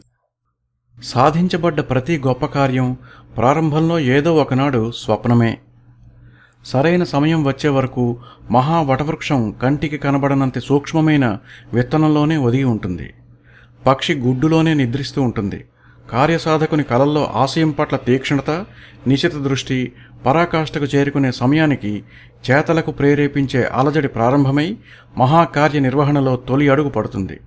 సాధించబడ్డ 1.04 1.82
ప్రతి 1.82 2.18
గొప్ప 2.18 2.46
కార్యం 2.46 2.98
ప్రారంభంలో 3.38 4.00
ఏదో 4.00 4.36
ఒకనాడు 4.36 4.92
స్వప్నమే. 4.92 5.58
సరైన 6.66 7.04
సమయం 7.04 7.46
వచ్చే 7.46 7.70
వరకు 7.70 8.20
మహా 8.52 8.82
వటవృక్షం 8.82 9.52
కంటికి 9.52 9.98
కనబడనంత 9.98 10.60
సూక్ష్మమైన 10.60 11.38
విత్తనంలోనే 11.74 12.38
ఒదిగి 12.38 12.64
ఉంటుంది. 12.64 13.14
పక్షి 13.88 14.14
గుడ్డులోనే 14.14 14.74
నిద్రిస్తూ 14.74 15.22
ఉంటుంది. 15.22 15.66
కార్యసాధకుని 16.12 16.84
కలల్లో 16.84 17.26
ఆశయం 17.26 17.72
పట్ల 17.72 17.98
తీక్షణత 17.98 18.66
నిశిత 19.08 19.36
దృష్టి 19.36 19.92
పరాకాష్ఠకు 20.26 20.84
చేరుకునే 20.84 21.32
సమయానికి 21.32 22.04
చేతలకు 22.52 22.92
ప్రేరేపించే 22.92 23.64
అలజడి 23.64 24.08
ప్రారంభమై 24.08 24.78
మహాకార్య 25.18 25.80
నిర్వహణలో 25.80 26.36
తొలి 26.36 26.70
అడుగు 26.70 26.90
పడుతుంది. 26.90 27.40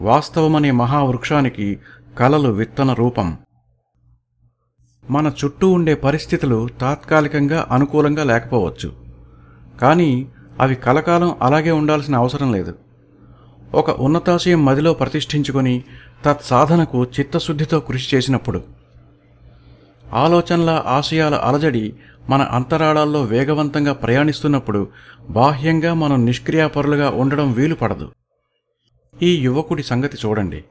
వాస్తవమనే 0.00 0.70
మహావృక్షానికి 0.70 1.78
కలలు 2.18 2.48
విత్తన 2.48 2.92
రూపం. 2.92 3.38
మన 5.10 5.32
చుట్టూ 5.44 5.70
ఉండే 5.70 5.94
పరిస్థితులు 5.94 6.68
తాత్కాలికంగా 6.80 7.66
అనుకూలంగా 7.70 8.24
లేకపోవచ్చు. 8.24 8.92
కానీ 9.80 10.26
అవి 10.60 10.74
కలకాలం 10.74 11.36
అలాగే 11.42 11.70
ఉండాల్సిన 11.70 12.16
అవసరం 12.16 12.52
లేదు. 12.52 12.74
ఒక 13.74 14.00
ఉన్నతాశయం 14.00 14.64
మదిలో 14.64 14.94
ప్రతిష్ఠించుకొని 14.94 15.84
తత్సాధనకు 16.24 17.04
చిత్తశుద్ధితో 17.04 17.80
కృషి 17.80 18.16
చేసినప్పుడు. 18.16 18.64
ఆలోచనల 20.12 20.82
ఆశయాల 20.86 21.34
అలజడి 21.34 21.94
మన 22.28 22.42
అంతరాళాల్లో 22.42 23.22
వేగవంతంగా 23.22 23.92
ప్రయాణిస్తున్నప్పుడు 23.92 24.88
బాహ్యంగా 25.30 25.94
మనం 25.94 26.24
నిష్క్రియాపరులుగా 26.24 27.10
ఉండడం 27.10 27.52
వీలు 27.52 27.74
పడదు 27.74 28.12
ఈ 29.22 29.36
యువకుడి 29.36 29.82
సంగతి 29.82 30.18
చూడండి. 30.26 30.64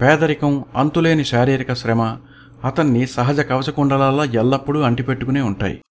పేదరికం 0.00 0.64
అంతులేని 0.76 1.24
శారీరక 1.24 1.72
శ్రమ 1.72 2.16
అతన్ని 2.64 3.06
సహజ 3.06 3.40
కవచకుండలాల్లో 3.40 4.24
ఎల్లప్పుడూ 4.24 4.80
అంటిపెట్టుకునే 4.80 5.40
ఉంటాయి. 5.40 5.82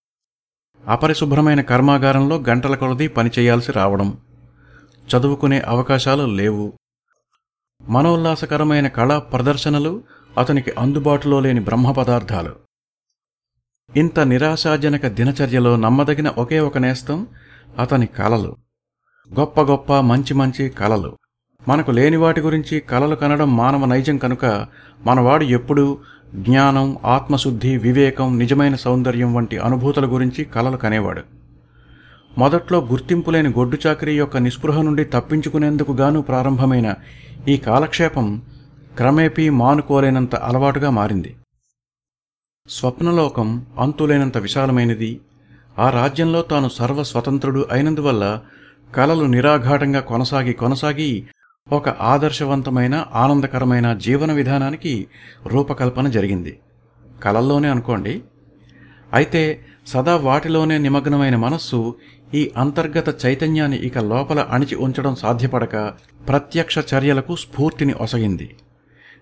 అపరిశుభ్రమైన 0.88 1.62
కర్మాగారంలో 1.62 2.44
గంటల 2.50 2.76
కొలది 2.76 3.08
పనిచేయాల్సి 3.08 3.72
రావడం. 3.72 4.18
చదువుకునే 5.12 5.60
అవకాశాలు 5.60 6.24
లేవు. 6.24 6.74
మనోల్లాసకరమైన 7.82 8.88
కళా 8.88 9.20
ప్రదర్శనలు 9.20 10.04
అతనికి 10.38 10.72
అందుబాటులో 10.72 11.40
లేని 11.40 11.60
బ్రహ్మ 11.60 11.92
పదార్థాలు. 11.92 12.56
ఇంత 13.96 14.20
నిరాశాజనక 14.20 15.08
దినచర్యలో 15.08 15.76
నమ్మదగిన 15.76 16.28
ఒకే 16.28 16.60
ఒక 16.60 16.78
నేస్తం 16.78 17.28
అతని 17.80 18.06
కలలు 18.06 18.56
గొప్ప 19.40 19.62
గొప్ప 19.62 20.00
మంచి 20.00 20.34
మంచి 20.34 20.70
కలలు 20.70 21.18
మనకు 21.68 21.92
లేని 21.92 22.18
వాటి 22.18 22.42
గురించి 22.42 22.80
కలలు 22.80 23.16
కనడం 23.16 23.58
మానవ 23.58 23.86
నైజం 23.86 24.18
కనుక 24.18 24.68
మనవాడు 25.02 25.44
ఎప్పుడూ 25.44 25.98
జ్ఞానం 26.36 26.98
ఆత్మశుద్ధి 27.06 27.78
వివేకం 27.78 28.40
నిజమైన 28.40 28.76
సౌందర్యం 28.76 29.34
వంటి 29.34 29.58
అనుభూతుల 29.58 30.14
గురించి 30.14 30.46
కలలు 30.46 30.78
కనేవాడు. 30.78 31.24
మొదట్లో 32.38 32.80
గుర్తింపు 32.80 33.32
లేని 33.32 33.50
గొడ్డు 33.50 33.78
చాకరీ 33.88 34.18
యొక్క 34.18 34.38
నిస్పృహ 34.38 34.82
నుండి 34.82 35.04
తప్పించుకునేందుకు 35.04 35.92
గాను 35.92 36.22
ప్రారంభమైన 36.22 36.96
ఈ 37.48 37.58
కాలక్షేపం 37.58 38.42
క్రమేపీ 38.98 39.50
మానుకోలేనంత 39.50 40.36
అలవాటుగా 40.36 40.90
మారింది. 40.90 41.36
స్వప్నలోకం 42.70 43.66
అంతులేనంత 43.80 44.38
విశాలమైనది. 44.38 45.20
ఆ 45.80 45.90
రాజ్యంలో 45.90 46.42
తాను 46.42 46.70
సర్వస్వతంత్రుడు 46.70 47.66
అయినందువల్ల 47.72 48.42
కలలు 48.96 49.26
నిరాఘాటంగా 49.26 50.00
కొనసాగి 50.00 50.54
కొనసాగి 50.54 51.24
ఒక 51.72 51.90
ఆదర్శవంతమైన 51.90 53.06
ఆనందకరమైన 53.14 53.94
జీవన 53.94 54.32
విధానానికి 54.32 55.08
రూపకల్పన 55.48 56.08
జరిగింది. 56.08 56.60
కలల్లోనే 57.24 57.68
అనుకోండి. 57.68 58.22
అయితే 59.14 59.66
సదా 59.88 60.16
వాటిలోనే 60.16 60.78
నిమగ్నమైన 60.78 61.36
మనస్సు 61.36 61.96
ఈ 62.34 62.52
అంతర్గత 62.58 63.26
చైతన్యాన్ని 63.26 63.78
ఇక 63.78 63.98
లోపల 63.98 64.40
అణిచి 64.40 64.76
ఉంచడం 64.76 65.16
సాధ్యపడక 65.16 65.76
ప్రత్యక్ష 66.28 66.76
చర్యలకు 66.94 67.36
స్ఫూర్తిని 67.36 67.94
ఒసగింది. 67.94 68.56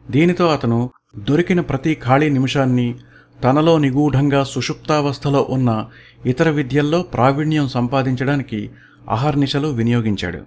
దీనితో 0.09 0.45
అతను 0.47 0.89
దొరికిన 1.30 1.61
ప్రతి 1.61 1.97
ఖాళీ 2.03 2.30
నిమిషాన్ని 2.30 2.95
తనలో 3.43 3.78
నిగూఢంగా 3.78 4.43
సుషుప్తావస్థలో 4.43 5.47
ఉన్న 5.49 5.70
ఇతర 6.26 6.49
విద్యల్లో 6.49 7.01
ప్రావీణ్యం 7.01 7.68
సంపాదించడానికి 7.68 8.70
అహర్నిశలు 9.09 9.68
వినియోగించాడు. 9.68 10.41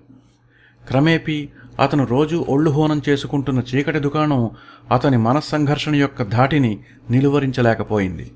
క్రమేపీ 0.88 1.48
అతను 1.80 2.04
రోజూ 2.04 2.46
ఒళ్ళు 2.48 2.70
హోనం 2.70 3.02
చేసుకుంటున్న 3.08 3.62
చీకటి 3.74 3.98
దుకాణం 3.98 4.50
అతని 4.92 5.16
మనస్సంఘర్షణ 5.16 5.94
యొక్క 5.94 6.22
ధాటిని 6.22 6.78
నిలువరించలేకపోయింది. 7.10 8.30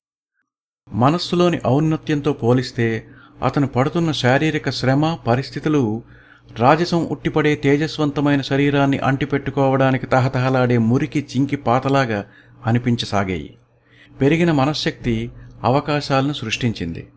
మనస్సులోని 0.92 1.60
ఔన్నత్యంతో 1.66 2.32
పోలిస్తే 2.32 3.06
అతను 3.44 3.66
పడుతున్న 3.66 4.12
శారీరక 4.12 4.70
శ్రమ 4.70 5.16
పరిస్థితులు 5.26 6.02
రాజసం 6.58 7.06
ఉట్టిపడే 7.06 7.54
తేజస్వంతమైన 7.54 8.40
శరీరాన్ని 8.40 8.98
అంటిపెట్టుకోవడానికి 8.98 10.06
తహతహలాడే 10.06 10.78
మురికి 10.78 11.26
చింకి 11.36 11.56
పాతలాగా 11.56 12.24
అనిపించసాగాయి. 12.66 13.54
పెరిగిన 14.20 14.52
మనశ్శక్తి 14.52 15.30
అవకాశాలను 15.64 16.32
సృష్టించింది. 16.32 17.08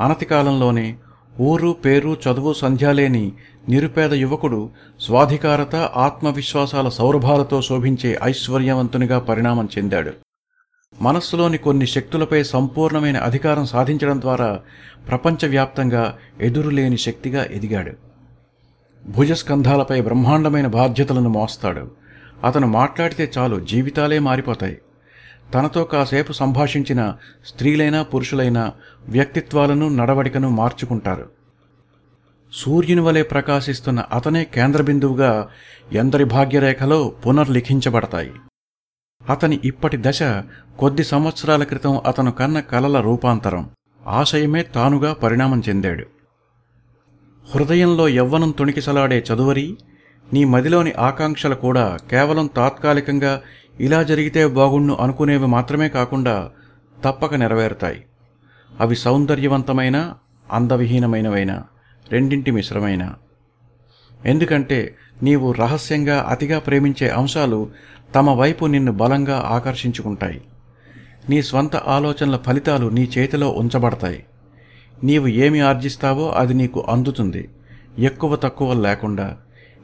అనతి 0.00 0.24
కాలంలోనే 0.24 0.96
ఊరు 1.40 1.76
పేరు 1.84 2.16
చదువు 2.28 2.52
సంధ్యాలేని 2.52 3.32
నిరుపేద 3.68 4.12
యువకుడు 4.12 4.70
స్వాధికారత 5.00 5.76
ఆత్మవిశ్వాసాల 5.76 6.88
సౌరభాలతో 6.88 7.62
శోభించే 7.62 8.18
ఐశ్వర్యవంతునిగా 8.22 9.18
పరిణామం 9.18 9.68
చెందాడు. 9.78 10.12
మనస్సులోని 11.02 11.58
కొన్ని 11.58 11.86
శక్తులపై 11.86 12.42
సంపూర్ణమైన 12.42 13.16
అధికారం 13.16 13.66
సాధించడం 13.66 14.20
ద్వారా 14.20 14.60
ప్రపంచవ్యాప్తంగా 15.08 16.18
ఎదురులేని 16.40 16.98
శక్తిగా 16.98 17.44
ఎదిగాడు. 17.44 17.92
భుజస్కంధాలపై 19.08 20.00
బ్రహ్మాండమైన 20.00 20.66
బాధ్యతలను 20.66 21.28
మోస్తాడు. 21.28 21.90
అతను 22.44 22.66
మాట్లాడితే 22.66 23.32
చాలు 23.38 23.60
జీవితాలే 23.60 24.18
మారిపోతాయి. 24.18 24.78
తనతో 25.54 25.84
కాసేపు 25.84 26.32
సంభాషించిన 26.32 27.14
స్త్రీలైనా 27.46 28.02
పురుషులైనా 28.02 28.72
వ్యక్తిత్వాలను 29.08 29.88
నడవడికను 29.88 30.48
మార్చుకుంటారు. 30.48 31.30
సూర్యుని 32.52 33.00
వలె 33.00 33.22
ప్రకాశిస్తున్న 33.22 34.00
అతనే 34.00 34.44
కేంద్రబిందువుగా 34.44 35.48
ఎందరి 35.92 36.24
భాగ్యరేఖలో 36.24 37.12
పునర్లిఖించబడతాయి. 37.26 38.32
అతని 39.28 39.60
ఇప్పటి 39.64 39.98
దశ 40.00 40.22
కొద్ది 40.78 41.04
సంవత్సరాల 41.04 41.64
క్రితం 41.64 42.00
అతను 42.06 42.30
కన్న 42.30 42.60
కలల 42.60 43.00
రూపాంతరం. 43.00 43.70
ఆశయమే 44.06 44.62
తానుగా 44.62 45.12
పరిణామం 45.12 45.62
చెందాడు. 45.68 46.06
హృదయంలో 47.54 48.08
యవ్వనం 48.08 48.50
తొణికిసలాడే 48.50 49.24
చదువరి 49.32 49.76
నీ 50.32 50.44
మదిలోని 50.44 50.92
ఆకాంక్షలు 50.92 51.54
కూడా 51.54 51.98
కేవలం 52.10 52.46
తాత్కాలికంగా 52.46 53.40
ఇలా 53.80 54.02
జరిగితే 54.02 54.46
బాగుండు 54.46 54.94
అనుకునేవి 54.94 55.46
మాత్రమే 55.46 55.88
కాకుండా 55.88 56.50
తప్పక 57.04 57.34
నెరవేరుతాయి. 57.34 58.04
అవి 58.80 58.96
సౌందర్యవంతమైన 58.96 60.14
అందవిహీనమైనవైన 60.52 61.62
రెండింటి 62.12 62.50
మిశ్రమైన. 62.50 63.14
ఎందుకంటే 64.26 64.94
నీవు 65.22 65.52
రహస్యంగా 65.52 66.26
అతిగా 66.28 66.58
ప్రేమించే 66.58 67.08
అంశాలు 67.08 67.70
తమ 68.14 68.30
వైపు 68.30 68.66
నిన్ను 68.66 68.92
బలంగా 68.92 69.42
ఆకర్షించుకుంటాయి. 69.46 70.42
నీ 71.30 71.42
స్వంత 71.42 71.76
ఆలోచనల 71.76 72.36
ఫలితాలు 72.36 72.88
నీ 72.88 73.10
చేతిలో 73.18 73.50
ఉంచబడతాయి. 73.50 74.24
నీవు 75.04 75.26
ఏమి 75.26 75.60
ఆర్జిస్తావో 75.60 76.28
అది 76.28 76.54
నీకు 76.54 76.86
అందుతుంది. 76.88 77.48
ఎక్కువ 77.98 78.36
తక్కువ 78.36 78.72
లేకుండా 78.72 79.36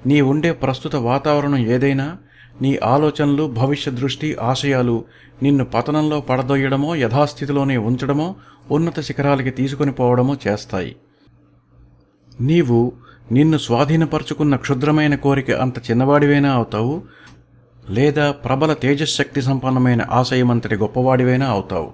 నీ 0.06 0.20
ఉండే 0.20 0.52
ప్రస్తుత 0.52 0.96
వాతావరణం 0.96 1.56
ఏదైనా 1.56 2.16
నీ 2.62 2.78
ఆలోచనలు 2.84 3.46
భవిష్య 3.46 3.90
దృష్టి 3.90 4.36
ఆశయాలు 4.36 5.04
నిన్ను 5.42 5.64
పతనంలో 5.64 6.20
పడదొయ్యడమో 6.20 6.94
యథాస్థితిలోనే 6.94 7.76
ఉంచడమో 7.76 8.34
ఉన్నత 8.70 9.00
శిఖరాలకి 9.00 9.50
తీసుకొని 9.50 9.92
పోవడమో 9.92 10.36
చేస్తాయి. 10.48 10.96
నీవు 12.40 12.92
నిన్ను 13.32 13.58
స్వాధీనపరుచుకున్న 13.58 14.56
క్షుద్రమైన 14.56 15.14
కోరిక 15.14 15.50
అంత 15.50 15.78
చిన్నవాడివైనా 15.78 16.52
అవుతావు? 16.52 17.02
లేదా 17.90 18.30
ప్రబల 18.30 18.72
తేజశక్తి 18.72 19.42
సంపన్నమైన 19.42 20.06
ఆశయమంతటి 20.10 20.74
గొప్పవాడివైనా 20.74 21.46
అవుతావు? 21.46 21.92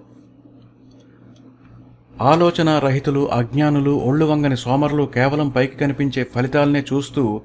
ఆలోచన 2.22 2.78
రహితులు 2.78 3.32
అజ్ఞానులు 3.32 3.91
ఒళ్ళు 3.91 4.24
వంగని 4.24 4.57
సోమరులు 4.57 5.03
కేవలం 5.03 5.49
పైకి 5.49 5.76
కనిపించే 5.76 6.26
ఫలితాలనే 6.35 6.85
చూస్తూ 6.93 7.41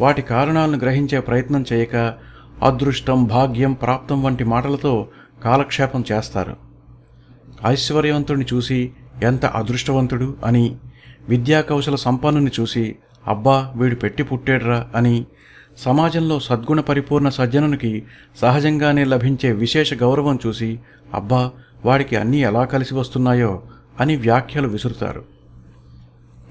వాటి 0.00 0.22
కారణాలను 0.22 0.78
గ్రహించే 0.78 1.20
ప్రయత్నం 1.20 1.64
చేయక 1.72 2.14
అదృష్టం 2.62 3.24
భాగ్యం 3.24 3.72
ప్రాప్తం 3.72 4.22
వంటి 4.22 4.44
మాటలతో 4.44 5.08
కాలక్షేపం 5.44 6.04
చేస్తారు. 6.12 6.56
ఐశ్వర్యవంతుడిని 7.66 8.46
చూసి 8.54 8.92
ఎంత 9.22 9.46
అదృష్టవంతుడు 9.46 10.34
అని 10.44 10.76
విద్యా 11.28 11.60
కౌశల 11.60 11.94
సంపన్నుని 11.94 12.50
చూసి 12.60 12.96
అబ్బా 13.28 13.72
వీడు 13.76 13.94
పెట్టి 13.94 14.22
పుట్టాడ్రా 14.22 14.88
అని 14.94 15.26
సమాజంలో 15.78 16.40
సద్గుణ 16.40 16.80
పరిపూర్ణ 16.80 17.28
సజ్జనునికి 17.28 18.02
సహజంగానే 18.36 19.04
లభించే 19.04 19.52
విశేష 19.52 19.94
గౌరవం 19.94 20.38
చూసి 20.46 20.78
అబ్బా 21.14 21.50
వాడికి 21.84 22.16
అన్నీ 22.16 22.38
ఎలా 22.38 22.64
కలిసి 22.64 22.94
వస్తున్నాయో 22.94 23.62
అని 24.00 24.16
వ్యాఖ్యలు 24.16 24.68
విసురుతారు. 24.68 25.24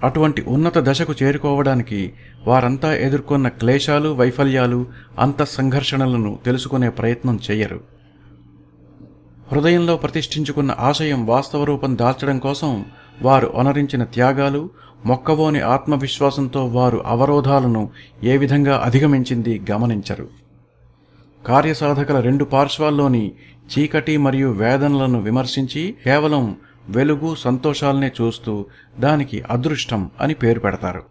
అటువంటి 0.03 0.43
ఉన్నత 0.47 0.73
దశకు 0.77 1.13
చేరుకోవడానికి 1.23 2.13
వారంతా 2.47 2.95
ఎదుర్కొన్న 2.95 3.47
క్లేశాలు 3.47 4.09
వైఫల్యాలు 4.09 4.85
అంత 5.19 5.43
సంఘర్షణలను 5.43 6.39
తెలుసుకునే 6.45 6.89
ప్రయత్నం 6.89 7.39
చేయరు 7.51 7.81
హృదయంలో 9.51 9.97
ప్రతిష్ఠించుకున్న 9.97 10.75
ఆశయం 10.79 11.25
వాస్తవ 11.25 11.63
రూపం 11.63 11.97
దాల్చడం 11.97 12.39
కోసం 12.39 12.85
వారు 13.21 13.47
అనరించిన 13.57 14.03
త్యాగాలు 14.03 14.69
మొక్కవోని 15.05 15.61
ఆత్మవిశ్వాసంతో 15.61 16.65
వారు 16.65 17.03
అవరోధాలను 17.05 17.89
ఏ 18.23 18.37
విధంగా 18.37 18.81
అధిగమించింది 18.85 19.61
గమనించరు. 19.71 20.27
కార్యసాధకుల 21.47 22.19
రెండు 22.19 22.45
పార్శ్వాల్లోని 22.45 23.31
చీకటి 23.73 24.17
మరియు 24.17 24.51
వేదనలను 24.51 25.21
విమర్శించి 25.21 25.95
కేవలం 26.05 26.55
వెలుగు 26.89 27.35
సంతోషాలనే 27.35 28.11
చూస్తూ 28.21 28.65
దానికి 28.99 29.41
అదృష్టం 29.41 30.11
అని 30.21 30.33
పేరు 30.33 30.59
పెడతారు. 30.59 31.03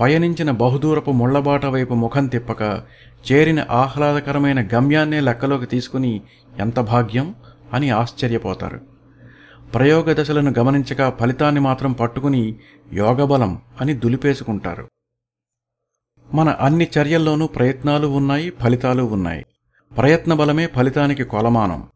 పయనించిన 0.00 0.50
బహుదూరపు 0.50 1.10
ముళ్ళబాట 1.10 1.66
వైపు 1.66 1.94
ముఖం 1.94 2.26
తిప్పక 2.26 2.82
చేరిన 3.32 3.64
ఆహ్లాదకరమైన 3.70 4.68
గమ్యాన్నే 4.74 5.20
లెక్కలోకి 5.20 5.66
తీసుకుని 5.66 6.20
ఎంత 6.58 6.80
భాగ్యం 6.80 7.34
అని 7.72 7.90
ఆశ్చర్యపోతారు. 7.90 8.95
ప్రయోగ 9.76 10.22
దశలను 10.22 10.54
గమనించక 10.58 11.18
ఫలితాన్ని 11.18 11.60
మాత్రం 11.60 11.92
పట్టుకుని 11.92 12.56
యోగబలం 12.92 13.62
అని 13.80 13.94
దులిపేసుకుంటారు. 13.94 14.88
మన 16.34 16.48
అన్ని 16.48 16.88
చర్యల్లోనూ 16.98 17.46
ప్రయత్నాలు 17.46 18.06
ఉన్నాయి 18.06 18.50
ఫలితాలు 18.50 19.02
ఉన్నాయి. 19.02 19.46
ప్రయత్న 19.96 20.34
బలమే 20.34 20.66
ఫలితానికి 20.66 21.24
కొలమానం. 21.24 21.88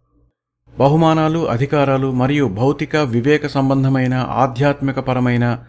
బహుమానాలు 0.78 1.48
అధికారాలు 1.48 2.12
మరియు 2.12 2.44
భౌతిక 2.44 2.96
వివేక 2.96 3.46
సంబంధమైన 3.46 4.14
ఆధ్యాత్మికపరమైన 4.14 5.64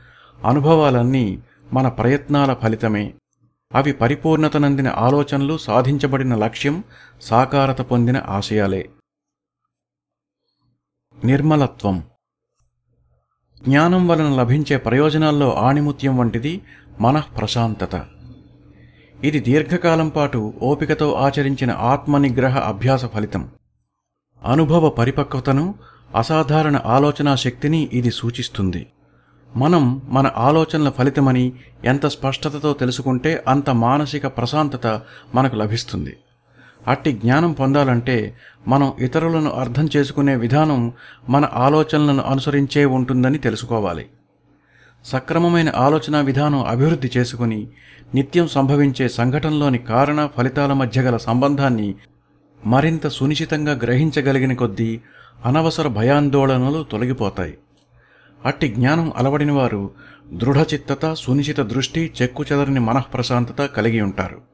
అనుభవాలన్నీ 0.45 1.39
మన 1.74 1.88
ప్రయత్నాల 1.88 2.53
ఫలితమే. 2.53 3.14
అవి 3.76 3.93
పరిపూర్ణతనందిన 3.93 4.88
ఆలోచనలు 4.88 5.57
సాధించబడిన 5.57 6.36
లక్ష్యం 6.36 6.84
సాకారత 7.22 7.82
పొందిన 7.82 8.22
ఆశయాలే. 8.28 8.89
నిర్మలత్వం. 11.26 12.03
జ్ఞానం 13.63 14.07
వలన 14.07 14.36
లభించే 14.36 14.78
ప్రయోజనాల్లో 14.78 15.53
ఆణిముత్యం 15.53 16.17
వంటిది 16.17 16.61
మనఃప్రశాంతత. 16.99 18.05
ఇది 19.24 19.39
దీర్ఘకాలం 19.39 20.09
పాటు 20.09 20.53
ఓపికతో 20.61 21.13
ఆచరించిన 21.13 21.72
ఆత్మనిగ్రహ 21.72 22.57
అభ్యాస 22.57 23.05
ఫలితం. 23.05 23.49
అనుభవ 24.45 24.89
పరిపక్వతను 24.89 25.76
అసాధారణ 26.15 26.80
ఆలోచనా 26.86 27.36
శక్తిని 27.36 27.89
ఇది 27.93 28.11
సూచిస్తుంది. 28.11 28.88
మనం 29.55 30.01
మన 30.05 30.32
ఆలోచనల 30.36 30.89
ఫలితమని 30.89 31.53
ఎంత 31.86 32.05
స్పష్టతతో 32.05 32.74
తెలుసుకుంటే 32.74 33.43
అంత 33.47 33.69
మానసిక 33.69 34.28
ప్రశాంతత 34.28 35.01
మనకు 35.36 35.55
లభిస్తుంది. 35.55 36.17
అట్టి 36.88 37.11
జ్ఞానం 37.11 37.51
పొందాలంటే 37.51 38.36
మనం 38.67 38.93
ఇతరులను 38.99 39.51
అర్థం 39.51 39.89
చేసుకునే 39.95 40.36
విధానం 40.36 40.93
మన 41.29 41.49
ఆలోచనలను 41.53 42.23
అనుసరించే 42.23 42.86
ఉంటుందని 42.86 43.38
తెలుసుకోవాలి. 43.38 44.05
సక్రమమైన 45.05 45.71
ఆలోచన 45.75 46.21
విధానం 46.21 46.65
అభివృద్ధి 46.65 47.11
చేసుకుని 47.17 47.67
నిత్యం 48.15 48.47
సంభవించే 48.47 49.07
సంఘటనలోని 49.07 49.77
కారణ 49.77 50.29
ఫలితాల 50.38 50.73
మధ్య 50.73 51.01
గల 51.01 51.17
సంబంధాన్ని 51.17 51.95
మరింత 52.65 53.07
సునిశ్చితంగా 53.07 53.73
గ్రహించగలిగిన 53.73 54.53
కొద్దీ 54.53 55.01
అనవసర 55.45 55.88
భయాందోళనలు 55.88 56.86
తొలగిపోతాయి. 56.91 57.57
అట్టి 58.45 58.67
జ్ఞానం 58.67 59.11
అలవడిన 59.15 59.51
వారు 59.51 59.91
దృఢచిత్తత 60.34 61.13
సునిశ్చిత 61.13 61.59
దృష్టి 61.59 62.11
చెక్కుచెదరని 62.21 62.79
మనఃప్రశాంతత 62.79 63.65
కలిగి 63.65 64.01
ఉంటారు. 64.01 64.51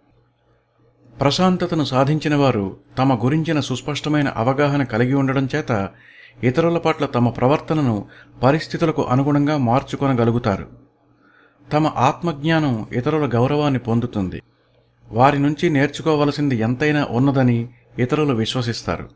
ప్రశాంతతను 1.22 1.84
సాధించిన 1.84 2.36
వారు 2.36 2.78
తమ 2.98 3.26
గురించిన 3.26 3.60
సుస్పష్టమైన 3.60 4.34
అవగాహన 4.36 4.84
కలిగి 4.84 5.14
ఉండడం 5.14 5.50
చేత 5.56 5.90
ఇతరుల 6.44 6.78
పట్ల 6.78 7.06
తమ 7.06 7.30
ప్రవర్తనను 7.30 8.06
పరిస్థితులకు 8.44 9.02
అనుగుణంగా 9.02 9.58
మార్చుకొనగలుగుతారు. 9.58 10.68
తమ 11.74 11.88
ఆత్మజ్ఞానం 11.88 12.88
ఇతరుల 12.94 13.30
గౌరవాన్ని 13.34 13.80
పొందుతుంది. 13.80 14.42
వారి 15.12 15.40
నుంచి 15.40 15.70
నేర్చుకోవలసింది 15.70 16.56
ఎంతైనా 16.56 17.08
ఉన్నదని 17.10 17.70
ఇతరులు 18.00 18.34
విశ్వసిస్తారు. 18.34 19.10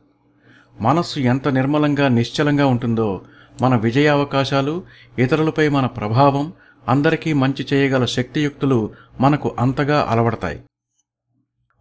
మనస్సు 0.80 1.20
ఎంత 1.20 1.48
నిర్మలంగా 1.48 2.08
నిశ్చలంగా 2.08 2.66
ఉంటుందో 2.66 3.22
మన 3.62 3.76
విజయావకాశాలు 3.76 4.84
ఇతరులపై 5.20 5.70
మన 5.70 5.86
ప్రభావం 5.86 6.54
అందరికీ 6.88 7.34
మంచి 7.34 7.68
చేయగల 7.74 8.06
శక్తియుక్తులు 8.06 8.92
మనకు 9.20 9.56
అంతగా 9.60 10.08
అలవడతాయి. 10.10 10.60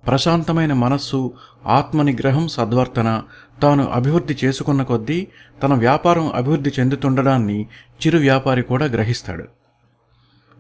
ప్రశాంతమైన 0.07 0.73
మనస్సు 0.73 1.33
ఆత్మనిగ్రహం 1.67 2.49
సద్వర్తన 2.49 3.23
తాను 3.63 3.89
అభివృద్ధి 3.89 4.37
చేసుకున్న 4.45 4.83
కొద్దీ 4.83 5.27
తన 5.63 5.75
వ్యాపారం 5.75 6.33
అభివృద్ధి 6.33 6.71
చెందుతుండడాన్ని 6.81 7.63
చిరు 7.63 8.19
వ్యాపారి 8.19 8.63
కూడా 8.63 8.87
గ్రహిస్తాడు. 8.87 9.45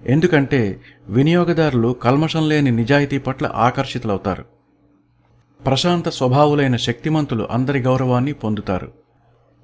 ఎందుకంటే 0.06 0.80
వినియోగదారులు 1.08 1.96
కల్మషం 2.02 2.48
లేని 2.48 2.70
నిజాయితీ 2.70 3.18
పట్ల 3.18 3.50
ఆకర్షితులవుతారు. 3.54 4.44
ప్రశాంత 5.66 6.08
స్వభావులైన 6.08 6.76
శక్తిమంతులు 6.76 7.48
అందరి 7.50 7.80
గౌరవాన్ని 7.80 8.32
పొందుతారు. 8.32 8.92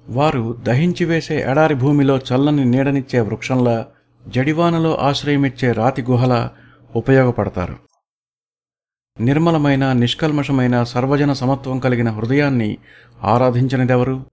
వారు 0.09 0.57
దహించి 0.63 1.05
వేసే 1.05 1.41
ఎడారి 1.41 1.75
భూమిలో 1.75 2.17
చల్లని 2.17 2.65
నీడనిచ్చే 2.65 3.19
వృక్షంలా 3.19 3.85
జడివానలో 4.27 4.97
ఆశ్రయమిచ్చే 4.97 5.71
రాతి 5.71 6.01
గుహలా 6.01 6.49
ఉపయోగపడతారు. 6.95 7.75
నిర్మలమైన 9.21 9.93
నిష్కల్మషమైన 9.93 10.83
సర్వజన 10.83 11.33
సమత్వం 11.33 11.79
కలిగిన 11.79 12.09
హృదయాన్ని 12.09 12.77
ఆరాధించనిదెవరు? 13.23 14.25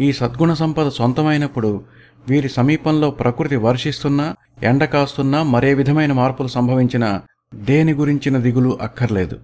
ఈ 0.00 0.12
సద్గుణ 0.12 0.52
సంపద 0.52 0.88
సొంతమైనప్పుడు 0.88 1.84
వీరి 2.28 2.48
సమీపంలో 2.48 3.10
ప్రకృతి 3.10 3.56
వర్షిస్తున్నా 3.56 4.34
ఎండ 4.62 4.84
కాస్తున్నా 4.84 5.42
మరే 5.42 5.74
విధమైన 5.74 6.12
మార్పులు 6.12 6.48
సంభవించినా 6.48 7.22
దేని 7.54 7.92
గురించిన 7.92 8.38
దిగులు 8.38 8.78
అక్కర్లేదు. 8.82 9.38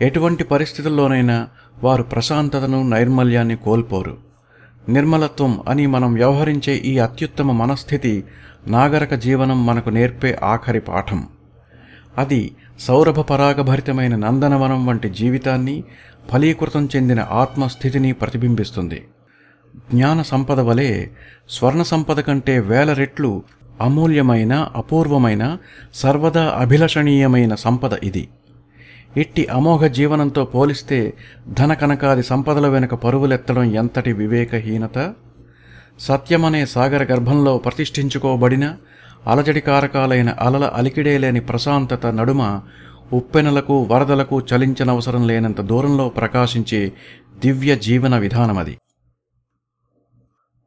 ఎటువంటి 0.00 0.44
పరిస్థితుల్లోనైనా 0.44 1.48
వారు 1.84 2.02
ప్రశాంతతను 2.02 2.82
నైర్మల్యాన్ని 2.82 3.56
కోల్పోరు. 3.56 4.16
నిర్మలత్వం 4.88 5.60
అని 5.68 5.86
మనం 5.86 6.14
వ్యవహరించే 6.14 6.74
ఈ 6.74 6.98
అత్యుత్తమ 6.98 7.52
మనస్థితి 7.52 8.24
నాగరిక 8.66 9.14
జీవనం 9.14 9.66
మనకు 9.66 9.90
నేర్పే 9.90 10.38
ఆఖరి 10.42 10.80
పాఠం. 10.80 11.28
అది 12.18 12.50
సౌరభ 12.80 13.20
పరాగభరితమైన 13.20 14.16
నందనవనం 14.16 14.86
వంటి 14.86 15.08
జీవితాన్ని 15.08 15.84
ఫలీకృతం 16.32 16.88
చెందిన 16.96 17.26
ఆత్మస్థితిని 17.30 18.12
ప్రతిబింబిస్తుంది. 18.12 19.04
జ్ఞాన 19.94 20.22
సంపద 20.22 20.60
వలె 20.60 21.06
స్వర్ణ 21.48 21.82
సంపద 21.82 22.20
కంటే 22.20 22.60
వేల 22.60 22.92
రెట్లు 22.92 23.42
అమూల్యమైన 23.80 24.70
అపూర్వమైన 24.76 25.58
సర్వదా 25.94 26.54
అభిలషణీయమైన 26.58 27.54
సంపద 27.54 27.92
ఇది. 27.92 28.28
ఇట్టి 29.16 29.46
అమోఘ 29.46 29.80
జీవనంతో 29.80 30.44
పోలిస్తే 30.44 31.12
ధన 31.48 31.74
కనకాది 31.74 32.22
సంపదల 32.22 32.68
వెనుక 32.68 32.94
పరువులెత్తడం 32.94 33.64
ఎంతటి 33.74 34.12
వివేకహీనత? 34.12 35.14
సత్యమనే 36.00 36.66
సాగర 36.66 37.02
గర్భంలో 37.12 37.58
ప్రతిష్ఠించుకోబడిన 37.58 38.76
అలజడి 39.26 39.60
కారకాలైన 39.60 40.30
అలల 40.30 40.64
అలికిడే 40.64 41.18
లేని 41.18 41.40
ప్రశాంతత 41.40 42.06
నడుమ 42.06 42.60
ఉప్పెనలకు 43.12 43.82
వరదలకు 43.82 44.42
చలించనవసరం 44.54 45.26
లేనంత 45.26 45.60
దూరంలో 45.60 46.08
ప్రకాశించే 46.08 46.92
దివ్య 47.38 47.76
జీవన 47.76 48.18
విధానమది 48.18 48.78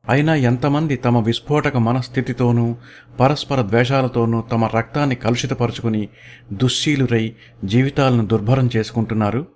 అయినా 0.10 0.36
ఎంతమంది 0.36 0.96
తమ 0.96 1.20
విస్ఫోటక 1.20 1.78
మనస్థితితోనూ 1.78 2.76
పరస్పర 3.20 3.62
ద్వేషాలతోనూ 3.62 4.42
తమ 4.42 4.66
రక్తాన్ని 4.66 5.16
కలుషితపరుచుకుని 5.16 6.10
దుశ్శీలురై 6.54 7.36
జీవితాలను 7.66 8.26
దుర్భరం 8.26 8.70
చేసుకుంటున్నారు? 8.76 9.48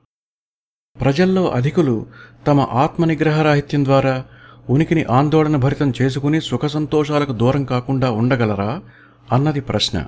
ప్రజల్లో 1.02 1.48
అధికులు 1.48 2.06
తమ 2.48 2.62
ఆత్మనిగ్రహరాహిత్యం 2.62 3.86
ద్వారా 3.86 4.24
ఉనికిని 4.70 5.04
ఆందోళన 5.04 5.56
భరితం 5.56 5.94
చేసుకుని 6.02 6.42
సుఖ 6.42 6.66
సంతోషాలకు 6.66 7.34
దూరం 7.34 7.66
కాకుండా 7.66 8.12
ఉండగలరా? 8.12 8.82
అన్నది 9.32 9.62
ప్రశ్న. 9.62 10.06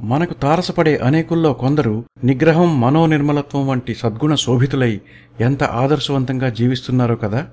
మనకు 0.00 0.34
తారసపడే 0.34 0.96
అనేకుల్లో 0.96 1.52
కొందరు 1.52 2.04
నిగ్రహం 2.24 2.80
మనోనిర్మలత్వం 2.80 3.66
వంటి 3.66 3.94
సద్గుణ 3.94 4.34
శోభితులై 4.34 5.00
ఎంత 5.40 5.64
ఆదర్శవంతంగా 5.64 6.48
జీవిస్తున్నారో 6.48 7.16
కదా? 7.16 7.50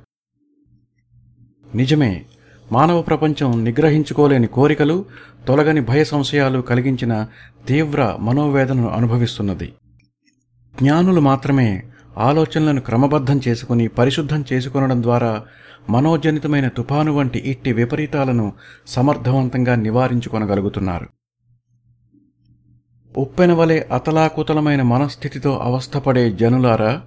నిజమే 1.76 2.26
మానవ 2.72 3.02
ప్రపంచం 3.02 3.64
నిగ్రహించుకోలేని 3.64 4.48
కోరికలు 4.48 5.06
తొలగని 5.48 5.82
భయ 5.82 6.04
సంశయాలు 6.04 6.62
కలిగించిన 6.62 7.28
తీవ్ర 7.68 8.18
మనోవేదనను 8.20 8.90
అనుభవిస్తున్నది. 8.90 9.74
జ్ఞానులు 10.82 11.22
మాత్రమే 11.22 11.84
ఆలోచనలను 12.18 12.82
క్రమబద్ధం 12.82 13.42
చేసుకుని 13.48 13.88
పరిశుద్ధం 13.88 14.46
చేసుకొనడం 14.54 15.04
ద్వారా 15.04 15.44
మనోజనితమైన 15.90 16.68
తుఫాను 16.68 17.12
వంటి 17.14 17.40
ఇట్టి 17.40 17.74
విపరీతాలను 17.74 18.54
సమర్థవంతంగా 18.88 19.76
నివారించుకొనగలుగుతున్నారు. 19.76 21.08
ఉప్పెన 23.18 23.54
వలె 23.54 23.80
అతలాకుతలమైన 23.80 24.82
మనస్థితితో 24.82 25.58
అవస్థపడే 25.58 26.32
జనులారా 26.32 27.02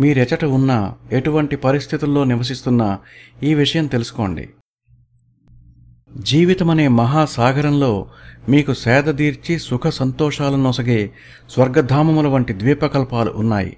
మీరెచట 0.00 0.44
ఉన్నా 0.44 0.94
ఎటువంటి 1.12 1.56
పరిస్థితుల్లో 1.56 2.24
నివసిస్తున్నా 2.24 2.98
ఈ 3.42 3.54
విషయం 3.54 3.86
తెలుసుకోండి. 3.86 4.48
జీవితమనే 6.16 6.88
మహాసాగరంలో 6.88 8.06
మీకు 8.48 8.72
సేదదీర్చి 8.72 9.58
సుఖ 9.58 9.88
సంతోషాలను 9.88 10.62
నొసగే 10.62 11.10
స్వర్గధామముల 11.50 12.26
వంటి 12.26 12.52
ద్వీపకల్పాలు 12.52 13.30
ఉన్నాయి. 13.30 13.76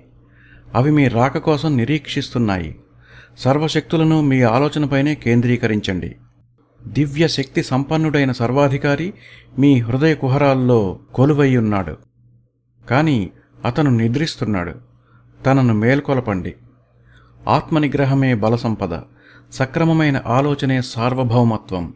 అవి 0.74 0.90
మీ 0.90 1.08
రాక 1.08 1.38
కోసం 1.38 1.76
నిరీక్షిస్తున్నాయి. 1.76 2.80
సర్వశక్తులను 3.38 4.20
మీ 4.20 4.42
ఆలోచనపైనే 4.42 5.14
కేంద్రీకరించండి. 5.14 6.16
దివ్య 6.86 7.28
శక్తి 7.28 7.62
సంపన్నుడైన 7.62 8.32
సర్వాధికారి 8.32 9.14
మీ 9.58 9.78
హృదయ 9.80 10.14
కుహరాల్లో 10.14 10.98
కొలువయ్యున్నాడు 11.14 11.96
కానీ 12.90 13.30
అతను 13.64 13.90
నిద్రిస్తున్నాడు. 13.90 14.74
తనను 15.46 15.74
మేల్కొలపండి. 15.74 16.54
ఆత్మనిగ్రహమే 17.48 18.34
బలసంపద 18.34 19.00
సక్రమమైన 19.52 20.22
ఆలోచనే 20.26 20.82
సార్వభౌమత్వం 20.82 21.94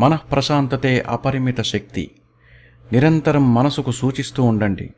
మనఃప్రశాంతతే 0.00 1.00
అపరిమిత 1.08 1.60
శక్తి. 1.60 2.10
నిరంతరం 2.92 3.54
మనసుకు 3.54 3.90
సూచిస్తూ 3.90 4.42
ఉండండి. 4.42 4.90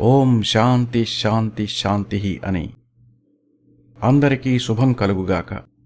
ఓం 0.00 0.42
శాంతి 0.42 1.04
శాంతి 1.04 1.66
శాంతి 1.66 2.40
అని. 2.44 2.70
అందరికీ 4.02 4.58
శుభం 4.58 4.92
కలుగుగాక. 4.92 5.77